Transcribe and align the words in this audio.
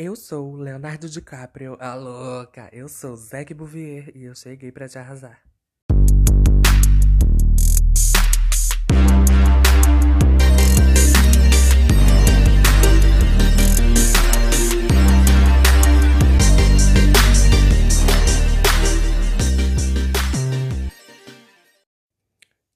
Eu 0.00 0.14
sou 0.14 0.54
Leonardo 0.54 1.08
DiCaprio, 1.08 1.76
a 1.80 1.92
louca. 1.96 2.68
Eu 2.72 2.88
sou 2.88 3.16
Zac 3.16 3.52
Bouvier 3.52 4.12
e 4.14 4.26
eu 4.26 4.34
cheguei 4.36 4.70
pra 4.70 4.88
te 4.88 4.96
arrasar. 4.96 5.42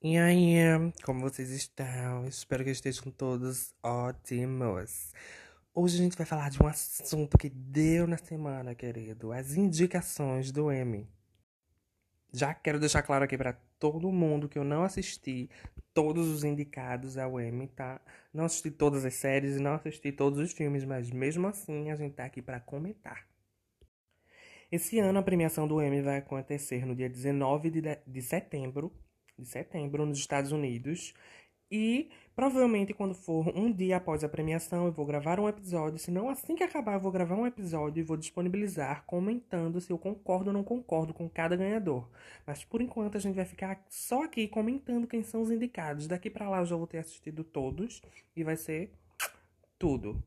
E 0.02 0.18
aí, 0.18 0.57
como 1.04 1.20
vocês 1.20 1.50
estão? 1.50 2.27
Espero 2.27 2.64
que 2.64 2.70
estejam 2.70 3.12
todos 3.12 3.73
ótimos. 3.80 5.12
Hoje 5.75 5.96
a 5.96 6.02
gente 6.02 6.18
vai 6.18 6.27
falar 6.27 6.50
de 6.50 6.62
um 6.62 6.66
assunto 6.66 7.39
que 7.39 7.48
deu 7.48 8.07
na 8.07 8.18
semana, 8.18 8.75
querido. 8.75 9.32
As 9.32 9.54
indicações 9.54 10.53
do 10.53 10.71
M. 10.71 11.08
Já 12.31 12.53
quero 12.53 12.79
deixar 12.79 13.03
claro 13.03 13.25
aqui 13.25 13.39
para 13.39 13.54
todo 13.79 14.12
mundo 14.12 14.50
que 14.50 14.58
eu 14.58 14.64
não 14.64 14.85
assisti 14.85 15.48
todos 15.95 16.29
os 16.29 16.45
indicados 16.45 17.17
ao 17.17 17.40
M, 17.40 17.67
tá? 17.68 18.03
Não 18.35 18.45
assisti 18.45 18.71
todas 18.71 19.07
as 19.07 19.14
séries 19.14 19.57
e 19.57 19.61
não 19.61 19.72
assisti 19.72 20.12
todos 20.12 20.39
os 20.39 20.53
filmes, 20.53 20.85
mas 20.85 21.11
mesmo 21.11 21.46
assim 21.46 21.90
a 21.90 21.96
gente 21.96 22.17
tá 22.17 22.26
aqui 22.26 22.43
para 22.43 22.61
comentar. 22.61 23.26
Esse 24.70 24.98
ano 24.98 25.20
a 25.20 25.23
premiação 25.23 25.67
do 25.67 25.81
M 25.81 26.03
vai 26.03 26.18
acontecer 26.18 26.84
no 26.84 26.95
dia 26.95 27.09
19 27.09 27.70
de, 27.70 27.81
de 28.07 28.23
setembro 28.23 28.93
de 29.39 29.48
setembro 29.48 30.04
nos 30.04 30.18
Estados 30.18 30.53
Unidos. 30.53 31.14
E 31.70 32.11
provavelmente 32.34 32.92
quando 32.92 33.14
for 33.14 33.48
um 33.56 33.70
dia 33.72 33.97
após 33.97 34.25
a 34.25 34.28
premiação, 34.28 34.86
eu 34.86 34.92
vou 34.92 35.05
gravar 35.05 35.39
um 35.39 35.48
episódio. 35.48 35.98
Se 35.98 36.11
não, 36.11 36.28
assim 36.28 36.55
que 36.55 36.62
acabar, 36.62 36.95
eu 36.95 37.00
vou 37.00 37.12
gravar 37.12 37.36
um 37.36 37.47
episódio 37.47 38.00
e 38.00 38.05
vou 38.05 38.17
disponibilizar 38.17 39.05
comentando 39.06 39.81
se 39.81 39.92
eu 39.92 39.98
concordo 39.98 40.51
ou 40.51 40.55
não 40.55 40.65
concordo 40.65 41.12
com 41.12 41.29
cada 41.29 41.56
ganhador. 41.56 42.09
Mas 42.47 42.65
por 42.65 42.81
enquanto 42.81 43.17
a 43.17 43.21
gente 43.21 43.37
vai 43.37 43.45
ficar 43.45 43.84
só 43.89 44.25
aqui 44.25 44.48
comentando 44.48 45.06
quem 45.06 45.23
são 45.23 45.43
os 45.43 45.51
indicados. 45.51 46.06
Daqui 46.06 46.31
para 46.31 46.48
lá 46.48 46.61
eu 46.61 46.67
já 46.67 46.77
vou 46.77 46.87
ter 46.87 46.98
assistido 46.98 47.45
todos 47.45 48.01
e 48.34 48.43
vai 48.43 48.56
ser 48.56 48.93
tudo. 49.78 50.23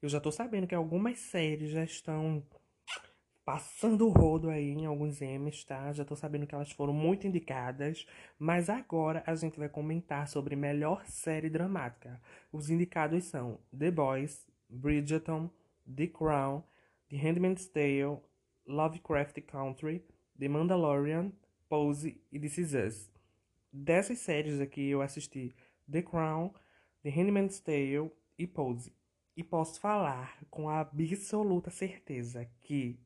Eu 0.00 0.08
já 0.08 0.20
tô 0.20 0.32
sabendo 0.32 0.66
que 0.66 0.74
algumas 0.74 1.18
séries 1.18 1.70
já 1.70 1.84
estão 1.84 2.42
passando 3.44 4.06
o 4.06 4.10
rodo 4.10 4.48
aí 4.48 4.70
em 4.70 4.86
alguns 4.86 5.20
M's, 5.20 5.64
tá? 5.64 5.92
Já 5.92 6.04
tô 6.04 6.14
sabendo 6.14 6.46
que 6.46 6.54
elas 6.54 6.70
foram 6.70 6.92
muito 6.92 7.26
indicadas, 7.26 8.06
mas 8.38 8.70
agora 8.70 9.22
a 9.26 9.34
gente 9.34 9.58
vai 9.58 9.68
comentar 9.68 10.28
sobre 10.28 10.54
melhor 10.54 11.04
série 11.06 11.50
dramática. 11.50 12.20
Os 12.52 12.70
indicados 12.70 13.24
são 13.24 13.58
The 13.76 13.90
Boys, 13.90 14.46
Bridgerton, 14.68 15.50
The 15.84 16.06
Crown, 16.06 16.62
The 17.08 17.16
Handmaid's 17.16 17.66
Tale, 17.66 18.18
Lovecraft 18.66 19.40
Country, 19.42 20.04
The 20.38 20.48
Mandalorian, 20.48 21.32
Pose 21.68 22.20
e 22.30 22.38
This 22.38 22.58
Is 22.58 22.74
Us. 22.74 23.10
Dessas 23.72 24.18
séries 24.18 24.60
aqui 24.60 24.88
eu 24.88 25.02
assisti 25.02 25.54
The 25.90 26.02
Crown, 26.02 26.52
The 27.02 27.10
Handmaid's 27.10 27.58
Tale 27.58 28.12
e 28.38 28.46
Pose. 28.46 28.92
E 29.36 29.42
posso 29.42 29.80
falar 29.80 30.38
com 30.50 30.68
absoluta 30.68 31.70
certeza 31.70 32.48
que 32.60 33.00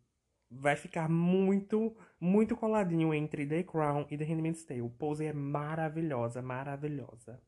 vai 0.51 0.77
ficar 0.77 1.09
muito, 1.09 1.97
muito 2.21 2.57
coladinho 2.57 3.13
entre 3.13 3.47
The 3.47 3.63
Crown 3.65 4.07
e 4.11 4.17
The 4.17 4.25
Handmaid's 4.25 4.65
Tale. 4.65 4.89
Pose 4.91 5.25
é 5.25 5.33
maravilhosa, 5.33 6.41
maravilhosa. 6.43 7.41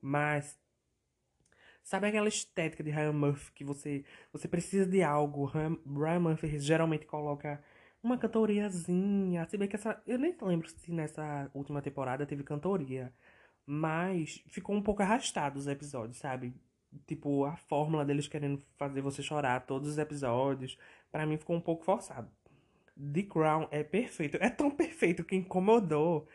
Mas 0.00 0.58
sabe 1.82 2.08
aquela 2.08 2.28
estética 2.28 2.82
de 2.82 2.90
Ryan 2.90 3.12
Murphy 3.12 3.52
que 3.52 3.64
você 3.64 4.04
você 4.32 4.48
precisa 4.48 4.86
de 4.86 5.02
algo? 5.02 5.46
Ryan 5.46 6.20
Murphy 6.20 6.58
geralmente 6.58 7.06
coloca 7.06 7.62
uma 8.02 8.18
cantoriazinha, 8.18 9.46
se 9.48 9.56
bem 9.56 9.68
que 9.68 9.76
essa 9.76 10.02
eu 10.06 10.18
nem 10.18 10.36
lembro 10.42 10.68
se 10.68 10.92
nessa 10.92 11.50
última 11.54 11.80
temporada 11.80 12.26
teve 12.26 12.42
cantoria, 12.42 13.12
mas 13.66 14.42
ficou 14.48 14.74
um 14.74 14.82
pouco 14.82 15.02
arrastado 15.02 15.58
os 15.58 15.66
episódios, 15.68 16.18
sabe? 16.18 16.54
Tipo, 17.06 17.44
a 17.44 17.56
fórmula 17.56 18.04
deles 18.04 18.28
querendo 18.28 18.60
fazer 18.76 19.00
você 19.00 19.22
chorar 19.22 19.60
todos 19.66 19.88
os 19.88 19.98
episódios, 19.98 20.76
para 21.12 21.26
mim 21.26 21.36
ficou 21.36 21.54
um 21.54 21.60
pouco 21.60 21.84
forçado. 21.84 22.28
The 22.96 23.22
Crown 23.22 23.68
é 23.70 23.84
perfeito. 23.84 24.38
É 24.40 24.50
tão 24.50 24.70
perfeito 24.70 25.24
que 25.24 25.36
incomodou 25.36 26.26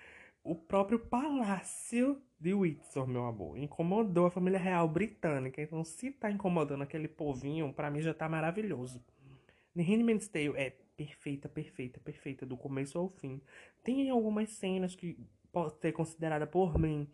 o 0.43 0.55
próprio 0.55 0.99
palácio 0.99 2.21
de 2.39 2.53
Windsor, 2.53 3.07
meu 3.07 3.25
amor. 3.25 3.57
Incomodou 3.57 4.27
a 4.27 4.31
família 4.31 4.59
real 4.59 4.87
britânica. 4.87 5.61
Então, 5.61 5.83
se 5.83 6.11
tá 6.11 6.31
incomodando 6.31 6.83
aquele 6.83 7.07
povinho, 7.07 7.73
para 7.73 7.89
mim 7.89 8.01
já 8.01 8.13
tá 8.13 8.29
maravilhoso. 8.29 9.03
The 9.75 9.81
Handmaid's 9.83 10.27
Tale 10.27 10.53
é 10.55 10.69
perfeita, 10.95 11.49
perfeita, 11.49 11.99
perfeita, 11.99 12.45
do 12.45 12.57
começo 12.57 12.97
ao 12.97 13.09
fim. 13.09 13.41
Tem 13.83 14.09
algumas 14.09 14.49
cenas 14.51 14.95
que 14.95 15.17
pode 15.51 15.79
ser 15.79 15.91
considerada 15.91 16.47
por 16.47 16.77
mim 16.79 17.07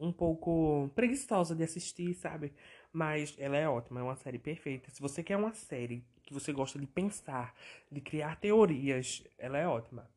um 0.00 0.12
pouco 0.12 0.90
preguiçosa 0.94 1.54
de 1.54 1.64
assistir, 1.64 2.14
sabe? 2.14 2.52
Mas 2.92 3.34
ela 3.38 3.56
é 3.56 3.68
ótima, 3.68 4.00
é 4.00 4.02
uma 4.02 4.16
série 4.16 4.38
perfeita. 4.38 4.90
Se 4.90 5.00
você 5.00 5.22
quer 5.22 5.36
uma 5.36 5.52
série 5.52 6.04
que 6.22 6.34
você 6.34 6.52
gosta 6.52 6.78
de 6.78 6.86
pensar, 6.86 7.54
de 7.90 8.00
criar 8.00 8.36
teorias, 8.36 9.24
ela 9.38 9.58
é 9.58 9.66
ótima. 9.66 10.08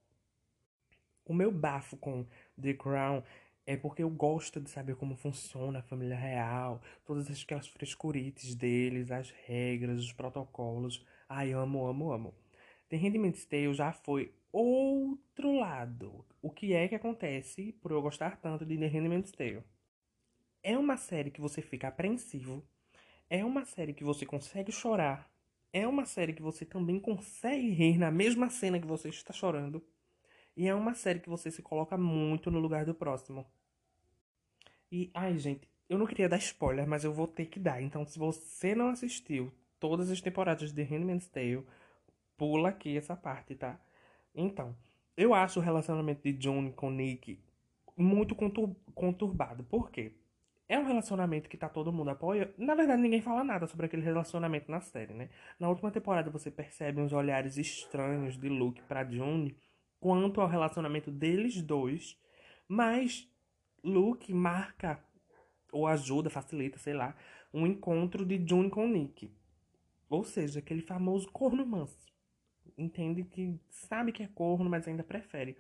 O 1.25 1.33
meu 1.33 1.51
bafo 1.51 1.95
com 1.97 2.25
The 2.61 2.73
Crown 2.73 3.23
é 3.65 3.77
porque 3.77 4.03
eu 4.03 4.09
gosto 4.09 4.59
de 4.59 4.69
saber 4.69 4.95
como 4.95 5.15
funciona 5.15 5.79
a 5.79 5.83
família 5.83 6.15
real, 6.15 6.81
todas 7.05 7.29
aquelas 7.29 7.67
frescurites 7.67 8.55
deles, 8.55 9.11
as 9.11 9.29
regras, 9.29 9.99
os 9.99 10.13
protocolos. 10.13 11.05
Ai, 11.29 11.53
amo, 11.53 11.85
amo, 11.87 12.11
amo. 12.11 12.33
The 12.89 12.97
Handmaid's 12.97 13.45
Tale 13.45 13.73
já 13.73 13.93
foi 13.93 14.33
outro 14.51 15.53
lado. 15.57 16.25
O 16.41 16.49
que 16.49 16.73
é 16.73 16.87
que 16.87 16.95
acontece 16.95 17.71
por 17.81 17.91
eu 17.91 18.01
gostar 18.01 18.37
tanto 18.37 18.65
de 18.65 18.77
The 18.77 18.87
Handmaid's 18.87 19.31
Tale? 19.31 19.63
É 20.63 20.77
uma 20.77 20.97
série 20.97 21.31
que 21.31 21.41
você 21.41 21.61
fica 21.61 21.87
apreensivo. 21.87 22.63
É 23.29 23.43
uma 23.43 23.65
série 23.65 23.93
que 23.93 24.03
você 24.03 24.25
consegue 24.25 24.71
chorar. 24.71 25.31
É 25.73 25.87
uma 25.87 26.05
série 26.05 26.33
que 26.33 26.41
você 26.41 26.65
também 26.65 26.99
consegue 26.99 27.69
rir 27.69 27.97
na 27.97 28.11
mesma 28.11 28.49
cena 28.49 28.79
que 28.79 28.87
você 28.87 29.09
está 29.09 29.33
chorando. 29.33 29.83
E 30.55 30.67
é 30.67 30.75
uma 30.75 30.93
série 30.93 31.19
que 31.19 31.29
você 31.29 31.49
se 31.49 31.61
coloca 31.61 31.97
muito 31.97 32.51
no 32.51 32.59
lugar 32.59 32.85
do 32.85 32.93
próximo. 32.93 33.45
E, 34.91 35.09
ai, 35.13 35.37
gente, 35.37 35.67
eu 35.89 35.97
não 35.97 36.05
queria 36.05 36.29
dar 36.29 36.37
spoiler, 36.37 36.87
mas 36.87 37.03
eu 37.03 37.13
vou 37.13 37.27
ter 37.27 37.45
que 37.45 37.59
dar. 37.59 37.81
Então, 37.81 38.05
se 38.05 38.19
você 38.19 38.75
não 38.75 38.89
assistiu 38.89 39.51
todas 39.79 40.11
as 40.11 40.21
temporadas 40.21 40.71
de 40.71 40.83
Handmaid's 40.83 41.27
Tale, 41.27 41.65
pula 42.37 42.69
aqui 42.69 42.97
essa 42.97 43.15
parte, 43.15 43.55
tá? 43.55 43.79
Então, 44.35 44.75
eu 45.15 45.33
acho 45.33 45.59
o 45.59 45.63
relacionamento 45.63 46.21
de 46.23 46.33
John 46.33 46.71
com 46.71 46.91
Nick 46.91 47.39
muito 47.97 48.35
conturbado. 48.93 49.63
Por 49.63 49.89
quê? 49.89 50.13
É 50.71 50.79
um 50.79 50.85
relacionamento 50.85 51.49
que 51.49 51.57
tá 51.57 51.67
todo 51.67 51.91
mundo 51.91 52.11
apoia. 52.11 52.55
Na 52.57 52.73
verdade, 52.73 53.01
ninguém 53.01 53.21
fala 53.21 53.43
nada 53.43 53.67
sobre 53.67 53.87
aquele 53.87 54.03
relacionamento 54.03 54.71
na 54.71 54.79
série, 54.79 55.13
né? 55.13 55.29
Na 55.59 55.67
última 55.67 55.91
temporada 55.91 56.31
você 56.31 56.49
percebe 56.49 57.01
uns 57.01 57.11
olhares 57.11 57.57
estranhos 57.57 58.37
de 58.37 58.47
Luke 58.47 58.81
para 58.83 59.03
June 59.03 59.53
quanto 59.99 60.39
ao 60.39 60.47
relacionamento 60.47 61.11
deles 61.11 61.61
dois, 61.61 62.17
mas 62.69 63.29
Luke 63.83 64.33
marca 64.33 64.97
ou 65.73 65.87
ajuda, 65.87 66.29
facilita, 66.29 66.79
sei 66.79 66.93
lá, 66.93 67.17
um 67.53 67.67
encontro 67.67 68.25
de 68.25 68.41
June 68.47 68.69
com 68.69 68.87
Nick. 68.87 69.29
Ou 70.09 70.23
seja, 70.23 70.59
aquele 70.59 70.81
famoso 70.81 71.29
corno 71.33 71.65
manso. 71.65 71.99
Entende 72.77 73.25
que 73.25 73.59
sabe 73.69 74.13
que 74.13 74.23
é 74.23 74.27
corno, 74.27 74.69
mas 74.69 74.87
ainda 74.87 75.03
prefere. 75.03 75.57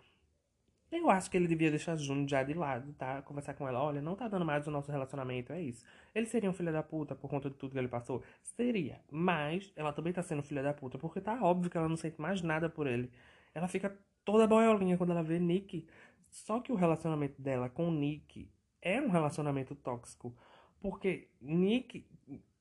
Eu 0.91 1.09
acho 1.09 1.31
que 1.31 1.37
ele 1.37 1.47
devia 1.47 1.69
deixar 1.69 1.95
June 1.95 2.27
já 2.27 2.43
de 2.43 2.53
lado, 2.53 2.91
tá? 2.93 3.21
Conversar 3.21 3.53
com 3.53 3.65
ela, 3.65 3.81
olha, 3.81 4.01
não 4.01 4.13
tá 4.13 4.27
dando 4.27 4.43
mais 4.45 4.67
o 4.67 4.71
nosso 4.71 4.91
relacionamento, 4.91 5.53
é 5.53 5.61
isso. 5.61 5.85
Ele 6.13 6.25
seria 6.25 6.49
um 6.49 6.53
filho 6.53 6.71
da 6.73 6.83
puta 6.83 7.15
por 7.15 7.29
conta 7.29 7.49
de 7.49 7.55
tudo 7.55 7.71
que 7.71 7.77
ele 7.77 7.87
passou? 7.87 8.21
Seria. 8.41 8.99
Mas 9.09 9.71
ela 9.77 9.93
também 9.93 10.11
tá 10.11 10.21
sendo 10.21 10.43
filha 10.43 10.61
da 10.61 10.73
puta, 10.73 10.97
porque 10.97 11.21
tá 11.21 11.41
óbvio 11.41 11.69
que 11.71 11.77
ela 11.77 11.87
não 11.87 11.95
sente 11.95 12.19
mais 12.19 12.41
nada 12.41 12.69
por 12.69 12.87
ele. 12.87 13.09
Ela 13.53 13.69
fica 13.69 13.97
toda 14.25 14.45
boiolinha 14.45 14.97
quando 14.97 15.11
ela 15.11 15.23
vê 15.23 15.39
Nick. 15.39 15.87
Só 16.29 16.59
que 16.59 16.73
o 16.73 16.75
relacionamento 16.75 17.41
dela 17.41 17.69
com 17.69 17.89
Nick 17.89 18.49
é 18.81 18.99
um 19.01 19.09
relacionamento 19.09 19.73
tóxico. 19.75 20.35
Porque 20.81 21.29
Nick, 21.39 22.05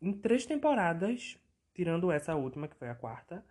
em 0.00 0.12
três 0.12 0.47
temporadas, 0.47 1.37
tirando 1.75 2.12
essa 2.12 2.37
última, 2.37 2.69
que 2.69 2.76
foi 2.76 2.88
a 2.88 2.94
quarta, 2.94 3.44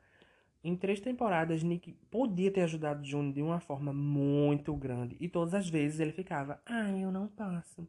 em 0.63 0.75
três 0.75 0.99
temporadas, 0.99 1.63
Nick 1.63 1.93
podia 2.11 2.51
ter 2.51 2.61
ajudado 2.61 3.05
June 3.05 3.31
de 3.31 3.41
uma 3.41 3.59
forma 3.59 3.93
muito 3.93 4.75
grande. 4.75 5.15
E 5.19 5.29
todas 5.29 5.53
as 5.53 5.69
vezes 5.69 5.99
ele 5.99 6.11
ficava: 6.11 6.61
Ai, 6.65 7.03
eu 7.03 7.11
não 7.11 7.27
posso. 7.27 7.87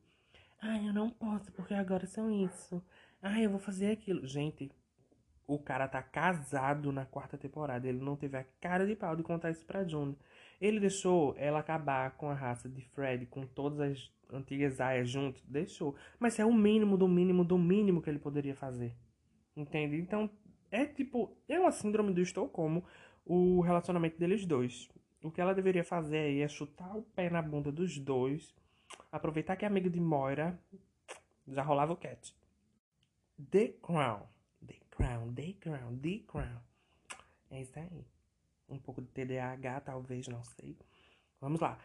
Ai, 0.62 0.88
eu 0.88 0.92
não 0.92 1.10
posso 1.10 1.50
porque 1.52 1.74
agora 1.74 2.06
são 2.06 2.30
isso. 2.30 2.82
Ai, 3.20 3.44
eu 3.44 3.50
vou 3.50 3.58
fazer 3.58 3.90
aquilo. 3.90 4.26
Gente, 4.26 4.70
o 5.46 5.58
cara 5.58 5.88
tá 5.88 6.02
casado 6.02 6.92
na 6.92 7.04
quarta 7.04 7.36
temporada. 7.36 7.88
Ele 7.88 7.98
não 7.98 8.16
teve 8.16 8.36
a 8.36 8.44
cara 8.60 8.86
de 8.86 8.94
pau 8.94 9.16
de 9.16 9.22
contar 9.22 9.50
isso 9.50 9.64
pra 9.66 9.84
June. 9.84 10.16
Ele 10.60 10.78
deixou 10.78 11.34
ela 11.38 11.58
acabar 11.58 12.12
com 12.12 12.30
a 12.30 12.34
raça 12.34 12.68
de 12.68 12.82
Fred, 12.90 13.26
com 13.26 13.46
todas 13.46 13.80
as 13.80 14.12
antigas 14.32 14.80
aias 14.80 15.10
junto. 15.10 15.42
Deixou. 15.44 15.96
Mas 16.20 16.38
é 16.38 16.44
o 16.44 16.52
mínimo 16.52 16.96
do 16.96 17.08
mínimo 17.08 17.44
do 17.44 17.58
mínimo 17.58 18.00
que 18.00 18.08
ele 18.08 18.18
poderia 18.18 18.54
fazer. 18.54 18.94
Entende? 19.56 19.96
Então, 19.96 20.30
É 20.70 20.86
tipo, 20.86 21.36
é 21.48 21.58
uma 21.58 21.72
síndrome 21.72 22.12
do 22.12 22.20
Estocolmo 22.20 22.84
o 23.24 23.60
relacionamento 23.60 24.18
deles 24.18 24.46
dois. 24.46 24.88
O 25.22 25.30
que 25.30 25.40
ela 25.40 25.54
deveria 25.54 25.84
fazer 25.84 26.18
aí 26.18 26.40
é 26.40 26.48
chutar 26.48 26.96
o 26.96 27.02
pé 27.02 27.28
na 27.28 27.42
bunda 27.42 27.70
dos 27.70 27.98
dois, 27.98 28.54
aproveitar 29.12 29.56
que 29.56 29.64
é 29.64 29.68
amiga 29.68 29.90
de 29.90 30.00
Moira, 30.00 30.58
já 31.46 31.62
rolava 31.62 31.92
o 31.92 31.96
cat. 31.96 32.34
The 33.50 33.68
Crown. 33.82 34.22
The 34.66 34.76
Crown, 34.90 35.34
The 35.34 35.52
Crown, 35.60 35.98
The 35.98 36.18
Crown. 36.26 36.60
É 37.50 37.60
isso 37.60 37.78
aí. 37.78 38.06
Um 38.68 38.78
pouco 38.78 39.02
de 39.02 39.08
TDAH, 39.08 39.80
talvez, 39.80 40.28
não 40.28 40.42
sei. 40.44 40.78
Vamos 41.40 41.60
lá. 41.60 41.78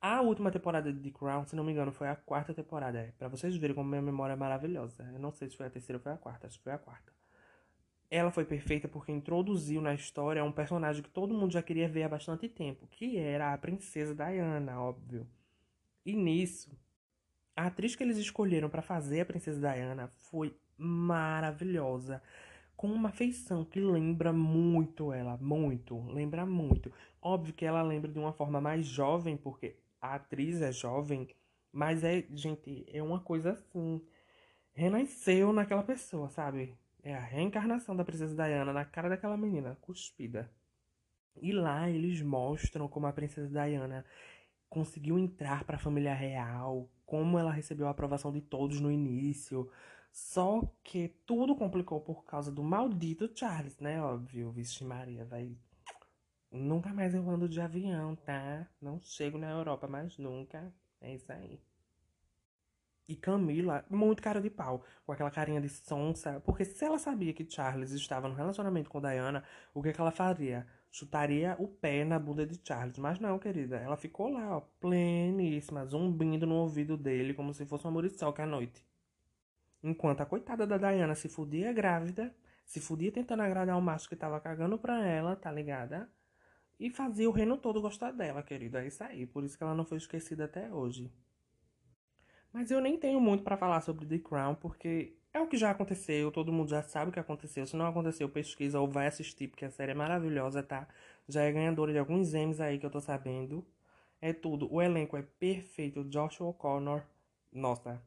A 0.00 0.20
última 0.20 0.50
temporada 0.50 0.92
de 0.92 1.00
The 1.00 1.18
Crown, 1.18 1.46
se 1.46 1.56
não 1.56 1.64
me 1.64 1.72
engano, 1.72 1.92
foi 1.92 2.08
a 2.08 2.16
quarta 2.16 2.52
temporada. 2.52 2.98
É, 2.98 3.12
pra 3.12 3.28
vocês 3.28 3.56
verem 3.56 3.74
como 3.74 3.88
minha 3.88 4.02
memória 4.02 4.34
é 4.34 4.36
maravilhosa. 4.36 5.02
Eu 5.12 5.18
não 5.18 5.32
sei 5.32 5.48
se 5.48 5.56
foi 5.56 5.66
a 5.66 5.70
terceira 5.70 5.98
ou 5.98 6.02
foi 6.02 6.12
a 6.12 6.18
quarta. 6.18 6.46
Acho 6.46 6.58
que 6.58 6.64
foi 6.64 6.72
a 6.72 6.78
quarta. 6.78 7.13
Ela 8.10 8.30
foi 8.30 8.44
perfeita 8.44 8.86
porque 8.86 9.10
introduziu 9.10 9.80
na 9.80 9.94
história 9.94 10.44
um 10.44 10.52
personagem 10.52 11.02
que 11.02 11.10
todo 11.10 11.34
mundo 11.34 11.52
já 11.52 11.62
queria 11.62 11.88
ver 11.88 12.04
há 12.04 12.08
bastante 12.08 12.48
tempo, 12.48 12.86
que 12.86 13.16
era 13.16 13.52
a 13.52 13.58
princesa 13.58 14.14
Diana, 14.14 14.80
óbvio. 14.80 15.26
E 16.04 16.14
nisso, 16.14 16.70
a 17.56 17.66
atriz 17.66 17.96
que 17.96 18.02
eles 18.02 18.18
escolheram 18.18 18.68
para 18.68 18.82
fazer 18.82 19.20
a 19.20 19.26
princesa 19.26 19.60
Diana 19.60 20.08
foi 20.08 20.54
maravilhosa, 20.76 22.22
com 22.76 22.88
uma 22.88 23.10
feição 23.10 23.64
que 23.64 23.80
lembra 23.80 24.32
muito 24.32 25.12
ela, 25.12 25.36
muito, 25.38 26.00
lembra 26.10 26.44
muito. 26.44 26.92
Óbvio 27.22 27.54
que 27.54 27.64
ela 27.64 27.82
lembra 27.82 28.10
de 28.10 28.18
uma 28.18 28.32
forma 28.32 28.60
mais 28.60 28.86
jovem, 28.86 29.36
porque 29.36 29.76
a 30.00 30.16
atriz 30.16 30.60
é 30.60 30.72
jovem, 30.72 31.28
mas 31.72 32.04
é, 32.04 32.26
gente, 32.30 32.84
é 32.92 33.02
uma 33.02 33.20
coisa 33.20 33.52
assim, 33.52 34.02
renasceu 34.72 35.52
naquela 35.52 35.82
pessoa, 35.82 36.28
sabe? 36.28 36.76
É 37.04 37.14
a 37.14 37.20
reencarnação 37.20 37.94
da 37.94 38.02
princesa 38.02 38.34
Diana 38.34 38.72
na 38.72 38.82
cara 38.82 39.10
daquela 39.10 39.36
menina, 39.36 39.76
cuspida. 39.82 40.50
E 41.36 41.52
lá 41.52 41.90
eles 41.90 42.22
mostram 42.22 42.88
como 42.88 43.06
a 43.06 43.12
princesa 43.12 43.46
Diana 43.46 44.06
conseguiu 44.70 45.18
entrar 45.18 45.64
para 45.64 45.76
a 45.76 45.78
família 45.78 46.14
real, 46.14 46.88
como 47.04 47.38
ela 47.38 47.52
recebeu 47.52 47.86
a 47.86 47.90
aprovação 47.90 48.32
de 48.32 48.40
todos 48.40 48.80
no 48.80 48.90
início. 48.90 49.70
Só 50.10 50.62
que 50.82 51.08
tudo 51.26 51.54
complicou 51.54 52.00
por 52.00 52.24
causa 52.24 52.50
do 52.50 52.64
maldito 52.64 53.30
Charles, 53.34 53.78
né? 53.78 54.00
Óbvio, 54.00 54.50
vixe 54.50 54.82
Maria, 54.82 55.26
vai. 55.26 55.54
Nunca 56.50 56.94
mais 56.94 57.14
eu 57.14 57.28
ando 57.28 57.48
de 57.48 57.60
avião, 57.60 58.16
tá? 58.16 58.66
Não 58.80 58.98
chego 59.02 59.36
na 59.36 59.50
Europa 59.50 59.86
mais 59.86 60.16
nunca. 60.16 60.72
É 61.02 61.14
isso 61.14 61.30
aí. 61.30 61.60
E 63.06 63.14
Camila, 63.16 63.84
muito 63.90 64.22
cara 64.22 64.40
de 64.40 64.48
pau, 64.48 64.82
com 65.04 65.12
aquela 65.12 65.30
carinha 65.30 65.60
de 65.60 65.68
sonsa. 65.68 66.40
Porque 66.40 66.64
se 66.64 66.84
ela 66.84 66.98
sabia 66.98 67.34
que 67.34 67.48
Charles 67.48 67.90
estava 67.92 68.28
no 68.28 68.34
relacionamento 68.34 68.88
com 68.88 69.00
Diana, 69.00 69.44
o 69.74 69.82
que, 69.82 69.92
que 69.92 70.00
ela 70.00 70.10
faria? 70.10 70.66
Chutaria 70.90 71.54
o 71.58 71.68
pé 71.68 72.04
na 72.04 72.18
bunda 72.18 72.46
de 72.46 72.58
Charles. 72.64 72.98
Mas 72.98 73.18
não, 73.20 73.38
querida. 73.38 73.76
Ela 73.76 73.96
ficou 73.96 74.30
lá, 74.30 74.56
ó, 74.56 74.60
pleníssima, 74.80 75.84
zumbindo 75.84 76.46
no 76.46 76.54
ouvido 76.54 76.96
dele, 76.96 77.34
como 77.34 77.52
se 77.52 77.66
fosse 77.66 77.84
uma 77.84 77.92
muriçoca 77.92 78.42
à 78.42 78.46
noite. 78.46 78.82
Enquanto 79.82 80.22
a 80.22 80.26
coitada 80.26 80.66
da 80.66 80.78
Diana 80.78 81.14
se 81.14 81.28
fudia 81.28 81.72
grávida, 81.72 82.34
se 82.64 82.80
fudia 82.80 83.12
tentando 83.12 83.42
agradar 83.42 83.76
o 83.76 83.82
macho 83.82 84.08
que 84.08 84.16
tava 84.16 84.40
cagando 84.40 84.78
pra 84.78 85.04
ela, 85.06 85.36
tá 85.36 85.52
ligada? 85.52 86.08
E 86.80 86.90
fazia 86.90 87.28
o 87.28 87.32
reino 87.32 87.58
todo 87.58 87.82
gostar 87.82 88.12
dela, 88.12 88.42
querida. 88.42 88.82
É 88.82 88.86
isso 88.86 89.04
aí. 89.04 89.26
Por 89.26 89.44
isso 89.44 89.58
que 89.58 89.62
ela 89.62 89.74
não 89.74 89.84
foi 89.84 89.98
esquecida 89.98 90.46
até 90.46 90.72
hoje. 90.72 91.12
Mas 92.54 92.70
eu 92.70 92.80
nem 92.80 92.96
tenho 92.96 93.20
muito 93.20 93.42
para 93.42 93.56
falar 93.56 93.80
sobre 93.80 94.06
The 94.06 94.20
Crown, 94.20 94.54
porque 94.54 95.16
é 95.32 95.40
o 95.40 95.48
que 95.48 95.56
já 95.56 95.72
aconteceu, 95.72 96.30
todo 96.30 96.52
mundo 96.52 96.70
já 96.70 96.84
sabe 96.84 97.10
o 97.10 97.12
que 97.12 97.18
aconteceu. 97.18 97.66
Se 97.66 97.74
não 97.74 97.84
aconteceu, 97.84 98.28
pesquisa 98.28 98.78
ou 98.78 98.86
vai 98.86 99.08
assistir, 99.08 99.48
porque 99.48 99.64
a 99.64 99.70
série 99.72 99.90
é 99.90 99.94
maravilhosa, 99.94 100.62
tá? 100.62 100.86
Já 101.28 101.42
é 101.42 101.50
ganhadora 101.50 101.90
de 101.90 101.98
alguns 101.98 102.32
Emmys 102.32 102.60
aí 102.60 102.78
que 102.78 102.86
eu 102.86 102.90
tô 102.90 103.00
sabendo. 103.00 103.66
É 104.20 104.32
tudo. 104.32 104.72
O 104.72 104.80
elenco 104.80 105.16
é 105.16 105.22
perfeito. 105.22 106.04
Joshua 106.04 106.46
O'Connor. 106.46 107.02
Nossa, 107.52 108.00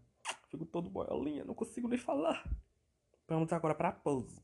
fico 0.49 0.65
todo 0.65 0.89
boiolinha, 0.89 1.43
não 1.43 1.53
consigo 1.53 1.89
nem 1.89 1.99
falar. 1.99 2.49
Vamos 3.27 3.51
agora 3.51 3.75
pra 3.75 3.91
Pose. 3.91 4.41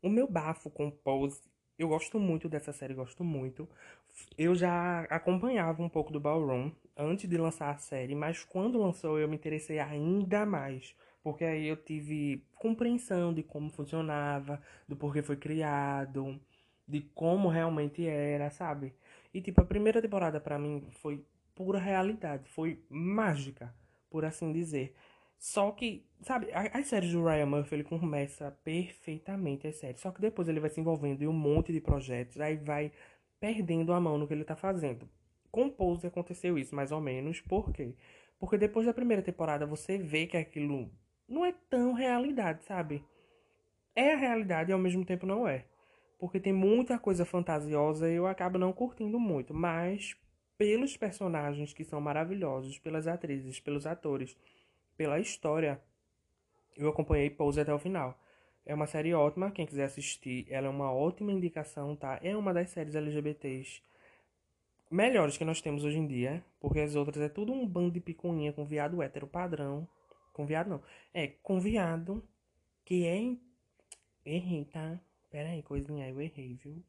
O 0.00 0.08
meu 0.08 0.30
bafo 0.30 0.70
com 0.70 0.92
Pose 0.92 1.42
eu 1.78 1.88
gosto 1.88 2.18
muito 2.18 2.48
dessa 2.48 2.72
série, 2.72 2.94
gosto 2.94 3.22
muito. 3.22 3.68
Eu 4.36 4.54
já 4.54 5.02
acompanhava 5.10 5.82
um 5.82 5.88
pouco 5.88 6.12
do 6.12 6.20
Ballroom 6.20 6.70
antes 6.96 7.28
de 7.28 7.36
lançar 7.36 7.70
a 7.70 7.78
série, 7.78 8.14
mas 8.14 8.44
quando 8.44 8.78
lançou 8.78 9.18
eu 9.18 9.28
me 9.28 9.36
interessei 9.36 9.78
ainda 9.78 10.46
mais. 10.46 10.94
Porque 11.22 11.44
aí 11.44 11.66
eu 11.66 11.76
tive 11.76 12.44
compreensão 12.54 13.34
de 13.34 13.42
como 13.42 13.68
funcionava, 13.70 14.60
do 14.88 14.96
porquê 14.96 15.22
foi 15.22 15.36
criado, 15.36 16.40
de 16.86 17.00
como 17.14 17.48
realmente 17.48 18.06
era, 18.06 18.50
sabe? 18.50 18.94
E 19.34 19.40
tipo, 19.40 19.60
a 19.60 19.64
primeira 19.64 20.00
temporada 20.00 20.40
para 20.40 20.58
mim 20.58 20.86
foi 21.02 21.24
pura 21.54 21.78
realidade, 21.78 22.48
foi 22.50 22.80
mágica, 22.88 23.74
por 24.10 24.24
assim 24.24 24.52
dizer. 24.52 24.94
Só 25.38 25.70
que, 25.72 26.06
sabe, 26.22 26.48
as 26.52 26.86
séries 26.86 27.12
do 27.12 27.24
Ryan 27.24 27.46
Murphy, 27.46 27.74
ele 27.74 27.84
começa 27.84 28.50
perfeitamente 28.64 29.66
as 29.66 29.76
séries. 29.76 30.00
Só 30.00 30.10
que 30.10 30.20
depois 30.20 30.48
ele 30.48 30.60
vai 30.60 30.70
se 30.70 30.80
envolvendo 30.80 31.22
em 31.22 31.26
um 31.26 31.32
monte 31.32 31.72
de 31.72 31.80
projetos, 31.80 32.40
aí 32.40 32.56
vai 32.56 32.92
perdendo 33.40 33.92
a 33.92 34.00
mão 34.00 34.18
no 34.18 34.26
que 34.26 34.34
ele 34.34 34.44
tá 34.44 34.56
fazendo. 34.56 35.08
Com 35.50 35.70
Pose 35.70 36.06
aconteceu 36.06 36.58
isso, 36.58 36.74
mais 36.74 36.92
ou 36.92 37.00
menos. 37.00 37.40
Por 37.40 37.72
quê? 37.72 37.94
Porque 38.38 38.58
depois 38.58 38.86
da 38.86 38.92
primeira 38.92 39.22
temporada 39.22 39.66
você 39.66 39.98
vê 39.98 40.26
que 40.26 40.36
aquilo 40.36 40.90
não 41.28 41.44
é 41.44 41.54
tão 41.70 41.92
realidade, 41.92 42.64
sabe? 42.64 43.04
É 43.94 44.12
a 44.12 44.16
realidade 44.16 44.70
e 44.70 44.72
ao 44.72 44.78
mesmo 44.78 45.04
tempo 45.04 45.26
não 45.26 45.48
é. 45.48 45.64
Porque 46.18 46.40
tem 46.40 46.52
muita 46.52 46.98
coisa 46.98 47.24
fantasiosa 47.24 48.10
e 48.10 48.14
eu 48.14 48.26
acabo 48.26 48.58
não 48.58 48.72
curtindo 48.72 49.18
muito. 49.18 49.54
Mas 49.54 50.16
pelos 50.58 50.96
personagens 50.96 51.72
que 51.72 51.84
são 51.84 52.00
maravilhosos, 52.00 52.78
pelas 52.78 53.06
atrizes, 53.06 53.60
pelos 53.60 53.86
atores 53.86 54.36
pela 54.96 55.20
história, 55.20 55.80
eu 56.76 56.88
acompanhei 56.88 57.28
Pose 57.30 57.60
até 57.60 57.72
o 57.72 57.78
final. 57.78 58.18
É 58.66 58.74
uma 58.74 58.86
série 58.86 59.14
ótima, 59.14 59.50
quem 59.50 59.64
quiser 59.64 59.84
assistir, 59.84 60.46
ela 60.50 60.66
é 60.66 60.70
uma 60.70 60.92
ótima 60.92 61.32
indicação, 61.32 61.96
tá? 61.96 62.18
É 62.22 62.36
uma 62.36 62.52
das 62.52 62.70
séries 62.70 62.94
LGBTs 62.94 63.80
melhores 64.90 65.36
que 65.36 65.44
nós 65.44 65.60
temos 65.60 65.84
hoje 65.84 65.98
em 65.98 66.06
dia, 66.06 66.44
porque 66.60 66.80
as 66.80 66.94
outras 66.94 67.22
é 67.22 67.28
tudo 67.28 67.52
um 67.52 67.66
bando 67.66 67.90
de 67.90 68.00
picuinha 68.00 68.52
com 68.52 68.64
viado 68.64 69.02
hétero 69.02 69.26
padrão. 69.26 69.88
Com 70.32 70.46
viado 70.46 70.68
não. 70.68 70.82
É, 71.12 71.28
com 71.42 71.58
viado 71.60 72.26
que 72.84 73.06
é. 73.06 73.36
Errei, 74.24 74.64
tá? 74.64 75.00
Pera 75.30 75.50
aí, 75.50 75.62
coisinha, 75.62 76.08
eu 76.08 76.20
errei, 76.20 76.54
viu? 76.54 76.82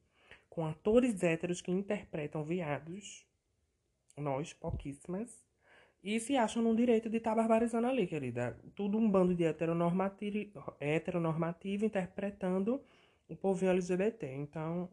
Com 0.50 0.66
atores 0.66 1.22
héteros 1.22 1.62
que 1.62 1.72
interpretam 1.72 2.44
viados. 2.44 3.26
Nós, 4.16 4.54
pouquíssimas. 4.54 5.47
E 6.08 6.22
se 6.22 6.38
acham 6.38 6.64
no 6.64 6.74
direito 6.74 7.10
de 7.10 7.18
estar 7.18 7.32
tá 7.32 7.36
barbarizando 7.36 7.86
ali, 7.86 8.08
querida. 8.08 8.58
Tudo 8.74 8.98
um 8.98 9.12
bando 9.12 9.36
de 9.36 9.44
heteronormativo, 9.44 10.64
heteronormativo 10.80 11.84
interpretando 11.84 12.82
o 13.28 13.36
povo 13.36 13.66
LGBT. 13.66 14.26
Então, 14.36 14.90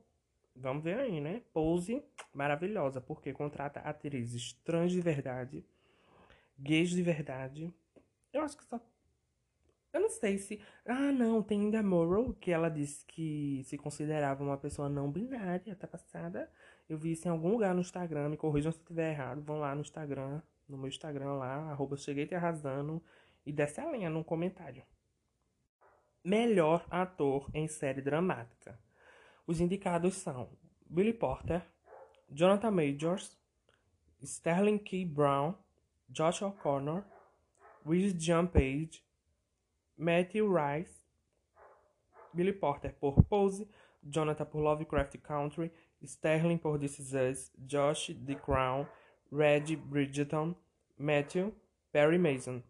vamos 0.56 0.82
ver 0.82 0.98
aí, 0.98 1.20
né? 1.20 1.40
Pose 1.52 2.02
maravilhosa, 2.34 3.00
porque 3.00 3.32
contrata 3.32 3.78
atrizes 3.78 4.54
trans 4.64 4.90
de 4.90 5.00
verdade, 5.00 5.64
gays 6.58 6.90
de 6.90 7.00
verdade. 7.00 7.72
Eu 8.32 8.42
acho 8.42 8.56
que 8.56 8.64
só. 8.64 8.80
Eu 9.92 10.00
não 10.00 10.10
sei 10.10 10.36
se. 10.36 10.60
Ah, 10.84 11.12
não, 11.12 11.44
tem 11.44 11.60
ainda 11.60 11.80
Morrow, 11.80 12.34
que 12.34 12.50
ela 12.50 12.68
disse 12.68 13.06
que 13.06 13.62
se 13.66 13.78
considerava 13.78 14.42
uma 14.42 14.56
pessoa 14.58 14.88
não 14.88 15.12
binária, 15.12 15.76
tá 15.76 15.86
passada. 15.86 16.50
Eu 16.88 16.98
vi 16.98 17.12
isso 17.12 17.28
em 17.28 17.30
algum 17.30 17.50
lugar 17.50 17.72
no 17.72 17.82
Instagram, 17.82 18.30
me 18.30 18.36
corrijam 18.36 18.72
se 18.72 18.78
eu 18.78 18.82
estiver 18.82 19.12
errado. 19.12 19.40
Vão 19.42 19.60
lá 19.60 19.76
no 19.76 19.82
Instagram, 19.82 20.42
no 20.74 20.80
meu 20.80 20.88
Instagram 20.88 21.34
lá, 21.34 21.70
arroba 21.70 21.96
cheguei 21.96 22.26
te 22.26 22.34
arrasando, 22.34 23.02
e 23.46 23.52
desce 23.52 23.80
a 23.80 23.90
linha 23.90 24.10
no 24.10 24.24
comentário. 24.24 24.82
Melhor 26.24 26.86
ator 26.90 27.50
em 27.54 27.68
série 27.68 28.02
dramática. 28.02 28.78
Os 29.46 29.60
indicados 29.60 30.14
são 30.14 30.50
Billy 30.86 31.12
Porter, 31.12 31.62
Jonathan 32.30 32.70
Majors, 32.70 33.38
Sterling 34.22 34.78
K. 34.78 35.04
Brown, 35.04 35.54
Josh 36.08 36.42
O'Connor, 36.42 37.04
Reese 37.84 38.14
John 38.14 38.46
Page, 38.46 39.04
Matthew 39.96 40.48
Rice, 40.50 41.04
Billy 42.32 42.52
Porter 42.52 42.94
por 42.94 43.22
Pose, 43.24 43.68
Jonathan 44.02 44.46
por 44.46 44.60
Lovecraft 44.62 45.18
Country, 45.18 45.70
Sterling 46.02 46.58
por 46.58 46.78
This 46.78 46.98
Is 46.98 47.12
Us, 47.12 47.50
Josh 47.66 48.10
The 48.24 48.34
Crown, 48.34 48.86
Red 49.30 49.76
Bridgeton, 49.76 50.56
Matthew, 50.98 51.54
Perry 51.92 52.18
Mason. 52.18 52.62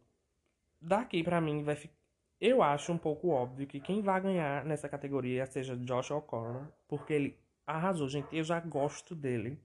Daqui 0.81 1.23
para 1.23 1.41
mim 1.41 1.63
vai 1.63 1.77
ficar. 1.77 1.95
Eu 2.41 2.63
acho 2.63 2.93
um 2.93 2.99
pouco 2.99 3.29
óbvio 3.29 3.67
que 3.67 3.81
quem 3.81 4.03
vai 4.03 4.21
ganhar 4.21 4.65
nessa 4.65 4.89
categoria 4.89 5.47
seja 5.47 5.77
Josh 5.77 6.11
O'Connor, 6.11 6.67
porque 6.89 7.13
ele 7.13 7.39
arrasou, 7.67 8.09
gente. 8.09 8.37
Eu 8.37 8.45
já 8.45 8.61
gosto 8.61 9.15
dele. 9.15 9.59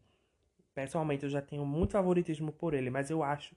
Pessoalmente, 0.74 1.24
eu 1.26 1.30
já 1.30 1.42
tenho 1.42 1.66
muito 1.66 1.92
favoritismo 1.94 2.52
por 2.54 2.74
ele, 2.74 2.90
mas 2.90 3.10
eu 3.10 3.22
acho 3.24 3.56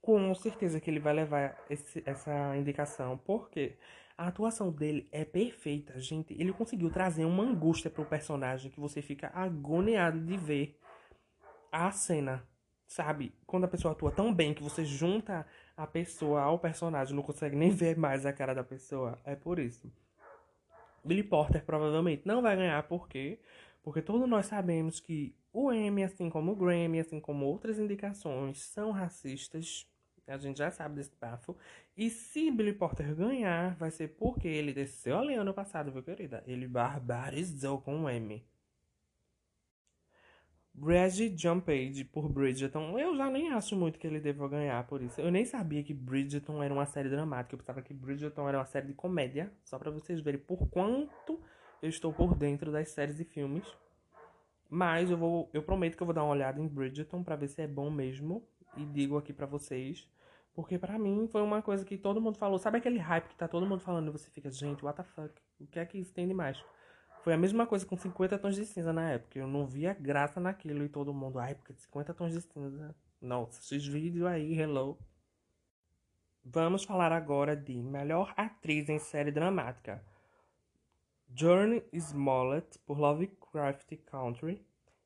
com 0.00 0.34
certeza 0.34 0.80
que 0.80 0.88
ele 0.90 1.00
vai 1.00 1.12
levar 1.14 1.56
esse, 1.68 2.02
essa 2.06 2.56
indicação, 2.56 3.18
porque 3.18 3.76
A 4.20 4.26
atuação 4.26 4.70
dele 4.70 5.08
é 5.10 5.24
perfeita, 5.24 5.98
gente. 5.98 6.34
Ele 6.38 6.52
conseguiu 6.52 6.90
trazer 6.90 7.24
uma 7.24 7.42
angústia 7.42 7.90
pro 7.90 8.04
personagem 8.04 8.70
que 8.70 8.78
você 8.78 9.00
fica 9.00 9.30
agoniado 9.32 10.20
de 10.20 10.36
ver 10.36 10.78
a 11.72 11.90
cena. 11.90 12.46
Sabe? 12.90 13.32
Quando 13.46 13.64
a 13.64 13.68
pessoa 13.68 13.92
atua 13.92 14.10
tão 14.10 14.34
bem 14.34 14.52
que 14.52 14.64
você 14.64 14.84
junta 14.84 15.46
a 15.76 15.86
pessoa 15.86 16.42
ao 16.42 16.58
personagem, 16.58 17.14
não 17.14 17.22
consegue 17.22 17.54
nem 17.54 17.70
ver 17.70 17.96
mais 17.96 18.26
a 18.26 18.32
cara 18.32 18.52
da 18.52 18.64
pessoa. 18.64 19.16
É 19.24 19.36
por 19.36 19.60
isso. 19.60 19.88
Billy 21.04 21.22
Porter 21.22 21.64
provavelmente 21.64 22.26
não 22.26 22.42
vai 22.42 22.56
ganhar, 22.56 22.82
por 22.88 23.08
quê? 23.08 23.38
Porque 23.80 24.02
todos 24.02 24.28
nós 24.28 24.46
sabemos 24.46 24.98
que 24.98 25.32
o 25.52 25.72
Emmy, 25.72 26.02
assim 26.02 26.28
como 26.28 26.50
o 26.50 26.56
Grammy, 26.56 26.98
assim 26.98 27.20
como 27.20 27.46
outras 27.46 27.78
indicações, 27.78 28.60
são 28.60 28.90
racistas. 28.90 29.86
A 30.26 30.36
gente 30.36 30.58
já 30.58 30.72
sabe 30.72 30.96
desse 30.96 31.14
bafo. 31.20 31.56
E 31.96 32.10
se 32.10 32.50
Billy 32.50 32.72
Porter 32.72 33.14
ganhar, 33.14 33.76
vai 33.76 33.92
ser 33.92 34.16
porque 34.16 34.48
ele 34.48 34.72
desceu 34.72 35.16
ali 35.16 35.34
ano 35.34 35.54
passado, 35.54 35.92
viu, 35.92 36.02
querida? 36.02 36.42
Ele 36.44 36.66
barbarizou 36.66 37.80
com 37.80 38.02
o 38.02 38.10
Emmy. 38.10 38.44
Reggie 40.74 41.30
John 41.30 41.60
Page 41.60 42.04
por 42.04 42.28
Bridgerton. 42.28 42.98
Eu 42.98 43.16
já 43.16 43.28
nem 43.28 43.52
acho 43.52 43.76
muito 43.76 43.98
que 43.98 44.06
ele 44.06 44.20
deva 44.20 44.48
ganhar 44.48 44.86
por 44.86 45.02
isso. 45.02 45.20
Eu 45.20 45.30
nem 45.30 45.44
sabia 45.44 45.82
que 45.82 45.92
Bridgerton 45.92 46.62
era 46.62 46.72
uma 46.72 46.86
série 46.86 47.08
dramática. 47.08 47.54
Eu 47.54 47.58
pensava 47.58 47.82
que 47.82 47.92
Bridgerton 47.92 48.48
era 48.48 48.58
uma 48.58 48.64
série 48.66 48.86
de 48.86 48.94
comédia. 48.94 49.52
Só 49.64 49.78
para 49.78 49.90
vocês 49.90 50.20
verem 50.20 50.40
por 50.40 50.68
quanto 50.68 51.40
eu 51.82 51.88
estou 51.88 52.12
por 52.12 52.34
dentro 52.34 52.70
das 52.70 52.90
séries 52.90 53.20
e 53.20 53.24
filmes. 53.24 53.66
Mas 54.68 55.10
eu 55.10 55.16
vou, 55.16 55.50
eu 55.52 55.62
prometo 55.62 55.96
que 55.96 56.02
eu 56.02 56.06
vou 56.06 56.14
dar 56.14 56.22
uma 56.22 56.32
olhada 56.32 56.60
em 56.60 56.68
Bridgerton 56.68 57.24
para 57.24 57.34
ver 57.34 57.48
se 57.48 57.60
é 57.60 57.66
bom 57.66 57.90
mesmo 57.90 58.46
e 58.76 58.84
digo 58.84 59.16
aqui 59.16 59.32
para 59.32 59.44
vocês, 59.44 60.08
porque 60.54 60.78
para 60.78 60.96
mim 60.96 61.26
foi 61.26 61.42
uma 61.42 61.60
coisa 61.60 61.84
que 61.84 61.98
todo 61.98 62.20
mundo 62.20 62.38
falou. 62.38 62.56
Sabe 62.56 62.78
aquele 62.78 62.98
hype 62.98 63.28
que 63.28 63.36
tá 63.36 63.48
todo 63.48 63.66
mundo 63.66 63.80
falando 63.80 64.08
e 64.08 64.12
você 64.12 64.30
fica, 64.30 64.48
gente, 64.48 64.84
what 64.84 64.96
the 64.96 65.02
fuck? 65.02 65.34
O 65.58 65.66
que 65.66 65.80
é 65.80 65.84
que 65.84 65.98
isso 65.98 66.14
tem 66.14 66.28
de 66.28 66.34
mais? 66.34 66.62
Foi 67.22 67.34
a 67.34 67.36
mesma 67.36 67.66
coisa 67.66 67.84
com 67.84 67.96
50 67.96 68.38
tons 68.38 68.56
de 68.56 68.64
cinza 68.64 68.92
na 68.92 69.10
época. 69.10 69.38
Eu 69.38 69.46
não 69.46 69.66
via 69.66 69.92
graça 69.92 70.40
naquilo 70.40 70.84
e 70.84 70.88
todo 70.88 71.12
mundo, 71.12 71.38
ai, 71.38 71.54
porque 71.54 71.74
50 71.74 72.14
tons 72.14 72.32
de 72.32 72.40
cinza. 72.40 72.94
Nossa, 73.20 73.60
esses 73.60 73.86
vídeos 73.86 74.26
aí, 74.26 74.58
hello. 74.58 74.98
Vamos 76.42 76.84
falar 76.84 77.12
agora 77.12 77.54
de 77.54 77.74
melhor 77.82 78.32
atriz 78.36 78.88
em 78.88 78.98
série 78.98 79.30
dramática. 79.30 80.02
Journey 81.34 81.84
Smollett 81.92 82.78
por 82.80 82.98
Lovecraft 82.98 83.94
Country. 84.06 84.64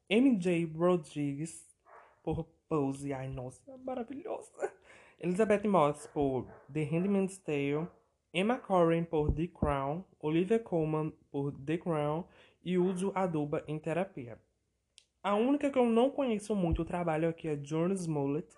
MJ 0.09 0.65
Rodrigues 0.67 1.67
por 2.23 2.45
Pose. 2.69 3.13
Ai, 3.13 3.29
nossa, 3.29 3.77
maravilhosa. 3.79 4.73
Elizabeth 5.21 5.67
Moss 5.67 6.07
por 6.07 6.47
The 6.73 6.85
Handmaid's 6.85 7.39
Tale. 7.39 7.89
Emma 8.37 8.59
Corrin 8.59 9.05
por 9.05 9.33
The 9.33 9.47
Crown, 9.47 10.05
Olivia 10.19 10.59
Colman 10.59 11.13
por 11.31 11.53
The 11.53 11.79
Crown 11.79 12.25
e 12.65 12.77
Uzo 12.77 13.13
Aduba 13.15 13.63
em 13.69 13.79
Terapia. 13.79 14.41
A 15.23 15.37
única 15.37 15.71
que 15.71 15.79
eu 15.79 15.87
não 15.87 16.11
conheço 16.11 16.53
muito 16.57 16.83
o 16.83 16.85
trabalho 16.85 17.29
aqui 17.29 17.47
é 17.47 17.57
Jordan 17.57 17.95
Smollett. 17.95 18.49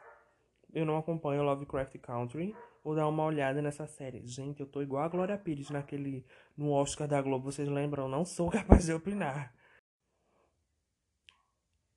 Eu 0.73 0.87
não 0.87 0.97
acompanho 0.97 1.43
Lovecraft 1.43 1.99
Country. 1.99 2.57
Vou 2.83 2.95
dar 2.95 3.07
uma 3.07 3.23
olhada 3.25 3.61
nessa 3.61 3.87
série. 3.87 4.27
Gente, 4.27 4.61
eu 4.61 4.67
tô 4.67 4.81
igual 4.81 5.05
a 5.05 5.09
Glória 5.09 5.37
Pires 5.37 5.69
naquele 5.69 6.25
no 6.57 6.71
Oscar 6.71 7.07
da 7.07 7.21
Globo, 7.21 7.53
vocês 7.53 7.69
lembram? 7.69 8.09
Não 8.09 8.25
sou 8.25 8.49
capaz 8.51 8.87
de 8.87 8.95
opinar. 8.95 9.55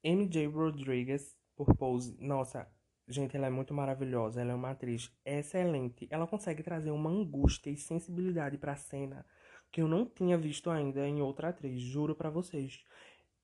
MJ 0.04 0.48
Rodriguez 0.48 1.34
por 1.56 1.74
Pose. 1.78 2.18
Nossa, 2.20 2.70
Gente, 3.10 3.36
ela 3.36 3.48
é 3.48 3.50
muito 3.50 3.74
maravilhosa, 3.74 4.40
ela 4.40 4.52
é 4.52 4.56
uma 4.56 4.70
atriz 4.70 5.12
excelente. 5.26 6.08
Ela 6.12 6.28
consegue 6.28 6.62
trazer 6.62 6.92
uma 6.92 7.10
angústia 7.10 7.72
e 7.72 7.76
sensibilidade 7.76 8.56
para 8.56 8.74
a 8.74 8.76
cena 8.76 9.26
que 9.72 9.82
eu 9.82 9.88
não 9.88 10.06
tinha 10.06 10.38
visto 10.38 10.70
ainda 10.70 11.08
em 11.08 11.20
outra 11.20 11.50
atriz, 11.50 11.82
juro 11.82 12.16
para 12.16 12.30
vocês. 12.30 12.86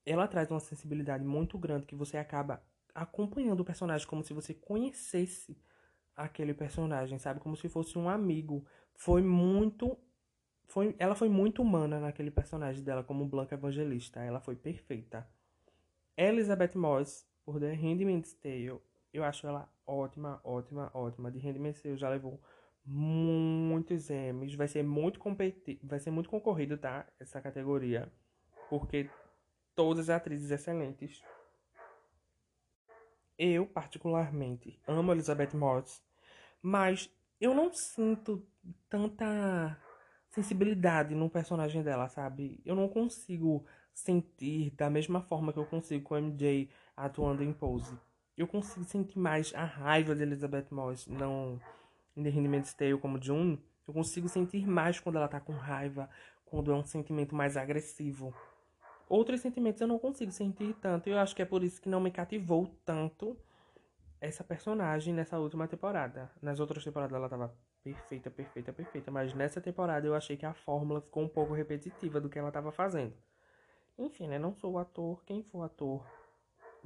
Ela 0.06 0.28
traz 0.28 0.52
uma 0.52 0.60
sensibilidade 0.60 1.24
muito 1.24 1.58
grande 1.58 1.88
que 1.88 1.96
você 1.96 2.16
acaba 2.16 2.62
acompanhando 2.94 3.62
o 3.62 3.66
personagem 3.66 4.08
como 4.08 4.24
se 4.24 4.34
você 4.34 4.54
conhecesse 4.54 5.58
aquele 6.16 6.54
personagem, 6.54 7.18
sabe? 7.18 7.40
Como 7.40 7.58
se 7.58 7.68
fosse 7.68 7.98
um 7.98 8.08
amigo. 8.08 8.64
Foi 8.94 9.24
muito 9.24 9.98
foi, 10.68 10.96
ela 11.00 11.16
foi 11.16 11.30
muito 11.30 11.62
humana 11.62 12.00
naquele 12.00 12.32
personagem 12.32 12.84
dela 12.84 13.04
como 13.04 13.26
Blanca 13.26 13.56
Evangelista. 13.56 14.20
Ela 14.20 14.40
foi 14.40 14.56
perfeita. 14.56 15.28
Elizabeth 16.16 16.76
Moss, 16.76 17.28
por 17.44 17.60
The 17.60 17.74
Handmaid's 17.74 18.34
Tale, 18.34 18.80
eu 19.18 19.24
acho 19.24 19.48
ela 19.48 19.70
ótima, 19.86 20.42
ótima, 20.44 20.92
ótima. 20.94 21.32
De 21.32 21.40
Handmaid's 21.40 21.82
Tale 21.82 21.98
já 21.98 22.10
levou 22.10 22.42
muitos 22.86 24.10
Emmys. 24.10 24.56
Vai 24.56 24.68
ser 24.68 24.84
muito 24.84 25.20
competi 25.20 25.80
vai 25.84 26.00
ser 26.00 26.12
muito 26.12 26.30
concorrido, 26.30 26.78
tá? 26.78 27.08
Essa 27.20 27.42
categoria. 27.42 28.12
Porque 28.70 29.10
todas 29.76 30.10
as 30.10 30.16
atrizes 30.18 30.52
excelentes. 30.52 31.22
Eu, 33.38 33.66
particularmente, 33.66 34.80
amo 34.88 35.12
Elizabeth 35.12 35.56
Moss. 35.56 36.02
Mas 36.62 37.10
eu 37.40 37.54
não 37.54 37.74
sinto 37.74 38.48
tanta 38.90 39.78
sensibilidade 40.30 41.14
no 41.16 41.30
personagem 41.30 41.84
dela, 41.84 42.08
sabe? 42.10 42.62
Eu 42.66 42.76
não 42.76 42.88
consigo 42.90 43.66
sentir 43.94 44.72
da 44.72 44.90
mesma 44.90 45.22
forma 45.22 45.54
que 45.54 45.60
eu 45.60 45.66
consigo 45.66 46.04
com 46.04 46.18
MJ 46.18 46.70
atuando 46.96 47.44
em 47.44 47.54
Pose 47.54 47.98
eu 48.38 48.48
consigo 48.48 48.84
sentir 48.86 49.18
mais 49.18 49.54
a 49.56 49.64
raiva 49.64 50.14
de 50.14 50.22
Elizabeth 50.22 50.68
Moss, 50.70 51.08
não 51.08 51.60
em 52.16 52.24
The 52.24 52.30
Handmaid's 52.30 52.74
Tale 52.74 52.98
como 52.98 53.22
June. 53.22 53.64
Eu 53.88 53.94
consigo 53.94 54.28
sentir 54.28 54.68
mais 54.68 55.00
quando 55.00 55.18
ela 55.18 55.28
tá 55.28 55.40
com 55.40 55.54
raiva, 55.54 56.10
quando 56.46 56.72
é 56.72 56.76
um 56.76 56.84
sentimento 56.84 57.34
mais 57.34 57.56
agressivo. 57.56 58.34
Outros 59.08 59.42
sentimentos 59.42 59.80
eu 59.80 59.88
não 59.88 60.00
consigo 60.00 60.32
sentir 60.32 60.74
tanto, 60.82 61.08
e 61.08 61.12
eu 61.12 61.20
acho 61.20 61.36
que 61.36 61.42
é 61.42 61.46
por 61.46 61.64
isso 61.64 61.82
que 61.82 61.88
não 61.88 62.02
me 62.02 62.12
cativou 62.12 62.68
tanto 62.84 63.38
essa 64.20 64.44
personagem 64.44 65.14
nessa 65.14 65.38
última 65.38 65.68
temporada. 65.68 66.32
Nas 66.42 66.60
outras 66.60 66.84
temporadas 66.84 67.16
ela 67.16 67.30
tava 67.30 67.56
perfeita, 67.84 68.32
perfeita, 68.32 68.74
perfeita, 68.74 69.12
mas 69.12 69.34
nessa 69.34 69.62
temporada 69.62 70.08
eu 70.08 70.16
achei 70.16 70.36
que 70.36 70.46
a 70.46 70.54
fórmula 70.54 71.02
ficou 71.02 71.24
um 71.24 71.30
pouco 71.30 71.54
repetitiva 71.54 72.20
do 72.20 72.30
que 72.30 72.40
ela 72.40 72.52
tava 72.52 72.72
fazendo. 72.72 73.14
Enfim, 73.98 74.28
né? 74.28 74.40
Não 74.40 74.54
sou 74.56 74.80
ator, 74.80 75.24
quem 75.24 75.44
for 75.44 75.62
ator 75.62 76.04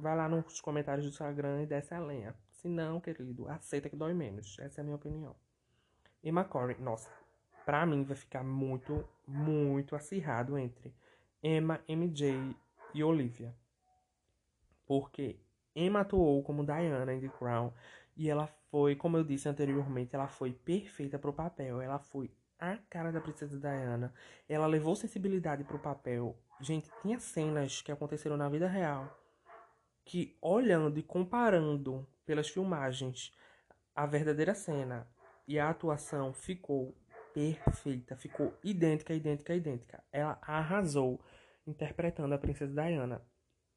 vai 0.00 0.16
lá 0.16 0.28
nos 0.28 0.60
comentários 0.60 1.06
do 1.06 1.10
Instagram 1.10 1.62
e 1.62 1.66
desce 1.66 1.94
a 1.94 2.00
lenha. 2.00 2.34
Se 2.50 2.68
não, 2.68 3.00
querido, 3.00 3.48
aceita 3.48 3.88
que 3.88 3.96
dói 3.96 4.12
menos. 4.12 4.58
Essa 4.58 4.80
é 4.80 4.82
a 4.82 4.84
minha 4.84 4.96
opinião. 4.96 5.36
E 6.22 6.28
McCorry, 6.28 6.80
nossa, 6.80 7.10
pra 7.64 7.86
mim 7.86 8.02
vai 8.02 8.16
ficar 8.16 8.42
muito, 8.42 9.06
muito 9.26 9.94
acirrado 9.94 10.58
entre 10.58 10.94
Emma, 11.42 11.80
MJ 11.88 12.54
e 12.92 13.04
Olivia. 13.04 13.54
Porque 14.86 15.38
Emma 15.74 16.00
atuou 16.00 16.42
como 16.42 16.64
Diana 16.64 17.12
em 17.14 17.20
The 17.20 17.28
Crown 17.28 17.72
e 18.16 18.28
ela 18.28 18.46
foi, 18.70 18.96
como 18.96 19.16
eu 19.16 19.24
disse 19.24 19.48
anteriormente, 19.48 20.14
ela 20.14 20.28
foi 20.28 20.52
perfeita 20.52 21.18
pro 21.18 21.32
papel. 21.32 21.80
Ela 21.80 21.98
foi 21.98 22.30
a 22.58 22.76
cara 22.88 23.10
da 23.10 23.20
princesa 23.20 23.58
Diana. 23.58 24.12
Ela 24.48 24.66
levou 24.66 24.94
sensibilidade 24.94 25.64
pro 25.64 25.78
papel. 25.78 26.36
Gente, 26.60 26.90
tinha 27.00 27.18
cenas 27.18 27.80
que 27.80 27.90
aconteceram 27.90 28.36
na 28.36 28.48
vida 28.48 28.68
real 28.68 29.19
que 30.04 30.36
olhando 30.40 30.98
e 30.98 31.02
comparando 31.02 32.06
pelas 32.24 32.48
filmagens 32.48 33.32
a 33.94 34.06
verdadeira 34.06 34.54
cena 34.54 35.08
e 35.46 35.58
a 35.58 35.68
atuação 35.68 36.32
ficou 36.32 36.96
perfeita, 37.32 38.16
ficou 38.16 38.56
idêntica, 38.62 39.14
idêntica, 39.14 39.54
idêntica. 39.54 40.02
Ela 40.12 40.38
arrasou 40.42 41.20
interpretando 41.66 42.34
a 42.34 42.38
princesa 42.38 42.72
Diana. 42.72 43.22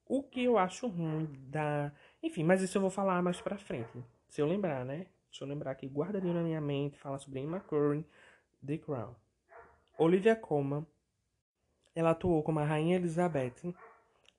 O 0.05 0.23
que 0.23 0.43
eu 0.43 0.57
acho 0.57 0.87
ruim 0.87 1.31
da, 1.47 1.91
enfim, 2.21 2.43
mas 2.43 2.61
isso 2.61 2.77
eu 2.77 2.81
vou 2.81 2.89
falar 2.89 3.21
mais 3.21 3.39
para 3.41 3.57
frente, 3.57 4.03
se 4.27 4.41
eu 4.41 4.45
lembrar, 4.45 4.85
né? 4.85 5.07
Deixa 5.29 5.43
eu 5.43 5.47
lembrar 5.47 5.71
aqui, 5.71 5.87
guardaria 5.87 6.33
na 6.33 6.43
minha 6.43 6.61
mente, 6.61 6.99
fala 6.99 7.17
sobre 7.17 7.39
Emma 7.39 7.59
Corrin, 7.59 8.05
The 8.65 8.77
Crown. 8.77 9.15
Olivia 9.97 10.35
Colman, 10.35 10.85
ela 11.95 12.11
atuou 12.11 12.43
como 12.43 12.59
a 12.59 12.63
rainha 12.63 12.97
Elizabeth 12.97 13.73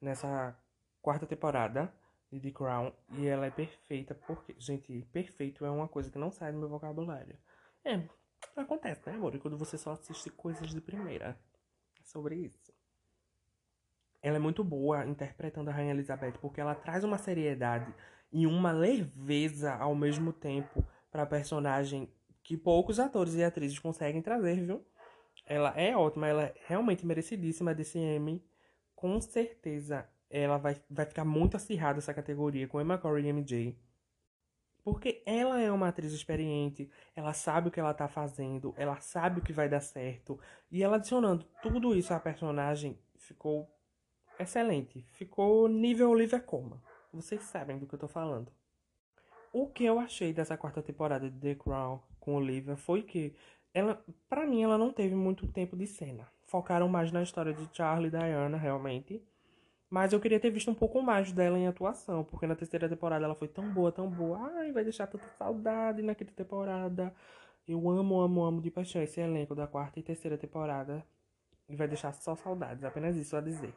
nessa 0.01 0.57
quarta 1.05 1.27
temporada 1.27 1.93
de 2.33 2.41
The 2.41 2.51
Crown 2.51 2.91
e 3.11 3.27
ela 3.27 3.45
é 3.45 3.51
perfeita 3.51 4.15
porque, 4.15 4.57
gente, 4.59 5.07
perfeito 5.13 5.63
é 5.63 5.71
uma 5.71 5.87
coisa 5.87 6.11
que 6.11 6.19
não 6.19 6.31
sai 6.31 6.51
do 6.51 6.59
meu 6.59 6.69
vocabulário. 6.69 7.37
É, 7.85 8.03
acontece, 8.57 9.03
né, 9.07 9.15
amor? 9.15 9.39
Quando 9.39 9.59
você 9.59 9.77
só 9.77 9.93
assiste 9.93 10.31
coisas 10.31 10.71
de 10.71 10.81
primeira. 10.81 11.39
É 12.01 12.05
sobre 12.05 12.37
isso. 12.37 12.73
Ela 14.23 14.37
é 14.37 14.39
muito 14.39 14.65
boa 14.65 15.05
interpretando 15.05 15.69
a 15.69 15.73
Rainha 15.75 15.93
Elizabeth 15.93 16.39
porque 16.41 16.59
ela 16.59 16.75
traz 16.75 17.05
uma 17.05 17.19
seriedade 17.19 17.95
e 18.33 18.47
uma 18.47 18.73
leveza 18.73 19.75
ao 19.75 19.95
mesmo 19.95 20.33
tempo 20.33 20.83
para 21.11 21.27
personagem 21.27 22.11
que 22.43 22.57
poucos 22.57 22.99
atores 22.99 23.35
e 23.35 23.45
atrizes 23.45 23.79
conseguem 23.79 24.23
trazer, 24.23 24.65
viu? 24.65 24.83
Ela 25.45 25.79
é 25.79 25.95
ótima, 25.95 26.27
ela 26.27 26.45
é 26.45 26.55
realmente 26.67 27.05
merecidíssima 27.05 27.75
desse 27.75 27.99
Emmy. 27.99 28.43
Com 28.95 29.21
certeza 29.21 30.09
ela 30.31 30.59
vai, 30.59 30.77
vai 30.91 31.07
ficar 31.07 31.25
muito 31.25 31.57
acirrada 31.57 31.99
essa 31.99 32.15
categoria 32.15 32.67
com 32.69 32.81
Emma 32.81 32.99
Corrin 32.99 33.29
e 33.29 33.33
MJ. 33.33 33.79
Porque 34.83 35.23
ela 35.25 35.61
é 35.61 35.73
uma 35.73 35.89
atriz 35.89 36.13
experiente, 36.13 36.91
ela 37.17 37.33
sabe 37.33 37.69
o 37.69 37.71
que 37.71 37.81
ela 37.81 37.95
tá 37.95 38.07
fazendo, 38.07 38.75
ela 38.77 39.01
sabe 39.01 39.41
o 39.41 39.43
que 39.43 39.53
vai 39.53 39.69
dar 39.69 39.81
certo. 39.81 40.39
E 40.71 40.83
ela 40.83 40.97
adicionando 40.97 41.47
tudo 41.63 41.95
isso 41.95 42.13
à 42.13 42.21
personagem 42.21 42.99
ficou 43.17 43.71
excelente. 44.39 45.07
Ficou 45.13 45.69
nível 45.69 46.11
Olivia 46.11 46.41
Colman. 46.41 46.81
Vocês 47.13 47.43
sabem 47.43 47.79
do 47.79 47.87
que 47.87 47.95
eu 47.95 47.99
tô 47.99 48.09
falando. 48.09 48.53
O 49.53 49.69
que 49.69 49.85
eu 49.85 49.99
achei 49.99 50.33
dessa 50.33 50.57
quarta 50.57 50.83
temporada 50.83 51.31
de 51.31 51.39
The 51.39 51.55
Crown 51.55 52.01
com 52.19 52.35
Olivia 52.35 52.77
foi 52.77 53.03
que 53.03 53.35
ela, 53.73 54.05
para 54.29 54.47
mim, 54.47 54.63
ela 54.63 54.77
não 54.77 54.93
teve 54.93 55.15
muito 55.15 55.47
tempo 55.49 55.77
de 55.77 55.87
cena. 55.87 56.29
Focaram 56.45 56.89
mais 56.89 57.11
na 57.11 57.23
história 57.23 57.53
de 57.53 57.69
Charlie 57.73 58.09
e 58.09 58.11
Diana, 58.11 58.57
realmente. 58.57 59.23
Mas 59.91 60.13
eu 60.13 60.21
queria 60.21 60.41
ter 60.41 60.51
visto 60.51 60.71
um 60.71 60.75
pouco 60.75 61.01
mais 61.03 61.31
dela 61.33 61.59
em 61.59 61.67
atuação, 61.67 62.25
porque 62.25 62.47
na 62.47 62.57
terceira 62.57 62.89
temporada 62.89 63.25
ela 63.25 63.35
foi 63.35 63.49
tão 63.49 63.73
boa, 63.73 63.93
tão 63.93 64.11
boa. 64.11 64.39
Ai, 64.57 64.73
vai 64.73 64.83
deixar 64.83 65.07
tanta 65.07 65.29
saudade 65.39 66.03
naquela 66.03 66.31
temporada. 66.33 67.15
Eu 67.67 67.89
amo, 67.89 68.21
amo, 68.21 68.45
amo 68.45 68.61
de 68.61 68.71
paixão 68.71 69.03
esse 69.03 69.21
elenco 69.21 69.55
da 69.55 69.67
quarta 69.67 69.99
e 70.01 70.03
terceira 70.03 70.37
temporada. 70.37 71.05
E 71.69 71.77
vai 71.77 71.89
deixar 71.89 72.13
só 72.13 72.35
saudades, 72.37 72.85
apenas 72.85 73.17
isso 73.17 73.37
a 73.37 73.41
dizer. 73.41 73.75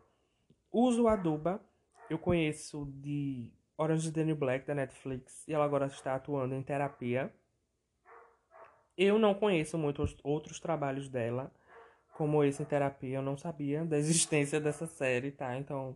Uso 0.71 1.07
Aduba, 1.07 1.61
eu 2.09 2.17
conheço 2.17 2.85
de 2.85 3.51
Orange 3.77 4.11
the 4.11 4.23
New 4.23 4.35
Black 4.35 4.65
da 4.65 4.75
Netflix 4.75 5.47
e 5.47 5.53
ela 5.53 5.63
agora 5.63 5.85
está 5.85 6.15
atuando 6.15 6.55
em 6.55 6.63
terapia. 6.63 7.33
Eu 8.97 9.19
não 9.19 9.33
conheço 9.35 9.77
muitos 9.77 10.17
outros 10.23 10.59
trabalhos 10.59 11.07
dela, 11.07 11.51
como 12.17 12.43
esse 12.43 12.63
em 12.63 12.65
terapia. 12.65 13.17
Eu 13.17 13.21
não 13.21 13.37
sabia 13.37 13.85
da 13.85 13.95
existência 13.99 14.59
dessa 14.59 14.87
série, 14.87 15.31
tá? 15.31 15.55
Então, 15.55 15.95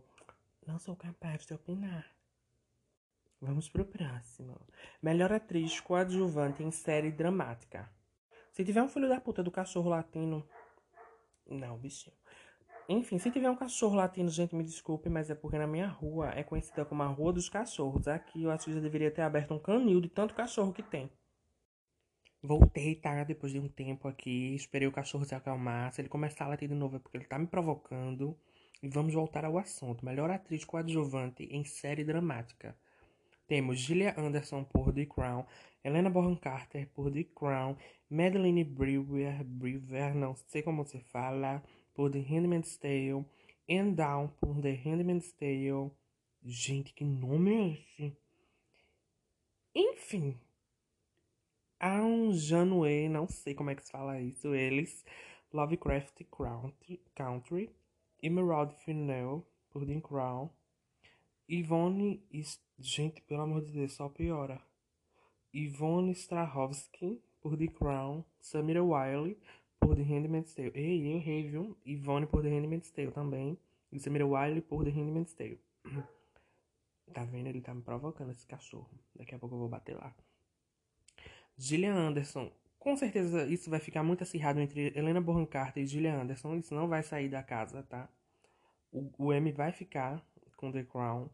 não 0.64 0.78
sou 0.78 0.94
capaz 0.94 1.44
de 1.44 1.52
opinar. 1.52 2.06
Vamos 3.40 3.68
pro 3.68 3.84
próximo. 3.84 4.56
Melhor 5.02 5.32
atriz 5.32 5.80
coadjuvante 5.80 6.62
em 6.62 6.70
série 6.70 7.10
dramática. 7.10 7.90
Se 8.52 8.64
tiver 8.64 8.82
um 8.82 8.88
filho 8.88 9.08
da 9.08 9.20
puta 9.20 9.42
do 9.42 9.50
cachorro 9.50 9.90
latino. 9.90 10.46
Não, 11.44 11.76
bichinho. 11.76 12.14
Enfim, 12.88 13.18
se 13.18 13.30
tiver 13.30 13.50
um 13.50 13.56
cachorro 13.56 13.96
latino, 13.96 14.28
gente, 14.28 14.54
me 14.54 14.62
desculpe, 14.62 15.08
mas 15.08 15.28
é 15.28 15.34
porque 15.34 15.58
na 15.58 15.66
minha 15.66 15.88
rua 15.88 16.30
é 16.36 16.44
conhecida 16.44 16.84
como 16.84 17.02
a 17.02 17.06
Rua 17.06 17.32
dos 17.32 17.48
Cachorros. 17.48 18.06
Aqui 18.06 18.44
eu 18.44 18.50
acho 18.50 18.66
que 18.66 18.72
já 18.72 18.80
deveria 18.80 19.10
ter 19.10 19.22
aberto 19.22 19.54
um 19.54 19.58
canil 19.58 20.00
de 20.00 20.08
tanto 20.08 20.34
cachorro 20.34 20.72
que 20.72 20.82
tem. 20.82 21.10
Voltei, 22.42 22.96
tá? 22.96 23.22
Depois 23.24 23.52
de 23.52 23.60
um 23.60 23.68
tempo 23.68 24.08
aqui. 24.08 24.54
Esperei 24.54 24.88
o 24.88 24.92
cachorro 24.92 25.24
se 25.24 25.34
acalmar. 25.34 25.92
Se 25.92 26.00
ele 26.00 26.08
começar 26.08 26.44
a 26.44 26.48
latir 26.48 26.68
de 26.68 26.74
novo 26.74 26.96
é 26.96 26.98
porque 26.98 27.16
ele 27.16 27.24
tá 27.24 27.38
me 27.38 27.46
provocando. 27.46 28.36
E 28.82 28.88
vamos 28.88 29.14
voltar 29.14 29.44
ao 29.44 29.58
assunto. 29.58 30.04
Melhor 30.04 30.30
atriz 30.30 30.64
coadjuvante 30.64 31.44
em 31.44 31.64
série 31.64 32.04
dramática. 32.04 32.76
Temos 33.46 33.80
Gillian 33.80 34.14
Anderson 34.16 34.64
por 34.64 34.92
The 34.92 35.04
Crown, 35.04 35.44
Helena 35.84 36.08
Bonham 36.08 36.36
Carter 36.36 36.88
por 36.88 37.12
The 37.12 37.24
Crown, 37.24 37.76
Madeline 38.08 38.64
Brewer, 38.64 39.44
Brewer, 39.44 40.14
não 40.14 40.34
sei 40.34 40.62
como 40.62 40.84
se 40.86 40.98
fala, 41.00 41.62
por 41.94 42.10
The 42.10 42.20
Handmaid's 42.20 42.78
Tale, 42.78 43.26
Anne 43.68 43.94
Down 43.94 44.28
por 44.40 44.60
The 44.60 44.72
Handmaid's 44.72 45.32
Tale. 45.32 45.90
Gente, 46.42 46.94
que 46.94 47.04
nome 47.04 47.54
é 47.54 47.68
esse? 47.72 48.16
Enfim, 49.74 50.40
há 51.82 52.00
um 52.00 52.32
Janue, 52.32 53.08
não 53.08 53.26
sei 53.26 53.54
como 53.54 53.70
é 53.70 53.74
que 53.74 53.82
se 53.82 53.90
fala 53.90 54.20
isso, 54.20 54.54
eles, 54.54 55.04
Lovecraft 55.52 56.22
Country, 57.14 57.70
Emerald 58.22 58.72
Fennell, 58.84 59.44
por 59.68 59.84
The 59.84 60.00
Crown, 60.00 60.48
Yvonne, 61.50 62.22
gente, 62.78 63.20
pelo 63.22 63.42
amor 63.42 63.62
de 63.62 63.72
Deus, 63.72 63.92
só 63.94 64.08
piora. 64.08 64.62
Yvonne 65.52 66.12
Strahovski, 66.12 67.20
por 67.40 67.56
The 67.58 67.66
Crown, 67.66 68.24
Samira 68.40 68.82
Wiley, 68.82 69.36
por 69.80 69.96
The 69.96 70.02
Handmaid's 70.02 70.54
Tale. 70.54 70.72
Ei, 70.74 71.12
eu 71.12 71.16
errei, 71.16 71.48
viu? 71.48 71.76
Yvonne 71.84 72.26
por 72.26 72.42
The 72.42 72.48
Handmaid's 72.48 72.90
Tale 72.92 73.10
também. 73.10 73.58
E 73.90 73.98
Samira 73.98 74.26
Wiley 74.26 74.62
por 74.62 74.84
The 74.84 74.90
Handmaid's 74.90 75.34
Tale. 75.34 75.60
Tá 77.12 77.24
vendo? 77.24 77.48
Ele 77.48 77.60
tá 77.60 77.74
me 77.74 77.82
provocando, 77.82 78.30
esse 78.30 78.46
cachorro. 78.46 78.88
Daqui 79.14 79.34
a 79.34 79.38
pouco 79.38 79.56
eu 79.56 79.58
vou 79.58 79.68
bater 79.68 79.94
lá. 79.96 80.14
Gillian 81.56 81.94
Anderson. 81.94 82.52
Com 82.78 82.96
certeza 82.96 83.46
isso 83.46 83.70
vai 83.70 83.78
ficar 83.80 84.02
muito 84.02 84.22
acirrado 84.22 84.60
entre 84.60 84.92
Helena 84.96 85.20
Bonham 85.20 85.46
Carter 85.46 85.82
e 85.82 85.86
Gillian 85.86 86.22
Anderson. 86.22 86.56
Isso 86.56 86.74
não 86.74 86.88
vai 86.88 87.02
sair 87.02 87.28
da 87.28 87.42
casa, 87.42 87.82
tá? 87.84 88.08
O, 88.90 89.10
o 89.18 89.32
M 89.32 89.52
vai 89.52 89.72
ficar 89.72 90.24
com 90.56 90.70
The 90.72 90.84
Crown. 90.84 91.30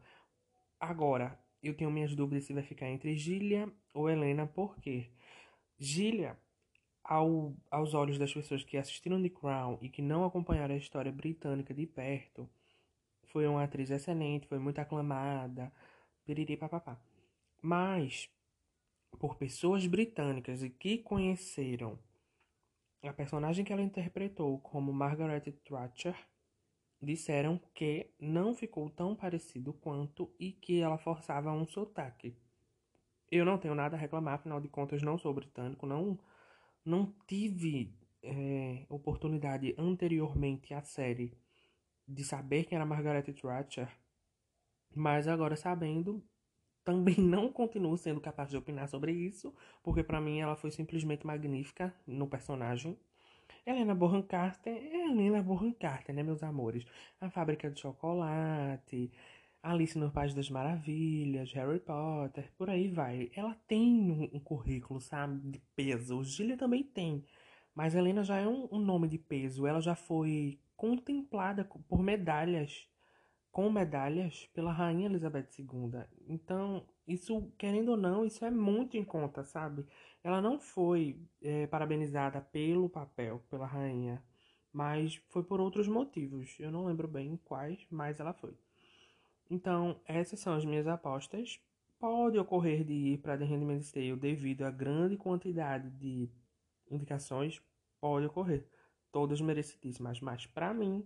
Agora, 0.81 1.39
eu 1.63 1.75
tenho 1.75 1.91
minhas 1.91 2.15
dúvidas 2.15 2.45
se 2.45 2.53
vai 2.53 2.63
ficar 2.63 2.89
entre 2.89 3.17
Gillian 3.17 3.73
ou 3.95 4.09
Helena, 4.09 4.47
porque 4.47 5.11
Gillian, 5.79 6.37
ao, 7.03 7.55
aos 7.71 7.95
olhos 7.95 8.19
das 8.19 8.33
pessoas 8.33 8.63
que 8.65 8.77
assistiram 8.77 9.23
The 9.23 9.29
Crown 9.31 9.79
e 9.83 9.89
que 9.89 10.03
não 10.03 10.25
acompanharam 10.25 10.75
a 10.75 10.79
história 10.79 11.11
britânica 11.13 11.75
de 11.75 11.87
perto, 11.87 12.49
foi 13.25 13.47
uma 13.47 13.65
atriz 13.65 13.91
excelente, 13.91 14.47
foi 14.47 14.59
muito 14.59 14.79
aclamada, 14.79 15.73
piriri 16.25 16.57
papapá. 16.57 16.99
Mas 17.63 18.31
por 19.19 19.37
pessoas 19.37 19.87
britânicas 19.87 20.63
e 20.63 20.71
que 20.71 20.99
conheceram 20.99 21.99
a 23.03 23.13
personagem 23.13 23.65
que 23.65 23.73
ela 23.73 23.83
interpretou 23.83 24.59
como 24.59 24.93
Margaret 24.93 25.53
Thatcher, 25.65 26.17
disseram 27.01 27.61
que 27.75 28.11
não 28.19 28.55
ficou 28.55 28.91
tão 28.91 29.15
parecido 29.15 29.73
quanto 29.73 30.35
e 30.39 30.51
que 30.53 30.81
ela 30.81 30.99
forçava 30.99 31.53
um 31.53 31.67
sotaque. 31.67 32.37
Eu 33.31 33.45
não 33.45 33.59
tenho 33.59 33.75
nada 33.75 33.97
a 33.97 33.99
reclamar, 33.99 34.35
afinal 34.35 34.61
de 34.61 34.69
contas 34.69 35.03
não 35.03 35.17
sou 35.19 35.33
britânico, 35.33 35.87
não, 35.87 36.19
não 36.85 37.15
tive 37.27 37.95
é, 38.23 38.85
oportunidade 38.89 39.75
anteriormente 39.79 40.75
à 40.75 40.83
série 40.83 41.37
de 42.07 42.25
saber 42.25 42.65
quem 42.65 42.77
era 42.77 42.87
Margaret 42.87 43.23
Thatcher, 43.23 43.89
mas 44.95 45.29
agora 45.29 45.55
sabendo, 45.57 46.25
também 46.89 47.17
não 47.19 47.53
continuo 47.53 47.99
sendo 47.99 48.19
capaz 48.19 48.49
de 48.49 48.57
opinar 48.57 48.89
sobre 48.89 49.13
isso, 49.13 49.55
porque 49.83 50.03
para 50.03 50.23
mim 50.23 50.41
ela 50.41 50.57
foi 50.57 50.71
simplesmente 50.71 51.27
magnífica 51.27 51.95
no 52.07 52.27
personagem. 52.27 52.99
Helena 53.67 53.95
Bonham 53.95 54.23
Carter 54.23 54.73
é 54.73 55.05
Helena 55.05 55.43
Bonham 55.43 55.71
Carter, 55.71 56.15
né, 56.15 56.23
meus 56.23 56.43
amores? 56.43 56.87
A 57.21 57.29
Fábrica 57.29 57.71
de 57.71 57.79
Chocolate, 57.79 59.13
Alice 59.63 59.99
no 59.99 60.11
País 60.11 60.33
das 60.33 60.49
Maravilhas, 60.49 61.53
Harry 61.53 61.79
Potter, 61.79 62.51
por 62.57 62.71
aí 62.71 62.89
vai. 62.89 63.31
Ela 63.37 63.55
tem 63.67 64.31
um, 64.33 64.41
currículo, 64.41 64.99
sabe, 64.99 65.39
de 65.51 65.61
peso. 65.77 66.17
O 66.17 66.25
Gillian 66.25 66.57
também 66.57 66.83
tem. 66.83 67.23
Mas 67.75 67.95
Helena 67.95 68.25
já 68.25 68.39
é 68.39 68.49
um, 68.49 68.67
um 68.73 68.79
nome 68.79 69.09
de 69.09 69.19
peso. 69.19 69.67
Ela 69.67 69.83
já 69.83 69.95
foi 69.95 70.59
contemplada 70.75 71.67
por 71.87 72.03
medalhas 72.03 72.89
com 73.51 73.71
medalhas 73.71 74.47
pela 74.55 74.73
Rainha 74.73 75.07
Elizabeth 75.07 75.49
II. 75.59 76.05
Então, 76.29 76.87
isso, 77.07 77.51
querendo 77.59 77.91
ou 77.91 77.97
não, 77.97 78.25
isso 78.25 78.45
é 78.45 78.51
muito 78.51 78.97
em 78.97 79.05
conta, 79.05 79.43
sabe? 79.45 79.87
Ela 80.23 80.41
não 80.41 80.59
foi 80.61 81.19
é, 81.43 81.67
parabenizada 81.67 82.41
pelo 82.41 82.89
papel, 82.89 83.43
pela 83.51 83.67
rainha, 83.67 84.23
mas 84.73 85.17
foi 85.29 85.43
por 85.43 85.61
outros 85.61 85.89
motivos. 85.89 86.57
Eu 86.61 86.71
não 86.71 86.85
lembro 86.87 87.09
bem 87.09 87.39
quais, 87.45 87.87
mas 87.91 88.21
ela 88.21 88.33
foi. 88.33 88.55
Então, 89.51 90.01
essas 90.05 90.41
são 90.41 90.55
as 90.55 90.65
minhas 90.65 90.87
apostas. 90.87 91.61
Pode 91.99 92.39
ocorrer 92.39 92.85
de 92.85 92.93
ir 92.93 93.19
para 93.19 93.37
The 93.37 93.45
Handmaid's 93.45 93.91
Tale 93.91 94.17
devido 94.17 94.63
à 94.63 94.71
grande 94.71 95.17
quantidade 95.17 95.91
de 95.91 96.31
indicações, 96.91 97.61
pode 98.01 98.27
ocorrer. 98.27 98.65
Todas 99.11 99.41
merecidíssimas, 99.41 100.21
mas 100.21 100.47
para 100.47 100.73
mim, 100.73 101.05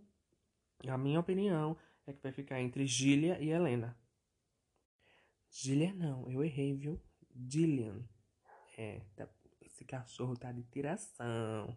a 0.87 0.99
minha 0.99 1.21
opinião, 1.21 1.77
é 2.07 2.13
que 2.13 2.23
vai 2.23 2.33
ficar 2.33 2.61
entre 2.61 2.87
Gillia 2.87 3.39
e 3.41 3.51
Helena. 3.51 3.97
Gillia 5.51 5.93
não, 5.93 6.31
eu 6.31 6.43
errei, 6.45 6.75
viu? 6.75 7.01
Gillian. 7.35 8.03
É, 8.77 9.01
tá, 9.15 9.29
esse 9.61 9.85
cachorro 9.85 10.37
tá 10.37 10.51
de 10.51 10.63
tiração. 10.65 11.77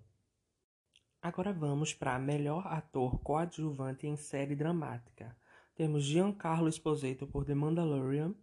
Agora 1.21 1.51
vamos 1.51 1.93
para 1.93 2.19
melhor 2.19 2.67
ator 2.67 3.19
coadjuvante 3.19 4.07
em 4.07 4.15
série 4.15 4.55
dramática. 4.55 5.35
Temos 5.75 6.03
Giancarlo 6.03 6.69
Esposito 6.69 7.27
por 7.27 7.43
The 7.43 7.55
Mandalorian, 7.55 8.33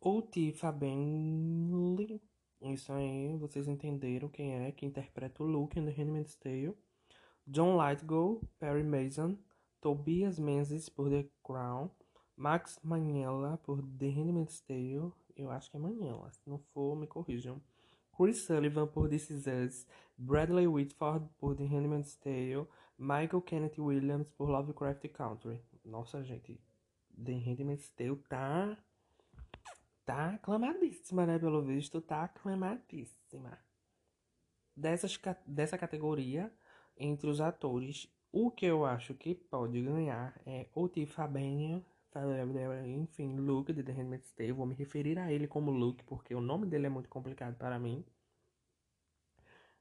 ou 0.00 0.20
T. 0.20 0.52
Fabenli, 0.52 2.20
isso 2.60 2.92
aí, 2.92 3.36
vocês 3.36 3.68
entenderam 3.68 4.28
quem 4.28 4.52
é, 4.52 4.72
que 4.72 4.84
interpreta 4.84 5.42
o 5.42 5.46
Luke 5.46 5.78
em 5.78 5.84
The 5.84 5.92
Handmaid's 5.92 6.34
Tale. 6.34 6.76
John 7.46 7.78
Lithgow, 7.80 8.42
Perry 8.58 8.82
Mason, 8.82 9.38
Tobias 9.80 10.38
Menzies 10.38 10.88
por 10.88 11.08
The 11.08 11.28
Crown, 11.42 11.90
Max 12.36 12.78
Manella 12.82 13.58
por 13.58 13.82
The 13.82 14.08
Handmaid's 14.08 14.60
Tale, 14.60 15.12
eu 15.36 15.50
acho 15.50 15.70
que 15.70 15.76
é 15.76 15.80
Manella, 15.80 16.30
se 16.32 16.48
não 16.48 16.58
for, 16.58 16.96
me 16.96 17.06
corrijam. 17.06 17.60
Chris 18.16 18.44
Sullivan 18.44 18.88
por 18.88 19.08
This 19.08 19.30
Is 19.30 19.46
Us, 19.46 19.86
Bradley 20.16 20.66
Whitford 20.66 21.28
por 21.38 21.54
The 21.54 21.64
Handmaid's 21.64 22.16
Tale, 22.16 22.66
Michael 22.98 23.42
Kenneth 23.42 23.78
Williams 23.78 24.32
por 24.32 24.48
Lovecraft 24.48 25.08
Country. 25.08 25.62
Nossa, 25.84 26.22
gente, 26.24 26.60
The 27.24 27.32
Handmaid's 27.32 27.90
Tale 27.90 28.16
tá 28.28 28.76
tá 30.08 30.30
aclamadíssima, 30.30 31.26
né? 31.26 31.38
Pelo 31.38 31.62
visto, 31.62 32.00
tá 32.00 32.24
aclamadíssima. 32.24 33.58
Dessas, 34.74 35.20
dessa 35.46 35.76
categoria, 35.76 36.50
entre 36.96 37.28
os 37.28 37.42
atores, 37.42 38.10
o 38.32 38.50
que 38.50 38.66
eu 38.66 38.84
acho 38.84 39.14
que 39.14 39.34
pode 39.34 39.80
ganhar 39.82 40.40
é 40.46 40.66
o 40.74 40.88
Tifabenha, 40.88 41.84
enfim, 42.86 43.36
Luke 43.36 43.72
de 43.72 43.82
The 43.82 43.92
Handmaid's 43.92 44.32
Tale. 44.32 44.52
Vou 44.52 44.66
me 44.66 44.74
referir 44.74 45.18
a 45.18 45.32
ele 45.32 45.46
como 45.46 45.70
Luke, 45.70 46.04
porque 46.04 46.34
o 46.34 46.40
nome 46.40 46.66
dele 46.66 46.86
é 46.86 46.90
muito 46.90 47.08
complicado 47.08 47.56
para 47.56 47.78
mim. 47.78 48.04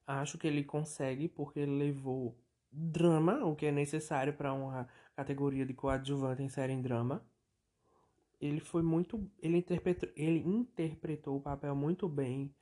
Acho 0.05 0.38
que 0.38 0.47
ele 0.47 0.63
consegue, 0.63 1.27
porque 1.27 1.60
ele 1.60 1.77
levou 1.77 2.38
drama, 2.71 3.43
o 3.45 3.55
que 3.55 3.65
é 3.65 3.71
necessário 3.71 4.33
para 4.33 4.53
uma 4.53 4.88
categoria 5.15 5.65
de 5.65 5.73
coadjuvante 5.73 6.43
em 6.43 6.49
série 6.49 6.73
em 6.73 6.81
drama. 6.81 7.25
Ele 8.39 8.60
foi 8.60 8.83
muito. 8.83 9.29
Ele 9.39 9.57
interpretou, 9.57 10.10
ele 10.15 10.39
interpretou 10.39 11.38
o 11.38 11.41
papel 11.41 11.75
muito 11.75 12.07
bem 12.07 12.53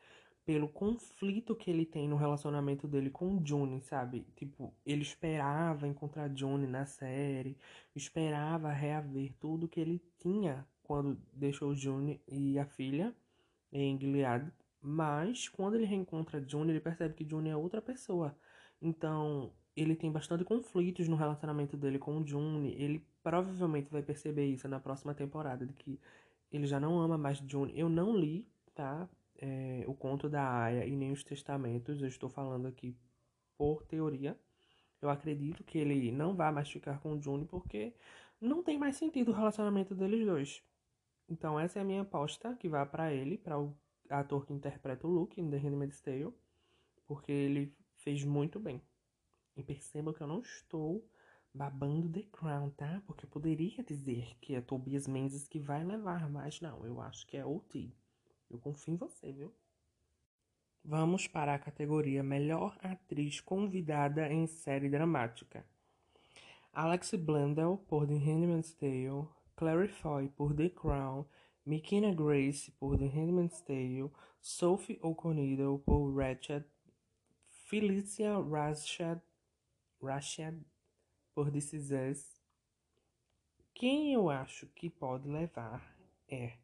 pelo 0.45 0.67
conflito 0.69 1.55
que 1.55 1.71
ele 1.71 1.85
tem 1.85 2.07
no 2.07 2.15
relacionamento 2.15 2.87
dele 2.87 3.09
com 3.09 3.35
o 3.35 3.45
June, 3.45 3.81
sabe? 3.81 4.25
Tipo, 4.35 4.73
ele 4.85 5.01
esperava 5.01 5.87
encontrar 5.87 6.29
June 6.35 6.67
na 6.67 6.85
série, 6.85 7.57
esperava 7.95 8.71
reaver 8.71 9.33
tudo 9.39 9.67
que 9.67 9.79
ele 9.79 10.01
tinha 10.19 10.65
quando 10.83 11.19
deixou 11.33 11.75
June 11.75 12.21
e 12.27 12.59
a 12.59 12.65
filha 12.65 13.13
em 13.71 13.99
Gilead, 13.99 14.51
mas 14.81 15.49
quando 15.49 15.75
ele 15.75 15.85
reencontra 15.85 16.43
June, 16.47 16.71
ele 16.71 16.79
percebe 16.79 17.15
que 17.15 17.27
June 17.27 17.49
é 17.49 17.57
outra 17.57 17.81
pessoa. 17.81 18.37
Então, 18.79 19.51
ele 19.75 19.95
tem 19.95 20.11
bastante 20.11 20.43
conflitos 20.43 21.07
no 21.07 21.15
relacionamento 21.15 21.75
dele 21.75 21.97
com 21.97 22.19
o 22.19 22.25
June. 22.25 22.71
Ele 22.77 23.03
provavelmente 23.23 23.91
vai 23.91 24.03
perceber 24.03 24.45
isso 24.45 24.67
na 24.67 24.79
próxima 24.79 25.15
temporada, 25.15 25.65
de 25.65 25.73
que 25.73 25.99
ele 26.51 26.67
já 26.67 26.79
não 26.79 26.99
ama 26.99 27.17
mais 27.17 27.39
June. 27.39 27.73
Eu 27.75 27.89
não 27.89 28.15
li, 28.15 28.47
tá? 28.75 29.09
É, 29.37 29.83
o 29.87 29.93
conto 29.93 30.29
da 30.29 30.63
Aya 30.63 30.85
e 30.85 30.95
nem 30.95 31.11
os 31.11 31.23
testamentos, 31.23 32.01
eu 32.01 32.07
estou 32.07 32.29
falando 32.29 32.67
aqui 32.67 32.95
por 33.57 33.83
teoria. 33.83 34.39
Eu 35.01 35.09
acredito 35.09 35.63
que 35.63 35.77
ele 35.77 36.11
não 36.11 36.35
vai 36.35 36.51
mais 36.51 36.69
ficar 36.69 36.99
com 36.99 37.13
o 37.13 37.21
June 37.21 37.45
porque 37.45 37.93
não 38.39 38.63
tem 38.63 38.77
mais 38.77 38.95
sentido 38.95 39.31
o 39.31 39.35
relacionamento 39.35 39.93
deles 39.95 40.25
dois. 40.25 40.63
Então 41.27 41.59
essa 41.59 41.79
é 41.79 41.81
a 41.81 41.85
minha 41.85 42.01
aposta 42.01 42.55
que 42.55 42.69
vai 42.69 42.85
para 42.85 43.13
ele, 43.13 43.37
para 43.37 43.59
o 43.59 43.75
ator 44.09 44.45
que 44.45 44.53
interpreta 44.53 45.07
o 45.07 45.09
Luke 45.09 45.39
em 45.39 45.49
The 45.49 45.57
Handmaid's 45.57 46.01
Tale, 46.01 46.33
porque 47.05 47.31
ele 47.31 47.75
fez 47.95 48.23
muito 48.23 48.59
bem. 48.59 48.81
E 49.55 49.63
perceba 49.63 50.13
que 50.13 50.21
eu 50.21 50.27
não 50.27 50.41
estou 50.41 51.07
babando 51.53 52.11
The 52.11 52.23
Crown, 52.31 52.69
tá? 52.71 53.01
Porque 53.07 53.25
eu 53.25 53.29
poderia 53.29 53.83
dizer 53.83 54.37
que 54.41 54.53
é 54.55 54.61
Tobias 54.61 55.07
Menzies 55.07 55.47
que 55.47 55.59
vai 55.59 55.83
levar, 55.83 56.29
mas 56.29 56.59
não, 56.59 56.85
eu 56.85 56.99
acho 56.99 57.25
que 57.25 57.37
é 57.37 57.45
O.T. 57.45 57.95
Eu 58.49 58.59
confio 58.59 58.93
em 58.93 58.97
você, 58.97 59.31
viu? 59.31 59.53
Vamos 60.83 61.27
para 61.27 61.55
a 61.55 61.59
categoria 61.59 62.21
Melhor 62.21 62.77
Atriz 62.83 63.41
Convidada 63.41 64.31
em 64.31 64.45
Série 64.45 64.89
Dramática. 64.89 65.65
Alex 66.71 67.13
Blundell, 67.15 67.77
por 67.87 68.05
The 68.05 68.17
Handmaid's 68.17 68.73
Tale, 68.73 69.27
Clary 69.55 69.87
Foy, 69.87 70.29
por 70.29 70.53
The 70.53 70.69
Crown, 70.69 71.25
McKenna 71.65 72.13
Grace, 72.13 72.69
por 72.73 72.97
The 72.97 73.07
Handmaid's 73.07 73.61
Tale, 73.61 74.11
Sophie 74.41 74.99
O'Connell, 75.01 75.79
por 75.79 76.13
Ratched, 76.13 76.65
Felicia 77.49 78.37
Rashad, 78.37 79.21
Rashad, 79.99 80.61
por 81.33 81.49
This 81.49 81.73
Is 81.73 81.91
Us. 81.91 82.41
Quem 83.73 84.13
eu 84.13 84.29
acho 84.29 84.67
que 84.67 84.89
pode 84.89 85.27
levar 85.27 85.97
é 86.27 86.57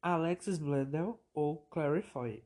Alexis 0.00 0.58
Bledel 0.58 1.20
ou 1.34 1.58
Clary 1.70 2.02
Foy. 2.02 2.44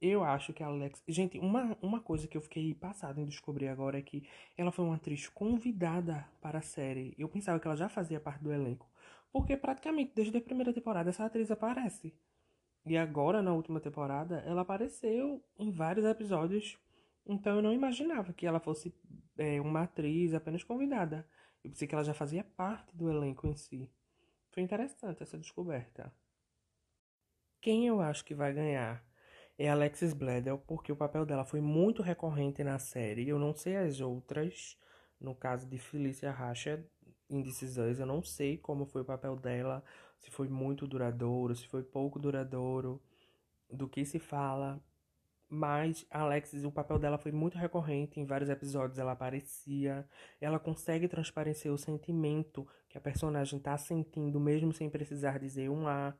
Eu 0.00 0.22
acho 0.22 0.52
que 0.52 0.62
a 0.62 0.66
Alex. 0.68 1.02
Gente, 1.08 1.38
uma, 1.38 1.76
uma 1.82 2.00
coisa 2.00 2.26
que 2.28 2.36
eu 2.36 2.40
fiquei 2.40 2.72
passado 2.72 3.20
em 3.20 3.26
descobrir 3.26 3.68
agora 3.68 3.98
é 3.98 4.02
que 4.02 4.26
ela 4.56 4.70
foi 4.70 4.84
uma 4.84 4.94
atriz 4.94 5.28
convidada 5.28 6.26
para 6.40 6.58
a 6.58 6.62
série. 6.62 7.14
Eu 7.18 7.28
pensava 7.28 7.58
que 7.58 7.66
ela 7.66 7.76
já 7.76 7.88
fazia 7.88 8.20
parte 8.20 8.42
do 8.42 8.52
elenco. 8.52 8.88
Porque 9.32 9.56
praticamente 9.56 10.12
desde 10.14 10.38
a 10.38 10.40
primeira 10.40 10.72
temporada 10.72 11.10
essa 11.10 11.26
atriz 11.26 11.50
aparece. 11.50 12.14
E 12.86 12.96
agora, 12.96 13.42
na 13.42 13.52
última 13.52 13.80
temporada, 13.80 14.36
ela 14.46 14.62
apareceu 14.62 15.44
em 15.58 15.70
vários 15.70 16.06
episódios. 16.06 16.78
Então 17.26 17.56
eu 17.56 17.62
não 17.62 17.72
imaginava 17.72 18.32
que 18.32 18.46
ela 18.46 18.60
fosse 18.60 18.94
é, 19.36 19.60
uma 19.60 19.82
atriz 19.82 20.32
apenas 20.32 20.62
convidada. 20.62 21.28
Eu 21.62 21.70
pensei 21.70 21.86
que 21.88 21.94
ela 21.94 22.04
já 22.04 22.14
fazia 22.14 22.44
parte 22.44 22.96
do 22.96 23.10
elenco 23.10 23.46
em 23.46 23.56
si. 23.56 23.90
Foi 24.52 24.62
interessante 24.62 25.22
essa 25.22 25.36
descoberta. 25.36 26.10
Quem 27.68 27.86
eu 27.86 28.00
acho 28.00 28.24
que 28.24 28.34
vai 28.34 28.50
ganhar 28.50 29.04
é 29.58 29.68
Alexis 29.68 30.14
Bledel, 30.14 30.56
porque 30.56 30.90
o 30.90 30.96
papel 30.96 31.26
dela 31.26 31.44
foi 31.44 31.60
muito 31.60 32.00
recorrente 32.00 32.64
na 32.64 32.78
série. 32.78 33.28
Eu 33.28 33.38
não 33.38 33.54
sei 33.54 33.76
as 33.76 34.00
outras, 34.00 34.78
no 35.20 35.34
caso 35.34 35.68
de 35.68 35.76
Felicia 35.76 36.30
Rashad, 36.30 36.82
Indecisões, 37.28 38.00
eu 38.00 38.06
não 38.06 38.22
sei 38.22 38.56
como 38.56 38.86
foi 38.86 39.02
o 39.02 39.04
papel 39.04 39.36
dela, 39.36 39.84
se 40.18 40.30
foi 40.30 40.48
muito 40.48 40.86
duradouro, 40.86 41.54
se 41.54 41.68
foi 41.68 41.82
pouco 41.82 42.18
duradouro, 42.18 43.02
do 43.70 43.86
que 43.86 44.02
se 44.02 44.18
fala. 44.18 44.82
Mas 45.46 46.06
Alexis, 46.10 46.64
o 46.64 46.72
papel 46.72 46.98
dela 46.98 47.18
foi 47.18 47.32
muito 47.32 47.58
recorrente, 47.58 48.18
em 48.18 48.24
vários 48.24 48.48
episódios 48.48 48.98
ela 48.98 49.12
aparecia, 49.12 50.08
ela 50.40 50.58
consegue 50.58 51.06
transparecer 51.06 51.70
o 51.70 51.76
sentimento 51.76 52.66
que 52.88 52.96
a 52.96 53.00
personagem 53.02 53.58
está 53.58 53.76
sentindo, 53.76 54.40
mesmo 54.40 54.72
sem 54.72 54.88
precisar 54.88 55.38
dizer 55.38 55.68
um 55.68 55.86
A. 55.86 56.14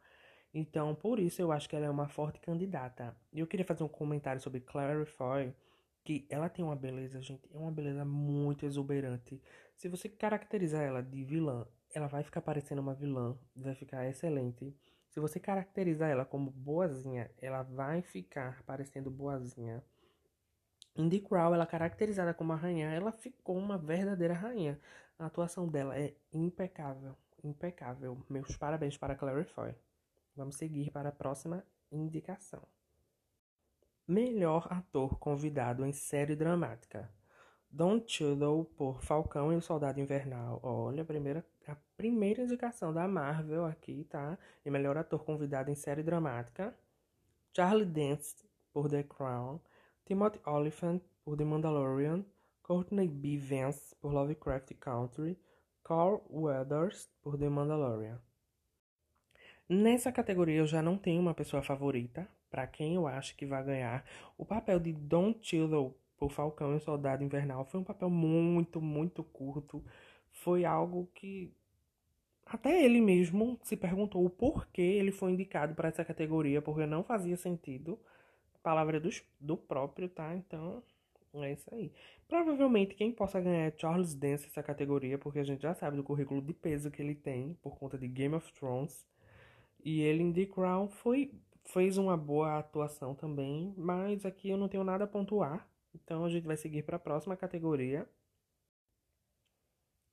Então, 0.52 0.94
por 0.94 1.18
isso 1.18 1.42
eu 1.42 1.52
acho 1.52 1.68
que 1.68 1.76
ela 1.76 1.86
é 1.86 1.90
uma 1.90 2.08
forte 2.08 2.40
candidata. 2.40 3.14
Eu 3.32 3.46
queria 3.46 3.66
fazer 3.66 3.84
um 3.84 3.88
comentário 3.88 4.40
sobre 4.40 4.60
Clary 4.60 5.04
Foy, 5.04 5.54
que 6.02 6.26
ela 6.30 6.48
tem 6.48 6.64
uma 6.64 6.76
beleza, 6.76 7.20
gente, 7.20 7.48
é 7.52 7.58
uma 7.58 7.70
beleza 7.70 8.04
muito 8.04 8.64
exuberante. 8.64 9.40
Se 9.76 9.88
você 9.88 10.08
caracterizar 10.08 10.82
ela 10.82 11.02
de 11.02 11.22
vilã, 11.22 11.66
ela 11.92 12.06
vai 12.06 12.22
ficar 12.22 12.40
parecendo 12.40 12.80
uma 12.80 12.94
vilã, 12.94 13.36
vai 13.54 13.74
ficar 13.74 14.06
excelente. 14.08 14.74
Se 15.10 15.20
você 15.20 15.38
caracterizar 15.38 16.10
ela 16.10 16.24
como 16.24 16.50
boazinha, 16.50 17.30
ela 17.40 17.62
vai 17.62 18.02
ficar 18.02 18.62
parecendo 18.64 19.10
boazinha. 19.10 19.82
Em 20.96 21.08
The 21.08 21.20
Crown, 21.20 21.54
ela 21.54 21.64
é 21.64 21.66
caracterizada 21.66 22.34
como 22.34 22.52
a 22.52 22.56
rainha, 22.56 22.90
ela 22.90 23.12
ficou 23.12 23.56
uma 23.56 23.78
verdadeira 23.78 24.34
rainha. 24.34 24.80
A 25.18 25.26
atuação 25.26 25.68
dela 25.68 25.98
é 25.98 26.14
impecável, 26.32 27.14
impecável. 27.44 28.18
Meus 28.28 28.56
parabéns 28.56 28.96
para 28.96 29.14
Clary 29.14 29.44
Foy. 29.44 29.74
Vamos 30.38 30.54
seguir 30.54 30.92
para 30.92 31.08
a 31.08 31.12
próxima 31.12 31.64
indicação. 31.90 32.62
Melhor 34.06 34.68
ator 34.70 35.18
convidado 35.18 35.84
em 35.84 35.92
série 35.92 36.36
dramática. 36.36 37.12
Don 37.68 38.00
Cheadle 38.06 38.64
por 38.76 39.02
Falcão 39.02 39.52
e 39.52 39.56
o 39.56 39.60
Soldado 39.60 39.98
Invernal. 39.98 40.60
Olha, 40.62 41.02
a 41.02 41.04
primeira, 41.04 41.44
a 41.66 41.76
primeira 41.96 42.44
indicação 42.44 42.94
da 42.94 43.08
Marvel 43.08 43.64
aqui, 43.66 44.04
tá? 44.04 44.38
E 44.64 44.70
melhor 44.70 44.96
ator 44.96 45.24
convidado 45.24 45.72
em 45.72 45.74
série 45.74 46.04
dramática. 46.04 46.72
Charlie 47.52 47.84
Dance 47.84 48.48
por 48.72 48.88
The 48.88 49.02
Crown. 49.02 49.58
Timothy 50.04 50.40
Olyphant 50.46 51.02
por 51.24 51.36
The 51.36 51.44
Mandalorian. 51.44 52.24
Courtney 52.62 53.08
B. 53.08 53.38
Vance 53.38 53.92
por 53.96 54.12
Lovecraft 54.12 54.72
Country. 54.74 55.36
Carl 55.82 56.24
Weathers 56.30 57.10
por 57.20 57.36
The 57.36 57.48
Mandalorian. 57.48 58.27
Nessa 59.68 60.10
categoria 60.10 60.56
eu 60.56 60.66
já 60.66 60.80
não 60.80 60.96
tenho 60.96 61.20
uma 61.20 61.34
pessoa 61.34 61.62
favorita 61.62 62.26
para 62.50 62.66
quem 62.66 62.94
eu 62.94 63.06
acho 63.06 63.36
que 63.36 63.44
vai 63.44 63.62
ganhar. 63.62 64.04
O 64.38 64.44
papel 64.44 64.80
de 64.80 64.92
Don 64.92 65.34
Cheadle 65.42 65.94
por 66.16 66.30
Falcão 66.30 66.76
e 66.76 66.80
Soldado 66.80 67.22
Invernal 67.22 67.64
foi 67.64 67.80
um 67.80 67.84
papel 67.84 68.08
muito, 68.08 68.80
muito 68.80 69.22
curto. 69.22 69.84
Foi 70.32 70.64
algo 70.64 71.08
que 71.14 71.52
até 72.46 72.82
ele 72.82 73.00
mesmo 73.00 73.58
se 73.62 73.76
perguntou 73.76 74.24
o 74.24 74.30
porquê 74.30 74.80
ele 74.80 75.12
foi 75.12 75.32
indicado 75.32 75.74
para 75.74 75.88
essa 75.88 76.04
categoria, 76.04 76.62
porque 76.62 76.86
não 76.86 77.04
fazia 77.04 77.36
sentido. 77.36 77.98
Palavra 78.62 78.98
do, 78.98 79.10
do 79.38 79.56
próprio, 79.56 80.08
tá? 80.08 80.34
Então, 80.34 80.82
é 81.34 81.52
isso 81.52 81.72
aí. 81.74 81.92
Provavelmente 82.26 82.94
quem 82.94 83.12
possa 83.12 83.40
ganhar 83.40 83.66
é 83.66 83.74
Charles 83.76 84.14
Dance 84.14 84.46
essa 84.46 84.62
categoria, 84.62 85.18
porque 85.18 85.38
a 85.38 85.44
gente 85.44 85.62
já 85.62 85.74
sabe 85.74 85.96
do 85.98 86.02
currículo 86.02 86.40
de 86.40 86.54
peso 86.54 86.90
que 86.90 87.02
ele 87.02 87.14
tem 87.14 87.54
por 87.62 87.78
conta 87.78 87.98
de 87.98 88.08
Game 88.08 88.34
of 88.34 88.50
Thrones. 88.54 89.06
E 89.90 90.02
ele 90.02 90.22
em 90.22 90.30
The 90.30 90.44
Crown 90.44 90.86
foi, 90.86 91.32
fez 91.64 91.96
uma 91.96 92.14
boa 92.14 92.58
atuação 92.58 93.14
também, 93.14 93.72
mas 93.74 94.26
aqui 94.26 94.50
eu 94.50 94.58
não 94.58 94.68
tenho 94.68 94.84
nada 94.84 95.04
a 95.04 95.06
pontuar. 95.06 95.66
Então 95.94 96.26
a 96.26 96.28
gente 96.28 96.46
vai 96.46 96.58
seguir 96.58 96.82
para 96.82 96.96
a 96.96 97.00
próxima 97.00 97.34
categoria. 97.34 98.06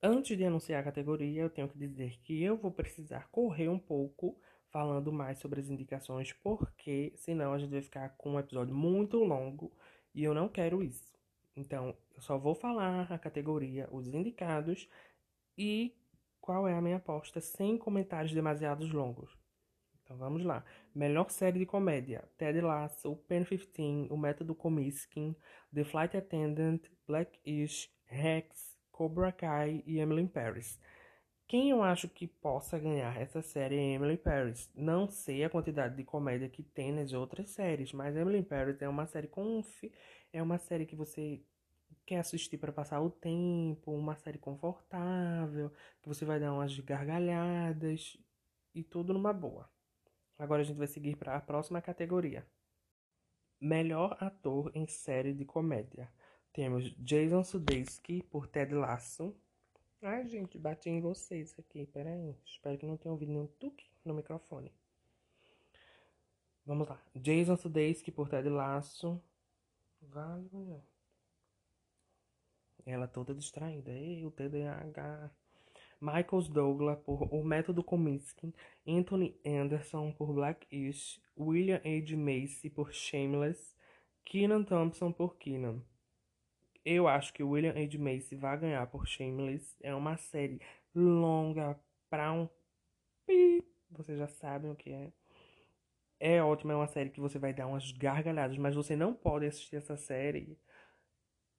Antes 0.01 0.37
de 0.37 0.45
anunciar 0.45 0.79
a 0.79 0.83
categoria, 0.85 1.41
eu 1.41 1.49
tenho 1.49 1.67
que 1.67 1.77
dizer 1.77 2.17
que 2.21 2.41
eu 2.41 2.55
vou 2.55 2.71
precisar 2.71 3.27
correr 3.27 3.67
um 3.67 3.77
pouco 3.77 4.39
falando 4.69 5.11
mais 5.11 5.39
sobre 5.39 5.59
as 5.59 5.69
indicações, 5.69 6.31
porque 6.31 7.11
senão 7.17 7.51
a 7.51 7.57
gente 7.59 7.71
vai 7.71 7.81
ficar 7.81 8.15
com 8.15 8.35
um 8.35 8.39
episódio 8.39 8.73
muito 8.73 9.17
longo 9.25 9.73
e 10.13 10.23
eu 10.23 10.33
não 10.33 10.47
quero 10.47 10.81
isso. 10.81 11.13
Então, 11.53 11.93
eu 12.15 12.21
só 12.21 12.37
vou 12.37 12.55
falar 12.55 13.11
a 13.11 13.19
categoria, 13.19 13.89
os 13.91 14.07
indicados 14.07 14.87
e 15.57 15.93
qual 16.39 16.65
é 16.65 16.73
a 16.73 16.81
minha 16.81 16.95
aposta 16.95 17.41
sem 17.41 17.77
comentários 17.77 18.31
demasiados 18.33 18.89
longos. 18.93 19.44
Então 20.05 20.17
vamos 20.17 20.45
lá. 20.45 20.63
Melhor 20.93 21.31
série 21.31 21.57
de 21.57 21.65
comédia: 21.65 22.23
Ted 22.37 22.61
Lasso, 22.61 23.15
Pen 23.27 23.43
15, 23.43 24.07
O 24.11 24.15
Método 24.15 24.53
Kominsky, 24.53 25.35
The 25.73 25.83
Flight 25.83 26.15
Attendant, 26.15 26.81
Blackish, 27.07 27.89
Rex, 28.05 28.77
Cobra 28.91 29.31
Kai 29.31 29.83
e 29.85 29.99
Emily 29.99 30.21
in 30.21 30.27
Paris. 30.27 30.79
Quem 31.47 31.71
eu 31.71 31.83
acho 31.83 32.07
que 32.07 32.27
possa 32.27 32.77
ganhar 32.79 33.19
essa 33.19 33.41
série 33.41 33.75
é 33.75 33.93
Emily 33.93 34.17
Paris. 34.17 34.71
Não 34.75 35.07
sei 35.09 35.43
a 35.43 35.49
quantidade 35.49 35.95
de 35.95 36.03
comédia 36.03 36.49
que 36.49 36.63
tem 36.63 36.91
nas 36.91 37.11
outras 37.11 37.49
séries, 37.49 37.91
mas 37.91 38.15
Emily 38.15 38.43
Paris 38.43 38.81
é 38.81 38.89
uma 38.89 39.07
série 39.07 39.27
conf, 39.27 39.83
é 40.31 40.41
uma 40.41 40.57
série 40.59 40.85
que 40.85 40.95
você 40.95 41.41
quer 42.05 42.19
assistir 42.19 42.57
para 42.57 42.71
passar 42.71 43.01
o 43.01 43.09
tempo, 43.09 43.91
uma 43.91 44.15
série 44.15 44.37
confortável, 44.37 45.71
que 46.01 46.07
você 46.07 46.25
vai 46.25 46.39
dar 46.39 46.53
umas 46.53 46.79
gargalhadas 46.79 48.17
e 48.73 48.83
tudo 48.83 49.13
numa 49.13 49.33
boa. 49.33 49.74
Agora 50.37 50.61
a 50.61 50.65
gente 50.65 50.77
vai 50.77 50.87
seguir 50.87 51.15
para 51.15 51.35
a 51.35 51.41
próxima 51.41 51.81
categoria. 51.81 52.45
Melhor 53.59 54.17
ator 54.19 54.71
em 54.75 54.85
série 54.85 55.33
de 55.33 55.45
comédia. 55.45 56.11
Temos 56.51 56.93
Jason 56.97 57.43
Sudeikis 57.43 58.21
por 58.23 58.47
Ted 58.47 58.73
Lasso. 58.73 59.35
Ai, 60.01 60.27
gente, 60.27 60.57
bati 60.57 60.89
em 60.89 61.01
vocês 61.01 61.55
aqui. 61.57 61.85
Pera 61.87 62.09
aí. 62.09 62.35
Espero 62.45 62.77
que 62.77 62.85
não 62.85 62.97
tenham 62.97 63.13
ouvido 63.13 63.31
nenhum 63.31 63.47
tuque 63.47 63.89
no 64.03 64.13
microfone. 64.13 64.71
Vamos 66.65 66.87
lá. 66.87 67.01
Jason 67.15 67.55
Sudeikis 67.55 68.13
por 68.13 68.29
Ted 68.29 68.49
Lasso. 68.49 69.21
Vale, 70.01 70.49
mulher. 70.51 70.83
Ela 72.85 73.07
toda 73.07 73.33
distraída. 73.33 73.91
Ei, 73.91 74.25
o 74.25 74.31
TDAH. 74.31 75.31
Michael 76.05 76.43
Douglas 76.51 76.99
por 76.99 77.27
O 77.33 77.43
Método 77.43 77.83
Kominsky, 77.83 78.53
Anthony 78.87 79.35
Anderson 79.43 80.11
por 80.11 80.31
Blackish, 80.33 81.19
William 81.35 81.81
H. 81.83 82.15
Macy 82.15 82.69
por 82.69 82.93
Shameless, 82.93 83.75
Keenan 84.23 84.63
Thompson 84.63 85.11
por 85.11 85.35
Keenan. 85.37 85.81
Eu 86.85 87.07
acho 87.07 87.33
que 87.33 87.41
William 87.41 87.71
H. 87.71 87.97
Macy 87.97 88.35
vai 88.35 88.55
ganhar 88.55 88.85
por 88.85 89.07
Shameless. 89.07 89.75
É 89.81 89.95
uma 89.95 90.15
série 90.15 90.61
longa 90.93 91.75
pra 92.07 92.31
um 92.31 92.47
pi. 93.25 93.63
Vocês 93.89 94.19
já 94.19 94.27
sabem 94.27 94.69
o 94.69 94.75
que 94.75 94.91
é. 94.91 95.11
É 96.19 96.43
ótima, 96.43 96.73
é 96.73 96.75
uma 96.75 96.87
série 96.87 97.09
que 97.09 97.19
você 97.19 97.39
vai 97.39 97.51
dar 97.51 97.65
umas 97.65 97.91
gargalhadas, 97.91 98.57
mas 98.59 98.75
você 98.75 98.95
não 98.95 99.11
pode 99.11 99.47
assistir 99.47 99.77
essa 99.77 99.97
série 99.97 100.55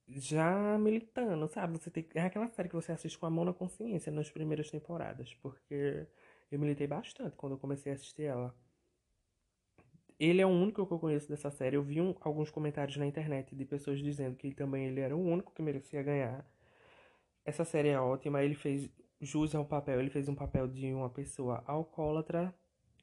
já 0.07 0.77
militando, 0.77 1.47
sabe? 1.49 1.77
Você 1.77 1.89
tem, 1.91 2.07
é 2.15 2.21
aquela 2.21 2.47
série 2.49 2.69
que 2.69 2.75
você 2.75 2.91
assiste 2.91 3.17
com 3.17 3.25
a 3.25 3.29
mão 3.29 3.45
na 3.45 3.53
consciência 3.53 4.11
nas 4.11 4.29
primeiras 4.29 4.69
temporadas, 4.71 5.33
porque 5.35 6.07
eu 6.51 6.59
militei 6.59 6.87
bastante 6.87 7.35
quando 7.35 7.53
eu 7.53 7.59
comecei 7.59 7.91
a 7.91 7.95
assistir 7.95 8.23
ela. 8.23 8.55
Ele 10.19 10.41
é 10.41 10.45
o 10.45 10.49
único 10.49 10.85
que 10.85 10.93
eu 10.93 10.99
conheço 10.99 11.29
dessa 11.29 11.51
série. 11.51 11.75
Eu 11.75 11.83
vi 11.83 12.01
um, 12.01 12.15
alguns 12.21 12.49
comentários 12.49 12.97
na 12.97 13.05
internet 13.05 13.55
de 13.55 13.65
pessoas 13.65 13.99
dizendo 13.99 14.35
que 14.35 14.51
também 14.53 14.87
ele 14.87 14.99
era 14.99 15.15
o 15.15 15.23
único 15.23 15.53
que 15.53 15.61
merecia 15.61 16.01
ganhar. 16.01 16.45
Essa 17.45 17.63
série 17.63 17.89
é 17.89 17.99
ótima. 17.99 18.43
Ele 18.43 18.55
fez 18.55 18.89
jus 19.21 19.53
ao 19.53 19.65
papel. 19.65 19.99
Ele 19.99 20.09
fez 20.09 20.27
um 20.27 20.35
papel 20.35 20.67
de 20.67 20.91
uma 20.93 21.09
pessoa 21.09 21.63
alcoólatra, 21.67 22.53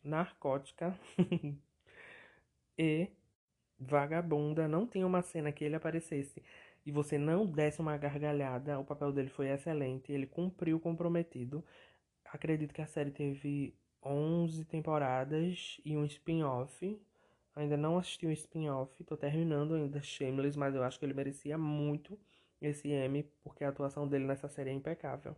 narcótica 0.02 0.98
e 2.76 3.08
vagabunda. 3.78 4.66
Não 4.66 4.86
tem 4.86 5.04
uma 5.04 5.22
cena 5.22 5.52
que 5.52 5.64
ele 5.64 5.76
aparecesse 5.76 6.42
e 6.86 6.92
você 6.92 7.18
não 7.18 7.46
desse 7.46 7.80
uma 7.80 7.96
gargalhada, 7.96 8.78
o 8.78 8.84
papel 8.84 9.12
dele 9.12 9.28
foi 9.28 9.48
excelente, 9.48 10.12
ele 10.12 10.26
cumpriu 10.26 10.76
o 10.76 10.80
comprometido. 10.80 11.64
Acredito 12.26 12.74
que 12.74 12.82
a 12.82 12.86
série 12.86 13.10
teve 13.10 13.74
11 14.02 14.64
temporadas 14.66 15.80
e 15.84 15.96
um 15.96 16.04
spin-off. 16.04 17.00
Ainda 17.56 17.76
não 17.76 17.96
assisti 17.96 18.26
o 18.26 18.28
um 18.28 18.32
spin-off, 18.32 19.02
tô 19.04 19.16
terminando 19.16 19.74
ainda 19.74 20.02
Shameless, 20.02 20.58
mas 20.58 20.74
eu 20.74 20.82
acho 20.82 20.98
que 20.98 21.04
ele 21.04 21.14
merecia 21.14 21.56
muito 21.56 22.18
esse 22.60 22.88
M, 22.88 23.22
porque 23.42 23.64
a 23.64 23.68
atuação 23.68 24.08
dele 24.08 24.24
nessa 24.24 24.48
série 24.48 24.70
é 24.70 24.72
impecável. 24.72 25.36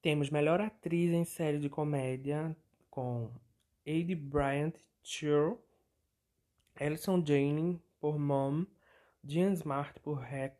Temos 0.00 0.30
melhor 0.30 0.60
atriz 0.60 1.12
em 1.12 1.24
série 1.24 1.58
de 1.58 1.68
comédia 1.68 2.56
com 2.90 3.30
Aidy 3.86 4.14
Bryant 4.14 4.74
Cheryl, 5.02 5.60
Alison 6.78 7.24
Jane 7.24 7.80
por 8.00 8.18
Mom, 8.18 8.64
Jean 9.24 9.52
Smart 9.52 9.98
por 10.00 10.18
Rex, 10.18 10.56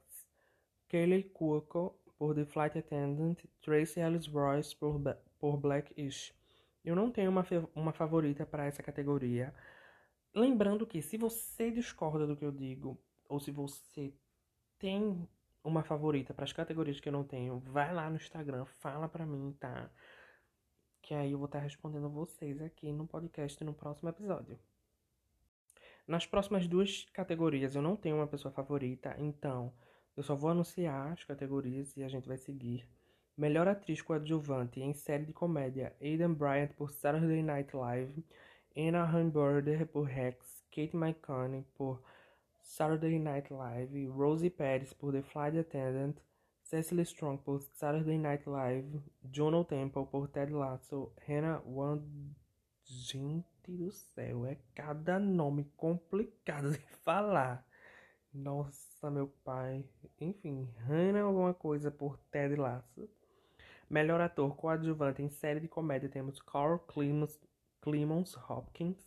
Kayleigh 0.88 1.28
Cuoco 1.30 1.98
por 2.16 2.34
The 2.34 2.44
Flight 2.44 2.78
Attendant, 2.78 3.44
Tracy 3.60 4.00
Ellis 4.00 4.26
Royce 4.26 4.76
por, 4.76 5.00
por 5.38 5.56
Blackish. 5.56 6.32
Eu 6.84 6.94
não 6.94 7.10
tenho 7.10 7.30
uma, 7.30 7.44
uma 7.74 7.92
favorita 7.92 8.46
para 8.46 8.66
essa 8.66 8.82
categoria. 8.82 9.52
Lembrando 10.34 10.86
que 10.86 11.02
se 11.02 11.16
você 11.16 11.70
discorda 11.70 12.26
do 12.26 12.36
que 12.36 12.44
eu 12.44 12.52
digo, 12.52 12.98
ou 13.28 13.40
se 13.40 13.50
você 13.50 14.14
tem 14.78 15.28
uma 15.64 15.82
favorita 15.82 16.32
para 16.34 16.44
as 16.44 16.52
categorias 16.52 17.00
que 17.00 17.08
eu 17.08 17.12
não 17.12 17.24
tenho, 17.24 17.58
vai 17.60 17.92
lá 17.92 18.08
no 18.08 18.16
Instagram, 18.16 18.64
fala 18.64 19.08
para 19.08 19.26
mim, 19.26 19.56
tá? 19.58 19.90
Que 21.02 21.14
aí 21.14 21.32
eu 21.32 21.38
vou 21.38 21.46
estar 21.46 21.58
respondendo 21.58 22.08
vocês 22.08 22.60
aqui 22.60 22.92
no 22.92 23.06
podcast 23.06 23.62
no 23.64 23.74
próximo 23.74 24.08
episódio. 24.08 24.58
Nas 26.06 26.26
próximas 26.26 26.66
duas 26.66 27.04
categorias 27.12 27.74
eu 27.74 27.82
não 27.82 27.96
tenho 27.96 28.16
uma 28.16 28.26
pessoa 28.26 28.52
favorita, 28.52 29.14
então 29.18 29.72
eu 30.16 30.22
só 30.22 30.34
vou 30.34 30.50
anunciar 30.50 31.12
as 31.12 31.24
categorias 31.24 31.96
e 31.96 32.02
a 32.02 32.08
gente 32.08 32.28
vai 32.28 32.36
seguir. 32.36 32.86
Melhor 33.36 33.66
atriz 33.66 34.02
coadjuvante 34.02 34.80
em 34.80 34.92
série 34.92 35.24
de 35.24 35.32
comédia: 35.32 35.96
Aidan 36.02 36.34
Bryant 36.34 36.72
por 36.76 36.90
Saturday 36.90 37.42
Night 37.42 37.74
Live, 37.74 38.24
Anna 38.76 39.04
Hamburger 39.04 39.86
por 39.86 40.04
Rex, 40.04 40.64
Kate 40.70 40.96
McConnell 40.96 41.64
por 41.74 42.02
Saturday 42.60 43.18
Night 43.18 43.52
Live, 43.52 44.06
Rosie 44.08 44.50
Perez 44.50 44.92
por 44.92 45.12
The 45.12 45.22
Flight 45.22 45.58
Attendant, 45.58 46.16
Cecily 46.62 47.02
Strong 47.02 47.42
por 47.44 47.62
Saturday 47.62 48.18
Night 48.18 48.48
Live, 48.48 49.02
Juno 49.30 49.64
Temple 49.64 50.06
por 50.06 50.28
Ted 50.28 50.52
Lasso, 50.52 51.12
Hannah 51.26 51.62
Wand 51.64 52.02
Gente 53.62 53.78
do 53.78 53.92
céu, 53.92 54.44
é 54.44 54.56
cada 54.74 55.20
nome 55.20 55.64
complicado 55.76 56.72
de 56.72 56.78
falar. 57.04 57.64
Nossa, 58.32 59.10
meu 59.10 59.28
pai. 59.44 59.88
Enfim, 60.20 60.68
Hannah 60.78 61.22
alguma 61.22 61.54
coisa 61.54 61.90
por 61.90 62.18
Ted 62.30 62.56
Lasso. 62.56 63.08
Melhor 63.88 64.20
ator 64.20 64.56
coadjuvante 64.56 65.22
em 65.22 65.28
série 65.28 65.60
de 65.60 65.68
comédia 65.68 66.08
temos 66.08 66.40
Carl 66.40 66.78
Clemons, 66.80 67.38
Clemons 67.80 68.36
Hopkins 68.48 68.98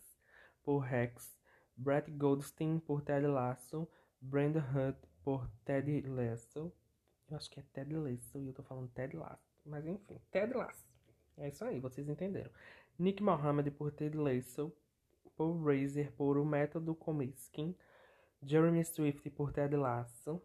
por 0.62 0.78
Rex, 0.78 1.36
Brett 1.76 2.10
Goldstein 2.12 2.78
por 2.78 3.02
Ted 3.02 3.26
Lasso, 3.26 3.86
Brenda 4.20 4.60
Hunt 4.60 4.96
por 5.22 5.50
Ted 5.64 6.02
Lasso. 6.08 6.72
Eu 7.28 7.36
acho 7.36 7.50
que 7.50 7.60
é 7.60 7.64
Ted 7.74 7.94
Lasso 7.94 8.38
e 8.38 8.46
eu 8.46 8.54
tô 8.54 8.62
falando 8.62 8.88
Ted 8.88 9.16
Lasso. 9.16 9.44
Mas 9.64 9.86
enfim, 9.86 10.18
Ted 10.30 10.54
Lasso. 10.54 10.86
É 11.36 11.48
isso 11.48 11.64
aí, 11.64 11.78
vocês 11.78 12.08
entenderam. 12.08 12.50
Nick 12.98 13.22
Mohammed 13.22 13.70
por 13.72 13.92
Ted 13.92 14.16
Lasso, 14.16 14.72
Paul 15.36 15.62
Razer 15.62 16.12
por 16.12 16.38
O 16.38 16.44
Método 16.44 16.94
Kominsky, 16.94 17.76
Jeremy 18.42 18.84
Swift 18.84 19.28
por 19.30 19.52
Ted 19.52 19.76
Lasso, 19.76 20.40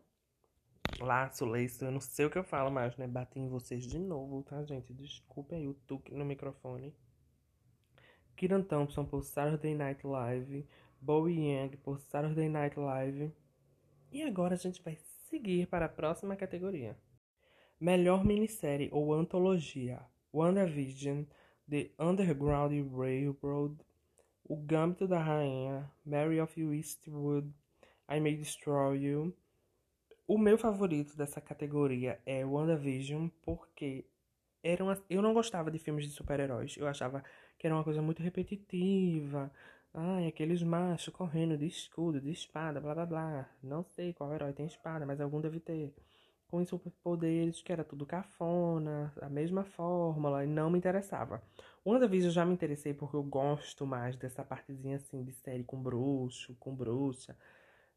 Laço, 0.99 1.45
Laço, 1.45 1.85
eu 1.85 1.91
não 1.91 2.01
sei 2.01 2.25
o 2.25 2.29
que 2.29 2.37
eu 2.37 2.43
falo 2.43 2.69
mais, 2.69 2.95
né? 2.97 3.07
Bati 3.07 3.39
em 3.39 3.47
vocês 3.47 3.85
de 3.85 3.97
novo, 3.97 4.43
tá, 4.43 4.63
gente? 4.63 4.93
Desculpa 4.93 5.55
aí 5.55 5.67
o 5.67 5.73
tuque 5.73 6.13
no 6.13 6.25
microfone. 6.25 6.93
Kieran 8.35 8.63
Thompson 8.63 9.05
por 9.05 9.23
Saturday 9.23 9.73
Night 9.73 10.05
Live, 10.05 10.67
Bowie 10.99 11.53
Young 11.53 11.77
por 11.77 11.99
Saturday 11.99 12.49
Night 12.49 12.79
Live. 12.79 13.31
E 14.11 14.21
agora 14.23 14.55
a 14.55 14.57
gente 14.57 14.81
vai 14.83 14.97
seguir 15.29 15.67
para 15.67 15.85
a 15.85 15.89
próxima 15.89 16.35
categoria. 16.35 16.97
Melhor 17.79 18.23
minissérie 18.23 18.89
ou 18.91 19.13
antologia: 19.13 20.01
WandaVision, 20.33 21.23
The 21.71 21.89
Underground 21.97 22.73
Railroad, 22.93 23.77
O 24.43 24.57
Gâmbito 24.57 25.07
da 25.07 25.19
Rainha, 25.23 25.89
Mary 26.05 26.41
of 26.41 26.60
Eastwood, 26.60 27.49
I 28.10 28.19
May 28.19 28.36
Destroy 28.36 28.97
You. 28.97 29.34
O 30.27 30.38
meu 30.38 30.57
favorito 30.57 31.15
dessa 31.15 31.39
categoria 31.39 32.19
é 32.25 32.45
WandaVision, 32.45 33.29
porque 33.41 34.03
era 34.62 34.84
uma... 34.84 35.01
eu 35.10 35.21
não 35.21 35.34
gostava 35.34 35.71
de 35.71 35.79
filmes 35.79 36.03
de 36.03 36.12
super-heróis. 36.12 36.75
Eu 36.75 36.89
achava 36.89 37.23
que 37.57 37.65
era 37.65 37.73
uma 37.73 37.86
coisa 37.86 38.01
muito 38.01 38.21
repetitiva. 38.21 39.49
Ai, 39.93 40.27
aqueles 40.27 40.62
machos 40.62 41.13
correndo 41.13 41.57
de 41.57 41.67
escudo, 41.67 42.19
de 42.19 42.31
espada, 42.31 42.81
blá 42.81 42.93
blá 42.93 43.05
blá. 43.05 43.49
Não 43.63 43.86
sei 43.86 44.12
qual 44.12 44.34
herói 44.34 44.51
tem 44.51 44.65
espada, 44.65 45.05
mas 45.05 45.21
algum 45.21 45.39
deve 45.39 45.62
ter 45.62 45.93
com 46.51 46.63
superpoderes, 46.65 47.61
que 47.61 47.71
era 47.71 47.83
tudo 47.83 48.05
cafona, 48.05 49.13
a 49.21 49.29
mesma 49.29 49.63
fórmula, 49.63 50.43
e 50.43 50.47
não 50.47 50.69
me 50.69 50.77
interessava. 50.77 51.41
WandaVision 51.85 52.31
já 52.31 52.45
me 52.45 52.53
interessei 52.53 52.93
porque 52.93 53.15
eu 53.15 53.23
gosto 53.23 53.87
mais 53.87 54.17
dessa 54.17 54.43
partezinha 54.43 54.97
assim 54.97 55.23
de 55.23 55.31
série 55.31 55.63
com 55.63 55.81
bruxo, 55.81 56.53
com 56.59 56.75
bruxa, 56.75 57.37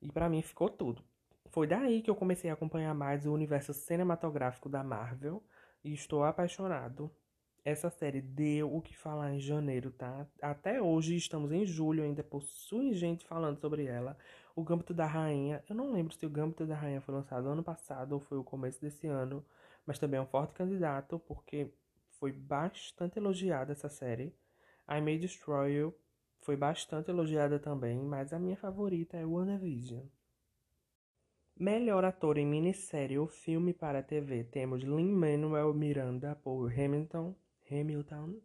e 0.00 0.10
para 0.12 0.28
mim 0.28 0.40
ficou 0.40 0.70
tudo. 0.70 1.02
Foi 1.50 1.66
daí 1.66 2.00
que 2.00 2.10
eu 2.10 2.14
comecei 2.14 2.48
a 2.48 2.54
acompanhar 2.54 2.94
mais 2.94 3.26
o 3.26 3.32
universo 3.32 3.74
cinematográfico 3.74 4.68
da 4.68 4.84
Marvel 4.84 5.42
e 5.82 5.92
estou 5.92 6.24
apaixonado. 6.24 7.10
Essa 7.64 7.88
série 7.88 8.20
deu 8.20 8.74
o 8.74 8.82
que 8.82 8.96
falar 8.96 9.32
em 9.32 9.40
janeiro, 9.40 9.90
tá? 9.90 10.26
Até 10.42 10.82
hoje, 10.82 11.16
estamos 11.16 11.50
em 11.50 11.64
julho, 11.64 12.04
ainda 12.04 12.22
possui 12.22 12.92
gente 12.92 13.24
falando 13.24 13.58
sobre 13.58 13.86
ela. 13.86 14.18
O 14.54 14.62
Gâmbito 14.62 14.92
da 14.92 15.06
Rainha, 15.06 15.64
eu 15.68 15.74
não 15.74 15.90
lembro 15.90 16.14
se 16.14 16.26
o 16.26 16.30
Gâmbito 16.30 16.66
da 16.66 16.76
Rainha 16.76 17.00
foi 17.00 17.14
lançado 17.14 17.48
ano 17.48 17.62
passado 17.62 18.12
ou 18.12 18.20
foi 18.20 18.36
o 18.36 18.44
começo 18.44 18.80
desse 18.80 19.06
ano, 19.06 19.44
mas 19.86 19.98
também 19.98 20.18
é 20.18 20.22
um 20.22 20.26
forte 20.26 20.52
candidato, 20.52 21.18
porque 21.20 21.72
foi 22.18 22.32
bastante 22.32 23.18
elogiada 23.18 23.72
essa 23.72 23.88
série. 23.88 24.34
I 24.86 25.00
May 25.00 25.18
Destroy 25.18 25.72
You 25.72 25.94
foi 26.42 26.56
bastante 26.56 27.10
elogiada 27.10 27.58
também, 27.58 27.98
mas 27.98 28.32
a 28.34 28.38
minha 28.38 28.56
favorita 28.56 29.16
é 29.16 29.24
WandaVision. 29.24 30.04
Melhor 31.56 32.04
ator 32.04 32.36
em 32.36 32.46
minissérie 32.46 33.18
ou 33.18 33.26
filme 33.26 33.72
para 33.72 34.02
TV 34.02 34.44
temos 34.44 34.82
Lin-Manuel 34.82 35.72
Miranda 35.72 36.34
por 36.42 36.70
Hamilton, 36.70 37.34
Hamilton, 37.74 38.40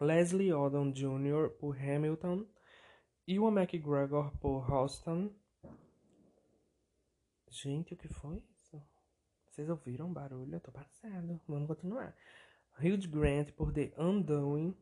Leslie 0.00 0.52
Odom 0.52 0.90
Jr. 0.90 1.50
por 1.60 1.76
Hamilton, 1.76 2.46
Ewan 3.28 3.60
McGregor 3.60 4.36
por 4.38 4.68
Houston. 4.70 5.30
Gente, 7.50 7.92
o 7.92 7.96
que 7.96 8.08
foi 8.08 8.42
isso? 8.50 8.82
Vocês 9.46 9.68
ouviram 9.68 10.10
o 10.10 10.12
barulho? 10.12 10.54
Eu 10.54 10.60
tô 10.60 10.72
passado. 10.72 11.38
Vamos 11.46 11.68
continuar. 11.68 12.16
Hugh 12.78 13.06
Grant 13.08 13.52
por 13.52 13.72
The 13.72 13.92
Undoing, 13.98 14.74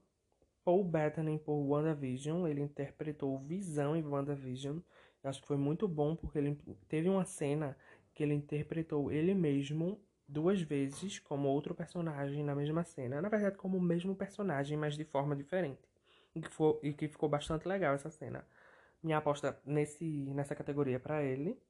Paul 0.65 0.85
Bettany 0.85 1.39
por 1.39 1.61
WandaVision. 1.67 2.47
Ele 2.47 2.61
interpretou 2.61 3.39
Visão 3.41 3.97
em 3.97 4.07
WandaVision. 4.07 4.79
Eu 5.23 5.31
acho 5.31 5.41
que 5.41 5.49
foi 5.49 5.57
muito 5.57 5.89
bom 5.89 6.15
porque 6.15 6.39
ele 6.39 6.57
teve 6.89 7.09
uma 7.09 7.25
cena 7.25 7.77
que 8.15 8.23
ele 8.23 8.35
interpretou 8.35 9.11
ele 9.11 9.35
mesmo 9.35 10.01
duas 10.31 10.61
vezes 10.63 11.19
como 11.19 11.49
outro 11.49 11.75
personagem 11.75 12.45
na 12.45 12.55
mesma 12.55 12.85
cena. 12.85 13.21
Na 13.21 13.29
verdade, 13.29 13.57
como 13.57 13.79
o 13.79 13.83
mesmo 13.83 14.15
personagem, 14.15 14.77
mas 14.77 14.97
de 14.97 15.05
forma 15.05 15.37
diferente. 15.37 15.89
E 16.35 16.41
que, 16.41 16.49
foi, 16.51 16.79
e 16.83 16.93
que 16.93 17.09
ficou 17.09 17.29
bastante 17.29 17.67
legal 17.67 17.95
essa 17.95 18.11
cena. 18.11 18.47
Minha 19.03 19.19
aposta 19.19 19.61
nesse, 19.65 20.05
nessa 20.35 20.55
categoria 20.55 21.01
para 21.01 21.23
ele. 21.23 21.61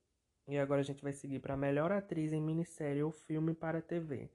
E 0.47 0.59
agora 0.59 0.81
a 0.81 0.85
gente 0.85 1.03
vai 1.03 1.13
seguir 1.13 1.41
para 1.41 1.57
melhor 1.57 1.93
atriz 1.93 2.33
em 2.33 2.43
minissérie 2.43 3.03
ou 3.03 3.13
filme 3.13 3.55
para 3.55 3.81
TV. 3.81 4.31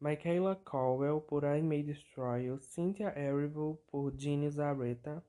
Michaela 0.00 0.56
Cowell 0.56 1.20
por 1.20 1.44
I 1.44 1.62
May 1.62 1.82
Destroy 1.82 2.46
You. 2.46 2.58
Cynthia 2.60 3.12
Erivo 3.18 3.82
por 3.88 4.16
Jeannie 4.16 4.50
Zareta. 4.50 5.22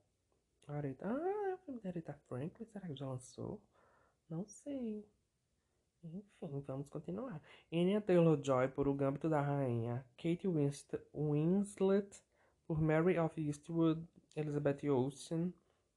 Areta. 0.68 1.06
Ah, 1.06 1.50
é 1.50 1.54
o 1.54 1.58
filme 1.58 1.82
da 1.82 1.90
Aretha 1.90 2.14
Franklin. 2.28 2.66
Será 2.66 2.88
que 2.88 2.96
já 2.96 3.06
lançou? 3.06 3.62
Não 4.30 4.46
sei. 4.46 5.06
Enfim, 6.04 6.64
vamos 6.66 6.88
continuar. 6.88 7.42
Anya 7.72 8.02
Taylor-Joy 8.02 8.70
por 8.70 8.88
O 8.88 8.94
Gâmbito 8.94 9.30
da 9.30 9.42
Rainha, 9.42 10.04
Kate 10.18 10.48
Winslet 11.14 12.24
por 12.66 12.82
Mary 12.82 13.20
of 13.20 13.40
Eastwood, 13.40 14.08
Elizabeth 14.36 14.90
Olsen 14.90 15.54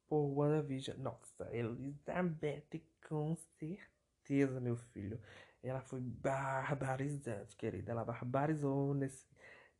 por 0.06 0.26
WandaVision. 0.26 0.98
Nossa, 0.98 1.48
Elizabeth 1.52 2.82
com 3.08 3.34
certeza, 3.58 4.60
meu 4.60 4.76
filho. 4.76 5.20
Ela 5.62 5.80
foi 5.80 6.00
barbarizante, 6.00 7.56
querida. 7.56 7.92
Ela 7.92 8.04
barbarizou 8.04 8.92
nesse, 8.92 9.26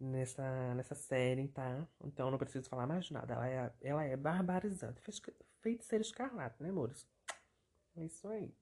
nessa, 0.00 0.74
nessa 0.74 0.94
série, 0.94 1.48
tá? 1.48 1.86
Então 2.02 2.30
não 2.30 2.38
preciso 2.38 2.68
falar 2.68 2.86
mais 2.86 3.10
nada. 3.10 3.34
Ela 3.34 3.48
é, 3.48 3.72
ela 3.82 4.04
é 4.04 4.16
barbarizante. 4.16 5.00
Feiticeira 5.60 6.02
escarlate, 6.02 6.62
né, 6.62 6.70
amores? 6.70 7.06
É 7.96 8.04
isso 8.04 8.26
aí. 8.28 8.54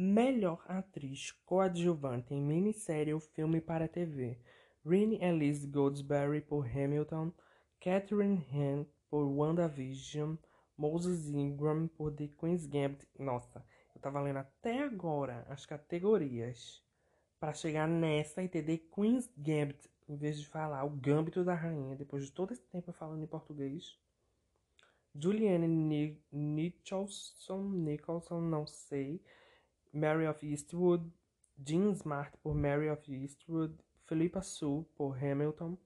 Melhor 0.00 0.64
atriz 0.68 1.32
coadjuvante 1.44 2.32
em 2.32 2.40
minissérie 2.40 3.12
ou 3.12 3.18
filme 3.18 3.60
para 3.60 3.88
TV. 3.88 4.38
Renée 4.86 5.18
Elise 5.20 5.66
Goldsberry 5.66 6.40
por 6.40 6.64
Hamilton, 6.64 7.32
Catherine 7.80 8.46
Hahn 8.52 8.86
por 9.10 9.24
WandaVision, 9.24 10.36
Moses 10.76 11.26
Ingram 11.26 11.88
por 11.88 12.12
The 12.12 12.28
Queen's 12.28 12.64
Gambit. 12.64 13.08
Nossa, 13.18 13.66
eu 13.92 14.00
tava 14.00 14.20
lendo 14.20 14.36
até 14.36 14.84
agora 14.84 15.44
as 15.48 15.66
categorias 15.66 16.80
para 17.40 17.52
chegar 17.52 17.88
nessa 17.88 18.40
e 18.40 18.48
ter 18.48 18.62
The 18.62 18.78
Queen's 18.94 19.28
Gambit, 19.36 19.90
em 20.08 20.14
vez 20.14 20.38
de 20.38 20.46
falar 20.46 20.84
o 20.84 20.90
Gambito 20.90 21.42
da 21.42 21.54
Rainha, 21.54 21.96
depois 21.96 22.24
de 22.24 22.30
todo 22.30 22.52
esse 22.52 22.62
tempo 22.68 22.92
falando 22.92 23.24
em 23.24 23.26
português. 23.26 23.98
Julianne 25.12 26.22
Nicholson, 26.30 27.62
Nicholson, 27.72 28.40
não 28.42 28.64
sei. 28.64 29.20
Mary 29.92 30.26
of 30.26 30.44
Eastwood, 30.46 31.10
Jean 31.58 31.92
Smart 31.92 32.36
por 32.42 32.54
Mary 32.54 32.88
of 32.90 33.12
Eastwood, 33.12 33.74
Philippa 34.06 34.42
Sue 34.42 34.84
por 34.96 35.16
Hamilton. 35.16 35.76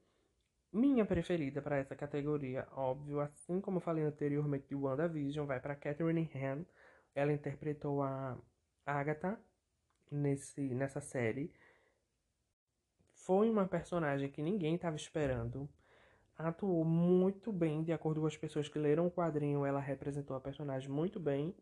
Minha 0.72 1.04
preferida 1.04 1.60
para 1.60 1.76
essa 1.76 1.94
categoria, 1.94 2.66
óbvio, 2.72 3.20
assim 3.20 3.60
como 3.60 3.80
falei 3.80 4.04
anteriormente 4.04 4.68
de 4.68 4.74
WandaVision, 4.74 5.46
vai 5.46 5.60
para 5.60 5.76
Catherine 5.76 6.30
Han. 6.34 6.64
Ela 7.14 7.32
interpretou 7.32 8.02
a 8.02 8.38
Agatha 8.86 9.38
nesse, 10.10 10.60
nessa 10.74 11.00
série. 11.00 11.52
Foi 13.14 13.50
uma 13.50 13.68
personagem 13.68 14.30
que 14.30 14.42
ninguém 14.42 14.74
estava 14.76 14.96
esperando. 14.96 15.68
Atuou 16.36 16.84
muito 16.84 17.52
bem, 17.52 17.82
de 17.82 17.92
acordo 17.92 18.20
com 18.20 18.26
as 18.26 18.36
pessoas 18.36 18.68
que 18.68 18.78
leram 18.78 19.06
o 19.06 19.10
quadrinho, 19.10 19.66
ela 19.66 19.78
representou 19.78 20.36
a 20.36 20.40
personagem 20.40 20.90
muito 20.90 21.20
bem. 21.20 21.54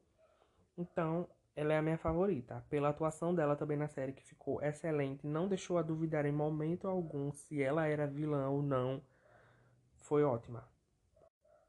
Então, 0.79 1.29
ela 1.54 1.72
é 1.74 1.78
a 1.78 1.82
minha 1.82 1.98
favorita. 1.98 2.64
Pela 2.68 2.90
atuação 2.90 3.34
dela 3.34 3.56
também 3.56 3.76
na 3.76 3.88
série, 3.88 4.12
que 4.12 4.22
ficou 4.22 4.62
excelente, 4.62 5.26
não 5.26 5.48
deixou 5.48 5.78
a 5.78 5.82
duvidar 5.82 6.26
em 6.26 6.32
momento 6.32 6.88
algum 6.88 7.32
se 7.32 7.62
ela 7.62 7.86
era 7.86 8.06
vilã 8.06 8.48
ou 8.48 8.62
não. 8.62 9.02
Foi 9.98 10.22
ótima. 10.22 10.68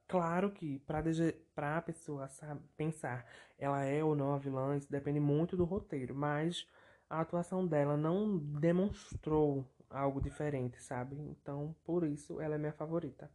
Claro 0.07 0.51
que 0.51 0.79
para 0.79 1.77
a 1.77 1.81
pessoa 1.81 2.27
sabe, 2.27 2.61
pensar 2.75 3.25
ela 3.57 3.83
é 3.85 4.03
ou 4.03 4.15
não 4.15 4.33
a 4.33 4.37
vilã, 4.37 4.75
isso 4.75 4.91
depende 4.91 5.19
muito 5.19 5.55
do 5.55 5.63
roteiro, 5.63 6.13
mas 6.13 6.67
a 7.09 7.21
atuação 7.21 7.65
dela 7.65 7.95
não 7.95 8.37
demonstrou 8.37 9.65
algo 9.89 10.21
diferente, 10.21 10.81
sabe? 10.81 11.15
Então, 11.15 11.75
por 11.83 12.03
isso, 12.03 12.41
ela 12.41 12.55
é 12.55 12.57
minha 12.57 12.73
favorita. 12.73 13.29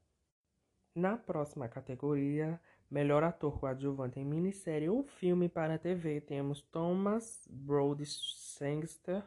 Na 0.95 1.17
próxima 1.17 1.69
categoria, 1.69 2.61
Melhor 2.91 3.25
ator 3.25 3.59
coadjuvante 3.59 4.21
em 4.21 4.25
minissérie 4.25 4.89
ou 4.89 5.03
filme 5.03 5.49
para 5.49 5.79
TV, 5.79 6.21
temos 6.21 6.63
Thomas 6.63 7.47
Brody 7.51 8.07
Sangster 8.07 9.25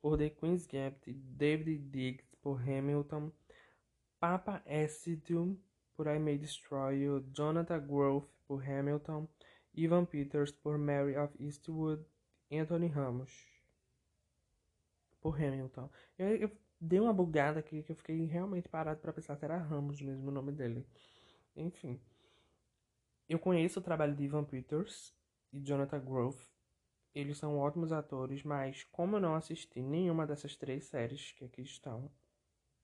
por 0.00 0.16
The 0.16 0.30
Queen's 0.30 0.66
Gambit, 0.66 1.12
David 1.12 1.90
Diggs 1.90 2.24
por 2.40 2.60
Hamilton, 2.60 3.32
Papa 4.20 4.62
Acidium 4.64 5.56
por 5.96 6.06
I 6.06 6.18
May 6.18 6.38
Destroy 6.38 7.02
You, 7.02 7.24
Jonathan 7.32 7.80
Groff 7.80 8.26
por 8.46 8.62
Hamilton, 8.62 9.28
Ivan 9.74 10.04
Peters 10.04 10.52
por 10.52 10.78
Mary 10.78 11.16
of 11.16 11.34
Eastwood, 11.38 12.04
Anthony 12.50 12.86
Ramos 12.86 13.32
por 15.20 15.36
Hamilton. 15.36 15.90
Eu, 16.18 16.36
eu 16.36 16.50
dei 16.80 17.00
uma 17.00 17.12
bugada 17.12 17.60
aqui 17.60 17.82
que 17.82 17.92
eu 17.92 17.96
fiquei 17.96 18.24
realmente 18.24 18.68
parado 18.68 19.00
para 19.00 19.12
pensar 19.12 19.36
se 19.36 19.44
era 19.44 19.58
Ramos 19.58 20.00
mesmo 20.00 20.28
o 20.28 20.32
nome 20.32 20.52
dele. 20.52 20.86
Enfim. 21.56 22.00
Eu 23.30 23.38
conheço 23.38 23.78
o 23.78 23.82
trabalho 23.82 24.16
de 24.16 24.24
Ivan 24.24 24.42
Peters 24.42 25.14
e 25.52 25.60
Jonathan 25.60 26.00
Grove. 26.00 26.44
Eles 27.14 27.38
são 27.38 27.60
ótimos 27.60 27.92
atores, 27.92 28.42
mas 28.42 28.82
como 28.90 29.14
eu 29.14 29.20
não 29.20 29.36
assisti 29.36 29.80
nenhuma 29.80 30.26
dessas 30.26 30.56
três 30.56 30.86
séries 30.86 31.30
que 31.30 31.44
aqui 31.44 31.62
estão. 31.62 32.10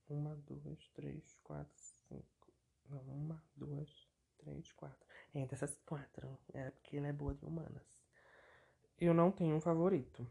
Uma, 0.08 0.36
duas, 0.46 0.88
três, 0.90 1.36
quatro, 1.42 1.82
cinco. 2.08 2.52
Não, 2.88 3.00
uma, 3.00 3.42
duas, 3.56 4.08
três, 4.38 4.70
quatro. 4.70 5.04
Entre 5.34 5.56
essas 5.56 5.76
quatro. 5.78 6.38
É 6.54 6.70
porque 6.70 6.96
ela 6.96 7.08
é 7.08 7.12
boa 7.12 7.34
de 7.34 7.44
humanas. 7.44 8.00
Eu 9.00 9.12
não 9.12 9.32
tenho 9.32 9.56
um 9.56 9.60
favorito. 9.60 10.24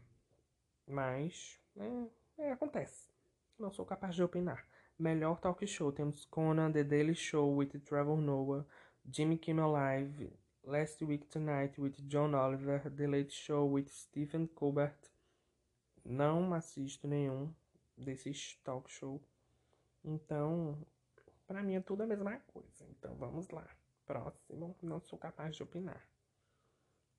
Mas. 0.86 1.60
É, 1.76 2.42
é, 2.44 2.52
acontece. 2.52 3.10
Não 3.58 3.70
sou 3.70 3.84
capaz 3.84 4.14
de 4.14 4.22
opinar. 4.22 4.66
Melhor 4.98 5.38
talk 5.40 5.66
show. 5.66 5.92
Temos 5.92 6.24
Conan, 6.24 6.72
The 6.72 6.84
Daily 6.84 7.14
Show 7.14 7.54
with 7.54 7.78
Trevor 7.80 8.16
Noah. 8.16 8.66
Jimmy 9.08 9.38
Kimmel 9.38 9.70
Live, 9.70 10.32
Last 10.64 11.00
Week 11.04 11.24
Tonight 11.28 11.80
with 11.80 11.94
John 12.08 12.34
Oliver, 12.34 12.90
The 12.90 13.06
Late 13.06 13.32
Show 13.32 13.64
with 13.64 13.88
Stephen 13.88 14.48
Colbert. 14.48 14.98
Não 16.04 16.52
assisto 16.52 17.06
nenhum 17.06 17.54
desses 17.96 18.58
talk 18.64 18.90
show. 18.90 19.22
Então, 20.04 20.76
para 21.46 21.62
mim 21.62 21.74
é 21.74 21.80
tudo 21.80 22.02
a 22.02 22.06
mesma 22.06 22.36
coisa. 22.48 22.84
Então 22.90 23.14
vamos 23.14 23.48
lá. 23.50 23.68
Próximo, 24.04 24.76
não 24.82 25.00
sou 25.00 25.16
capaz 25.16 25.54
de 25.54 25.62
opinar. 25.62 26.02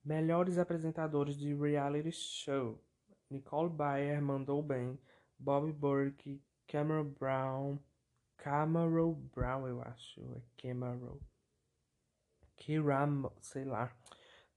Melhores 0.04 0.58
apresentadores 0.58 1.38
de 1.38 1.54
reality 1.54 2.12
show. 2.12 2.84
Nicole 3.30 3.70
Bayer 3.70 4.22
mandou 4.22 4.62
bem. 4.62 5.00
Bob 5.40 5.72
Burke, 5.72 6.42
Cameron 6.68 7.14
Brown, 7.18 7.80
Cameron 8.36 9.14
Brown, 9.34 9.68
eu 9.68 9.82
acho, 9.82 10.22
é 10.34 10.42
Cameron. 10.58 11.18
Kiram, 12.58 13.32
sei 13.40 13.64
lá, 13.64 13.92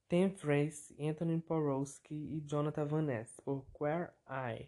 Tim 0.09 0.29
Frace, 0.31 0.93
Anthony 0.99 1.39
Porowski 1.39 2.13
e 2.13 2.41
Jonathan 2.41 2.85
Van 2.85 3.05
Ness 3.05 3.39
por 3.45 3.65
Queer 3.73 4.11
Eye, 4.27 4.67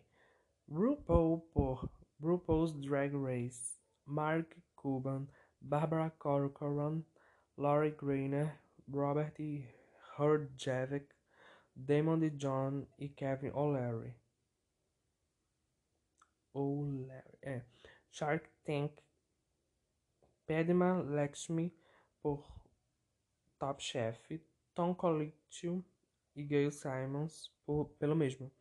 RuPaul 0.70 1.42
por 1.54 1.90
RuPaul's 2.22 2.74
Drag 2.74 3.14
Race, 3.14 3.78
Mark 4.06 4.56
Cuban, 4.76 5.28
Barbara 5.62 6.12
Corcoran, 6.18 7.04
Laurie 7.58 7.92
Greiner, 7.92 8.54
Robert 8.90 9.38
Herjavec, 10.18 11.08
Damon 11.76 12.22
DeJohn 12.22 12.86
e 12.98 13.10
Kevin 13.10 13.52
O'Leary. 13.54 14.14
O'Leary, 16.56 17.38
é. 17.42 17.62
Shark 18.12 18.50
Tank, 18.66 18.92
Padma 20.48 21.02
Lakshmi 21.02 21.74
por 22.22 22.53
Top 23.64 23.82
Chef, 23.82 24.42
Tom 24.76 24.94
Colicchio 24.94 25.82
e 26.36 26.44
Gail 26.44 26.70
Simons 26.70 27.50
por, 27.66 27.86
pelo 27.98 28.14
mesmo. 28.14 28.52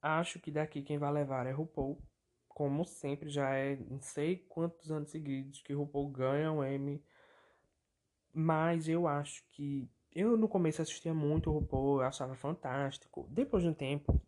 Acho 0.00 0.40
que 0.40 0.50
daqui 0.50 0.80
quem 0.80 0.96
vai 0.96 1.12
levar 1.12 1.46
é 1.46 1.50
RuPaul. 1.50 2.02
Como 2.48 2.86
sempre, 2.86 3.28
já 3.28 3.50
é 3.54 3.76
não 3.76 4.00
sei 4.00 4.38
quantos 4.48 4.90
anos 4.90 5.10
seguidos 5.10 5.60
que 5.60 5.74
RuPaul 5.74 6.08
ganha 6.08 6.50
um 6.50 6.64
Emmy. 6.64 7.04
Mas 8.32 8.88
eu 8.88 9.06
acho 9.06 9.44
que. 9.50 9.86
Eu 10.14 10.34
no 10.38 10.48
começo 10.48 10.80
assistia 10.80 11.12
muito 11.12 11.50
o 11.50 11.52
RuPaul, 11.52 12.00
eu 12.00 12.06
achava 12.06 12.34
fantástico. 12.34 13.28
Depois 13.28 13.62
de 13.62 13.68
um 13.68 13.74
tempo, 13.74 14.18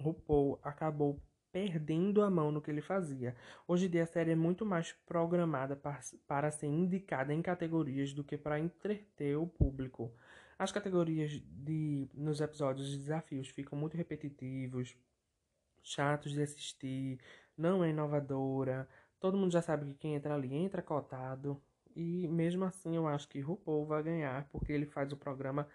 RuPaul 0.00 0.58
acabou 0.62 1.20
perdendo 1.54 2.20
a 2.20 2.28
mão 2.28 2.50
no 2.50 2.60
que 2.60 2.68
ele 2.68 2.80
fazia. 2.80 3.36
Hoje 3.68 3.86
em 3.86 3.88
dia 3.88 4.02
a 4.02 4.06
série 4.06 4.32
é 4.32 4.34
muito 4.34 4.66
mais 4.66 4.92
programada 5.06 5.80
para, 6.26 6.50
ser 6.50 6.66
indicada 6.66 7.32
em 7.32 7.40
categorias 7.40 8.12
do 8.12 8.24
que 8.24 8.36
para 8.36 8.58
entreter 8.58 9.38
o 9.38 9.46
público. 9.46 10.12
As 10.58 10.72
categorias 10.72 11.30
de 11.30 12.08
nos 12.12 12.40
episódios 12.40 12.90
de 12.90 12.98
desafios 12.98 13.48
ficam 13.50 13.78
muito 13.78 13.96
repetitivos, 13.96 14.96
chatos 15.80 16.32
de 16.32 16.42
assistir, 16.42 17.20
não 17.56 17.84
é 17.84 17.90
inovadora. 17.90 18.88
Todo 19.20 19.38
mundo 19.38 19.52
já 19.52 19.62
sabe 19.62 19.86
que 19.86 19.94
quem 19.94 20.16
entra 20.16 20.34
ali 20.34 20.52
entra 20.52 20.82
cotado. 20.82 21.62
E 21.94 22.26
mesmo 22.26 22.64
assim 22.64 22.96
eu 22.96 23.06
acho 23.06 23.28
que 23.28 23.38
RuPaul 23.38 23.86
vai 23.86 24.02
ganhar 24.02 24.48
porque 24.50 24.72
ele 24.72 24.86
faz 24.86 25.12
o 25.12 25.16
programa 25.16 25.68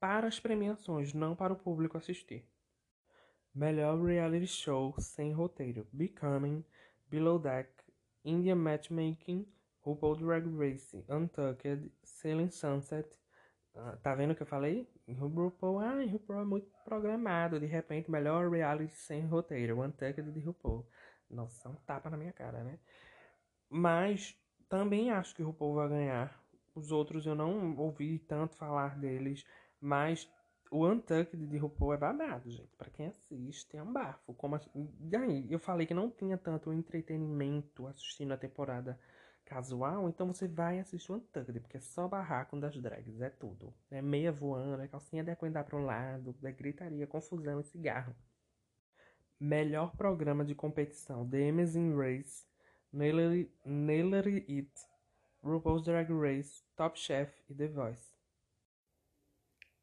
para 0.00 0.26
as 0.26 0.40
premiações, 0.40 1.14
não 1.14 1.36
para 1.36 1.52
o 1.52 1.56
público 1.56 1.96
assistir. 1.96 2.44
Melhor 3.54 4.00
reality 4.00 4.46
show 4.46 4.94
sem 4.98 5.32
roteiro: 5.32 5.86
Becoming, 5.92 6.64
Below 7.08 7.38
Deck, 7.38 7.68
Indian 8.24 8.56
Matchmaking, 8.56 9.44
RuPaul 9.84 10.16
Drag 10.16 10.46
Race, 10.56 11.04
Untucked, 11.08 11.90
Sailing 12.04 12.50
Sunset. 12.50 13.08
Uh, 13.74 13.96
tá 14.02 14.14
vendo 14.14 14.32
o 14.32 14.34
que 14.36 14.42
eu 14.42 14.46
falei? 14.46 14.88
RuPaul, 15.08 15.80
ah, 15.80 16.04
RuPaul 16.04 16.40
é 16.40 16.44
muito 16.44 16.70
programado. 16.84 17.58
De 17.58 17.66
repente, 17.66 18.10
melhor 18.10 18.48
reality 18.48 18.94
sem 18.94 19.26
roteiro: 19.26 19.80
Untucked 19.80 20.30
de 20.30 20.40
RuPaul. 20.40 20.86
Nossa, 21.28 21.68
um 21.68 21.74
tapa 21.74 22.08
na 22.08 22.16
minha 22.16 22.32
cara, 22.32 22.62
né? 22.62 22.78
Mas 23.68 24.36
também 24.68 25.10
acho 25.10 25.34
que 25.34 25.42
RuPaul 25.42 25.74
vai 25.74 25.88
ganhar. 25.88 26.40
Os 26.74 26.92
outros 26.92 27.26
eu 27.26 27.34
não 27.34 27.76
ouvi 27.76 28.18
tanto 28.20 28.54
falar 28.56 28.96
deles, 28.96 29.44
mas 29.80 30.28
o 30.70 30.86
Untucked 30.86 31.46
de 31.46 31.58
RuPaul 31.58 31.94
é 31.94 31.96
babado, 31.96 32.48
gente. 32.48 32.76
Para 32.76 32.90
quem 32.90 33.06
assiste, 33.06 33.76
é 33.76 33.82
um 33.82 33.92
bafo. 33.92 34.32
Como 34.34 34.54
a... 34.54 34.60
eu 35.48 35.58
falei 35.58 35.86
que 35.86 35.92
não 35.92 36.10
tinha 36.10 36.38
tanto 36.38 36.72
entretenimento 36.72 37.86
assistindo 37.88 38.32
a 38.32 38.36
temporada 38.36 38.98
casual, 39.44 40.08
então 40.08 40.28
você 40.28 40.46
vai 40.46 40.78
assistir 40.78 41.10
o 41.10 41.16
Untucked, 41.16 41.58
porque 41.58 41.76
é 41.76 41.80
só 41.80 42.06
barraco 42.06 42.58
das 42.58 42.80
drags, 42.80 43.20
é 43.20 43.28
tudo. 43.28 43.74
É 43.90 44.00
meia 44.00 44.30
voando, 44.30 44.80
é 44.80 44.86
calcinha 44.86 45.24
de 45.24 45.30
acuendar 45.32 45.64
para 45.64 45.76
um 45.76 45.84
lado, 45.84 46.36
é 46.44 46.52
gritaria, 46.52 47.06
confusão 47.06 47.58
e 47.58 47.64
cigarro. 47.64 48.14
Melhor 49.40 49.96
programa 49.96 50.44
de 50.44 50.54
competição: 50.54 51.28
The 51.28 51.48
Amazing 51.48 51.96
Race, 51.96 52.46
Nailer 52.92 54.26
It, 54.26 54.70
RuPaul's 55.42 55.84
Drag 55.84 56.12
Race, 56.12 56.62
Top 56.76 56.96
Chef 56.96 57.32
e 57.48 57.54
The 57.54 57.66
Voice. 57.66 58.19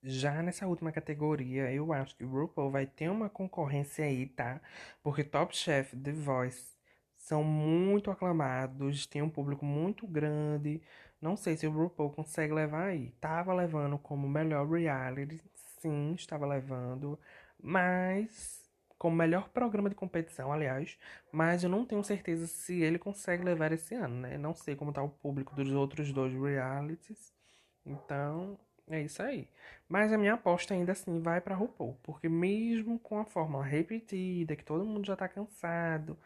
Já 0.09 0.41
nessa 0.41 0.65
última 0.65 0.89
categoria, 0.89 1.69
eu 1.69 1.91
acho 1.91 2.15
que 2.15 2.23
o 2.23 2.29
RuPaul 2.29 2.71
vai 2.71 2.85
ter 2.85 3.09
uma 3.09 3.29
concorrência 3.29 4.05
aí, 4.05 4.25
tá? 4.25 4.61
Porque 5.03 5.21
Top 5.21 5.53
Chef, 5.55 5.97
The 5.97 6.13
Voice 6.13 6.77
são 7.13 7.43
muito 7.43 8.09
aclamados, 8.09 9.05
tem 9.05 9.21
um 9.21 9.29
público 9.29 9.65
muito 9.65 10.07
grande. 10.07 10.81
Não 11.21 11.35
sei 11.35 11.57
se 11.57 11.67
o 11.67 11.71
RuPaul 11.71 12.11
consegue 12.11 12.53
levar 12.53 12.85
aí. 12.87 13.11
Tava 13.19 13.53
levando 13.53 13.97
como 13.97 14.29
melhor 14.29 14.65
reality, 14.69 15.41
sim, 15.81 16.13
estava 16.13 16.45
levando, 16.45 17.19
mas 17.61 18.63
como 18.97 19.15
melhor 19.15 19.49
programa 19.49 19.89
de 19.89 19.95
competição, 19.95 20.53
aliás, 20.53 20.97
mas 21.33 21.63
eu 21.63 21.69
não 21.69 21.85
tenho 21.85 22.03
certeza 22.03 22.47
se 22.47 22.81
ele 22.81 22.97
consegue 22.97 23.43
levar 23.43 23.73
esse 23.73 23.93
ano, 23.93 24.15
né? 24.21 24.37
Não 24.37 24.53
sei 24.53 24.73
como 24.75 24.93
tá 24.93 25.03
o 25.03 25.09
público 25.09 25.53
dos 25.53 25.69
outros 25.73 26.13
dois 26.13 26.33
realities. 26.33 27.33
Então, 27.85 28.57
é 28.89 29.01
isso 29.01 29.21
aí. 29.21 29.47
Mas 29.87 30.11
a 30.11 30.17
minha 30.17 30.33
aposta 30.33 30.73
ainda 30.73 30.91
assim 30.91 31.19
vai 31.21 31.39
para 31.41 31.55
RuPaul, 31.55 31.97
porque 32.03 32.27
mesmo 32.29 32.99
com 32.99 33.19
a 33.19 33.25
fórmula 33.25 33.63
repetida, 33.63 34.55
que 34.55 34.63
todo 34.63 34.85
mundo 34.85 35.05
já 35.05 35.15
tá 35.15 35.27
cansado, 35.27 36.17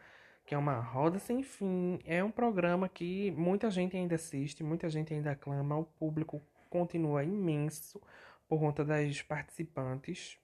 que 0.44 0.54
é 0.54 0.58
uma 0.58 0.78
roda 0.80 1.18
sem 1.18 1.42
fim, 1.42 2.00
é 2.04 2.22
um 2.22 2.30
programa 2.30 2.88
que 2.88 3.30
muita 3.32 3.70
gente 3.70 3.96
ainda 3.96 4.16
assiste, 4.16 4.64
muita 4.64 4.88
gente 4.90 5.14
ainda 5.14 5.32
aclama, 5.32 5.78
o 5.78 5.84
público 5.84 6.42
continua 6.68 7.24
imenso 7.24 8.00
por 8.48 8.58
conta 8.58 8.84
das 8.84 9.22
participantes. 9.22 10.38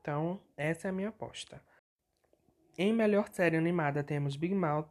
Então, 0.00 0.40
essa 0.56 0.88
é 0.88 0.90
a 0.90 0.92
minha 0.92 1.08
aposta. 1.08 1.62
Em 2.78 2.92
melhor 2.92 3.28
série 3.32 3.56
animada 3.56 4.02
temos 4.02 4.36
Big 4.36 4.54
Mouth, 4.54 4.88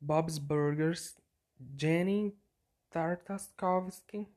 Bob's 0.00 0.38
Burgers, 0.38 1.16
Jenny 1.76 2.36
Tartakovsky, 2.90 4.28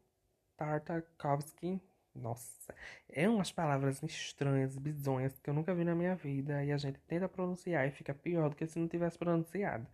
Tartakovsky. 0.58 1.80
Nossa, 2.16 2.74
é 3.08 3.30
umas 3.30 3.52
palavras 3.52 4.02
estranhas, 4.02 4.76
bizonhas, 4.78 5.40
que 5.40 5.50
eu 5.50 5.54
nunca 5.54 5.74
vi 5.74 5.84
na 5.84 5.94
minha 5.94 6.16
vida. 6.16 6.64
E 6.64 6.72
a 6.72 6.78
gente 6.78 7.00
tenta 7.02 7.30
pronunciar 7.30 7.88
e 7.88 7.92
fica 7.92 8.14
pior 8.14 8.50
do 8.50 8.56
que 8.56 8.66
se 8.66 8.80
não 8.80 8.88
tivesse 8.88 9.18
pronunciado. 9.18 9.88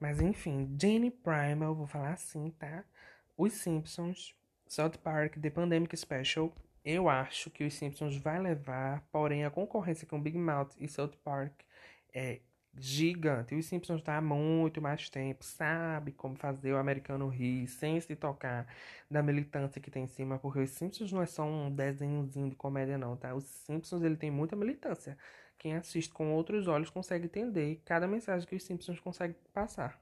Mas 0.00 0.20
enfim, 0.20 0.76
Jenny 0.80 1.10
Primal, 1.10 1.74
vou 1.74 1.86
falar 1.86 2.12
assim, 2.12 2.50
tá? 2.58 2.84
Os 3.36 3.52
Simpsons, 3.52 4.34
South 4.66 4.98
Park, 5.02 5.36
The 5.38 5.50
Pandemic 5.50 5.96
Special. 5.96 6.52
Eu 6.84 7.08
acho 7.08 7.50
que 7.50 7.64
os 7.64 7.74
Simpsons 7.74 8.16
vai 8.16 8.38
levar, 8.40 9.06
porém 9.12 9.44
a 9.44 9.50
concorrência 9.50 10.06
com 10.06 10.20
Big 10.20 10.36
Mouth 10.36 10.72
e 10.78 10.88
South 10.88 11.16
Park 11.24 11.52
é 12.12 12.40
gigante. 12.76 13.54
Os 13.54 13.66
Simpsons 13.66 14.02
tá 14.02 14.16
há 14.16 14.20
muito 14.20 14.80
mais 14.80 15.08
tempo, 15.08 15.44
sabe 15.44 16.12
como 16.12 16.36
fazer 16.36 16.72
o 16.72 16.78
americano 16.78 17.28
rir 17.28 17.66
sem 17.68 18.00
se 18.00 18.16
tocar 18.16 18.66
da 19.10 19.22
militância 19.22 19.80
que 19.80 19.90
tem 19.90 20.04
em 20.04 20.08
cima, 20.08 20.38
porque 20.38 20.60
os 20.60 20.70
Simpsons 20.70 21.12
não 21.12 21.22
é 21.22 21.26
só 21.26 21.44
um 21.44 21.70
desenhozinho 21.70 22.50
de 22.50 22.56
comédia 22.56 22.98
não, 22.98 23.16
tá? 23.16 23.34
Os 23.34 23.44
Simpsons 23.44 24.02
ele 24.02 24.16
tem 24.16 24.30
muita 24.30 24.56
militância. 24.56 25.16
Quem 25.58 25.74
assiste 25.76 26.12
com 26.12 26.32
outros 26.32 26.66
olhos 26.68 26.90
consegue 26.90 27.26
entender 27.26 27.80
cada 27.84 28.06
mensagem 28.06 28.46
que 28.46 28.56
os 28.56 28.64
Simpsons 28.64 29.00
conseguem 29.00 29.36
passar. 29.52 29.98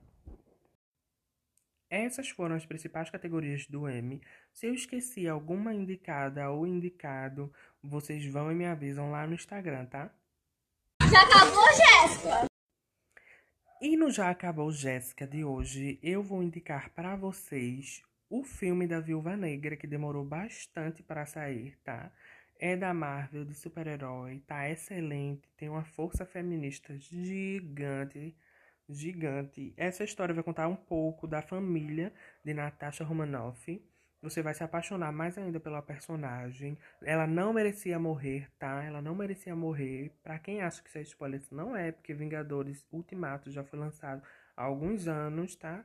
Essas 1.91 2.31
foram 2.31 2.57
as 2.57 2.65
principais 2.65 3.11
categorias 3.11 3.67
do 3.67 3.87
M. 3.87 4.19
Se 4.51 4.67
eu 4.67 4.73
esqueci 4.73 5.29
alguma 5.29 5.75
indicada 5.75 6.49
ou 6.51 6.67
indicado, 6.67 7.53
vocês 7.83 8.25
vão 8.25 8.51
e 8.51 8.55
me 8.55 8.65
avisam 8.65 9.11
lá 9.11 9.27
no 9.27 9.35
Instagram, 9.35 9.85
tá? 9.85 10.11
Já 11.03 11.21
acabou, 11.21 11.67
Jéssica? 11.75 12.52
E 13.85 13.97
no 13.97 14.13
Já 14.13 14.31
Acabou 14.31 14.71
Jéssica 14.71 15.27
de 15.27 15.43
hoje, 15.45 15.99
eu 16.05 16.23
vou 16.23 16.41
indicar 16.41 16.91
para 16.91 17.17
vocês 17.17 18.01
o 18.31 18.45
filme 18.45 18.87
da 18.87 19.01
Viúva 19.01 19.37
Negra, 19.37 19.77
que 19.77 19.89
demorou 19.89 20.25
bastante 20.25 21.03
para 21.03 21.27
sair, 21.27 21.77
tá? 21.83 22.13
É 22.61 22.77
da 22.77 22.95
Marvel, 22.95 23.45
de 23.45 23.57
super-herói, 23.57 24.39
tá 24.47 24.71
excelente, 24.71 25.49
tem 25.57 25.69
uma 25.69 25.83
força 25.83 26.25
feminista 26.25 26.97
gigante, 26.97 28.37
gigante. 28.89 29.75
Essa 29.77 30.05
história 30.05 30.33
vai 30.33 30.45
contar 30.45 30.69
um 30.69 30.77
pouco 30.77 31.27
da 31.27 31.43
família 31.43 32.13
de 32.45 32.55
Natasha 32.55 33.03
Romanoff, 33.03 33.85
você 34.23 34.41
vai 34.41 34.55
se 34.55 34.63
apaixonar 34.63 35.11
mais 35.11 35.37
ainda 35.37 35.59
pela 35.59 35.83
personagem. 35.83 36.79
Ela 37.03 37.27
não 37.27 37.53
merecia 37.53 37.99
morrer, 37.99 38.49
tá? 38.59 38.83
Ela 38.85 39.03
não 39.03 39.15
merecia 39.15 39.55
morrer. 39.57 40.13
Para 40.23 40.39
quem 40.39 40.63
acha 40.63 40.81
que 40.81 40.89
isso 40.89 40.99
é 40.99 41.03
spoiler, 41.03 41.41
isso 41.41 41.55
não 41.55 41.77
é, 41.77 41.91
porque 41.91 42.15
Vingadores 42.15 42.87
Ultimato 42.93 43.51
já 43.51 43.65
foi 43.65 43.79
lançado 43.79 44.23
há 44.57 44.63
alguns 44.63 45.09
anos, 45.09 45.57
tá? 45.57 45.85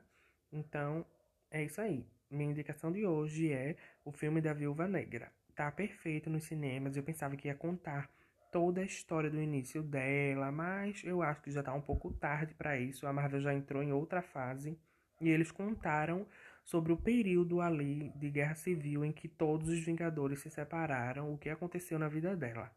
Então, 0.53 1.03
é 1.49 1.63
isso 1.63 1.81
aí. 1.81 2.05
Minha 2.29 2.51
indicação 2.51 2.91
de 2.91 3.05
hoje 3.05 3.51
é 3.51 3.75
o 4.05 4.11
filme 4.11 4.39
da 4.39 4.53
Viúva 4.53 4.87
Negra. 4.87 5.31
Tá 5.55 5.71
perfeito 5.71 6.29
nos 6.29 6.43
cinemas. 6.43 6.95
Eu 6.95 7.03
pensava 7.03 7.35
que 7.35 7.47
ia 7.47 7.55
contar 7.55 8.09
toda 8.51 8.81
a 8.81 8.85
história 8.85 9.29
do 9.29 9.41
início 9.41 9.81
dela, 9.81 10.51
mas 10.51 11.03
eu 11.03 11.21
acho 11.21 11.41
que 11.41 11.51
já 11.51 11.63
tá 11.63 11.73
um 11.73 11.81
pouco 11.81 12.13
tarde 12.13 12.53
para 12.53 12.77
isso. 12.77 13.07
A 13.07 13.13
Marvel 13.13 13.41
já 13.41 13.53
entrou 13.53 13.81
em 13.81 13.91
outra 13.91 14.21
fase 14.21 14.77
e 15.19 15.29
eles 15.29 15.51
contaram 15.51 16.27
sobre 16.67 16.91
o 16.91 16.97
período 16.97 17.61
ali 17.61 18.11
de 18.17 18.29
guerra 18.29 18.53
civil 18.53 19.05
em 19.05 19.11
que 19.13 19.29
todos 19.29 19.69
os 19.69 19.79
Vingadores 19.79 20.41
se 20.41 20.49
separaram, 20.49 21.33
o 21.33 21.37
que 21.37 21.49
aconteceu 21.49 21.97
na 21.97 22.09
vida 22.09 22.35
dela. 22.35 22.69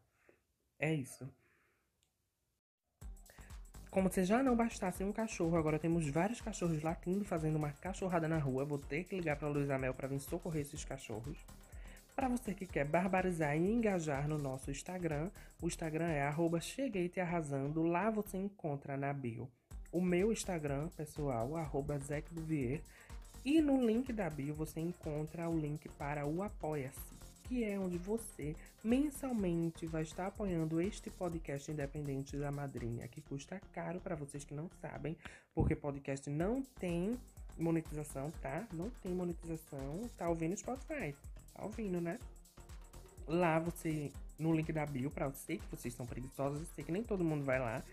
É 0.79 0.93
isso. 0.93 1.29
Como 3.89 4.09
se 4.09 4.23
já 4.23 4.41
não 4.41 4.55
bastasse 4.55 5.03
um 5.03 5.11
cachorro, 5.11 5.57
agora 5.57 5.77
temos 5.77 6.07
vários 6.07 6.39
cachorros 6.39 6.81
latindo, 6.81 7.25
fazendo 7.25 7.57
uma 7.57 7.73
cachorrada 7.73 8.29
na 8.29 8.37
rua. 8.37 8.63
Vou 8.63 8.79
ter 8.79 9.03
que 9.03 9.17
ligar 9.17 9.35
para 9.35 9.49
Luísa 9.49 9.77
Mel 9.77 9.93
para 9.93 10.07
vir 10.07 10.21
socorrer 10.21 10.61
esses 10.61 10.85
cachorros. 10.85 11.37
Para 12.15 12.29
você 12.29 12.53
que 12.53 12.65
quer 12.65 12.85
barbarizar 12.85 13.57
e 13.57 13.69
engajar 13.69 14.25
no 14.25 14.37
nosso 14.37 14.71
Instagram, 14.71 15.29
o 15.61 15.67
Instagram 15.67 16.07
é 16.07 16.21
arroba 16.21 16.61
Cheguei 16.61 17.09
Te 17.09 17.19
Arrasando. 17.19 17.83
Lá 17.83 18.09
você 18.09 18.37
encontra 18.37 18.95
na 18.95 19.11
bio 19.11 19.51
o 19.91 19.99
meu 19.99 20.31
Instagram 20.31 20.87
pessoal, 20.95 21.57
arroba. 21.57 21.99
E 23.43 23.61
no 23.61 23.85
link 23.85 24.11
da 24.13 24.29
bio 24.29 24.53
você 24.53 24.79
encontra 24.79 25.49
o 25.49 25.57
link 25.57 25.89
para 25.89 26.25
o 26.25 26.43
Apoia-se 26.43 27.21
que 27.51 27.65
é 27.65 27.77
onde 27.77 27.97
você 27.97 28.55
mensalmente 28.81 29.85
vai 29.85 30.03
estar 30.03 30.27
apoiando 30.27 30.79
este 30.79 31.09
podcast 31.09 31.69
independente 31.69 32.37
da 32.37 32.49
madrinha, 32.49 33.09
que 33.09 33.19
custa 33.19 33.59
caro 33.73 33.99
para 33.99 34.15
vocês 34.15 34.45
que 34.45 34.53
não 34.53 34.69
sabem, 34.79 35.17
porque 35.53 35.75
podcast 35.75 36.29
não 36.29 36.63
tem 36.79 37.19
monetização, 37.59 38.31
tá? 38.41 38.65
Não 38.71 38.89
tem 39.03 39.13
monetização, 39.13 40.09
tá 40.17 40.29
ouvindo 40.29 40.55
Spotify, 40.55 41.13
tá 41.53 41.65
ouvindo, 41.65 41.99
né? 41.99 42.17
Lá 43.27 43.59
você, 43.59 44.13
no 44.39 44.55
link 44.55 44.71
da 44.71 44.85
bio, 44.85 45.11
para 45.11 45.25
eu 45.25 45.33
sei 45.33 45.57
que 45.57 45.75
vocês 45.75 45.93
são 45.93 46.05
preguiçosos, 46.05 46.61
eu 46.61 46.67
sei 46.73 46.85
que 46.85 46.91
nem 46.93 47.03
todo 47.03 47.21
mundo 47.21 47.43
vai 47.43 47.59
lá. 47.59 47.83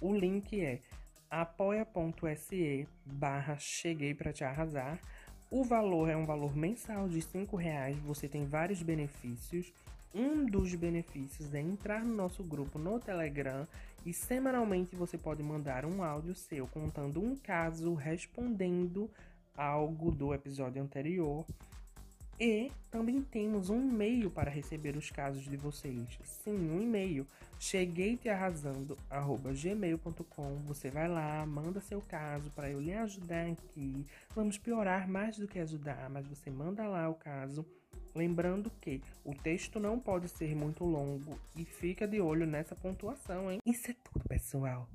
O 0.00 0.14
link 0.14 0.58
é 0.58 0.80
apoia.se 1.30 2.86
barra 3.04 3.56
cheguei 3.58 4.14
para 4.14 4.32
te 4.32 4.44
arrasar. 4.44 4.98
O 5.50 5.64
valor 5.64 6.08
é 6.08 6.16
um 6.16 6.26
valor 6.26 6.56
mensal 6.56 7.08
de 7.08 7.20
R$ 7.20 7.46
reais. 7.56 7.96
Você 7.98 8.28
tem 8.28 8.44
vários 8.44 8.82
benefícios. 8.82 9.72
Um 10.14 10.46
dos 10.46 10.74
benefícios 10.74 11.54
é 11.54 11.60
entrar 11.60 12.04
no 12.04 12.14
nosso 12.14 12.42
grupo 12.42 12.78
no 12.78 12.98
Telegram 12.98 13.66
e 14.04 14.12
semanalmente 14.12 14.96
você 14.96 15.18
pode 15.18 15.42
mandar 15.42 15.84
um 15.84 16.02
áudio 16.02 16.34
seu 16.34 16.66
contando 16.68 17.20
um 17.20 17.36
caso, 17.36 17.92
respondendo 17.94 19.10
algo 19.56 20.10
do 20.10 20.32
episódio 20.32 20.82
anterior 20.82 21.44
e 22.38 22.70
também 22.90 23.22
temos 23.22 23.70
um 23.70 23.88
e-mail 23.88 24.30
para 24.30 24.50
receber 24.50 24.96
os 24.96 25.10
casos 25.10 25.44
de 25.44 25.56
vocês. 25.56 26.18
Sim, 26.22 26.70
um 26.70 26.80
e-mail. 26.80 27.26
Cheguei 27.58 28.16
te 28.16 28.28
arrasando 28.28 28.96
gmail.com. 29.62 30.56
Você 30.66 30.90
vai 30.90 31.08
lá, 31.08 31.44
manda 31.46 31.80
seu 31.80 32.00
caso 32.02 32.50
para 32.50 32.70
eu 32.70 32.80
lhe 32.80 32.92
ajudar 32.92 33.46
aqui. 33.46 34.04
Vamos 34.34 34.58
piorar 34.58 35.08
mais 35.08 35.38
do 35.38 35.48
que 35.48 35.58
ajudar, 35.58 36.10
mas 36.10 36.26
você 36.26 36.50
manda 36.50 36.86
lá 36.86 37.08
o 37.08 37.14
caso. 37.14 37.64
Lembrando 38.14 38.70
que 38.80 39.02
o 39.24 39.34
texto 39.34 39.78
não 39.78 39.98
pode 39.98 40.28
ser 40.28 40.54
muito 40.54 40.84
longo 40.84 41.38
e 41.54 41.64
fica 41.64 42.06
de 42.08 42.20
olho 42.20 42.46
nessa 42.46 42.74
pontuação, 42.74 43.50
hein? 43.50 43.60
Isso 43.64 43.90
é 43.90 43.94
tudo, 44.04 44.26
pessoal. 44.26 44.88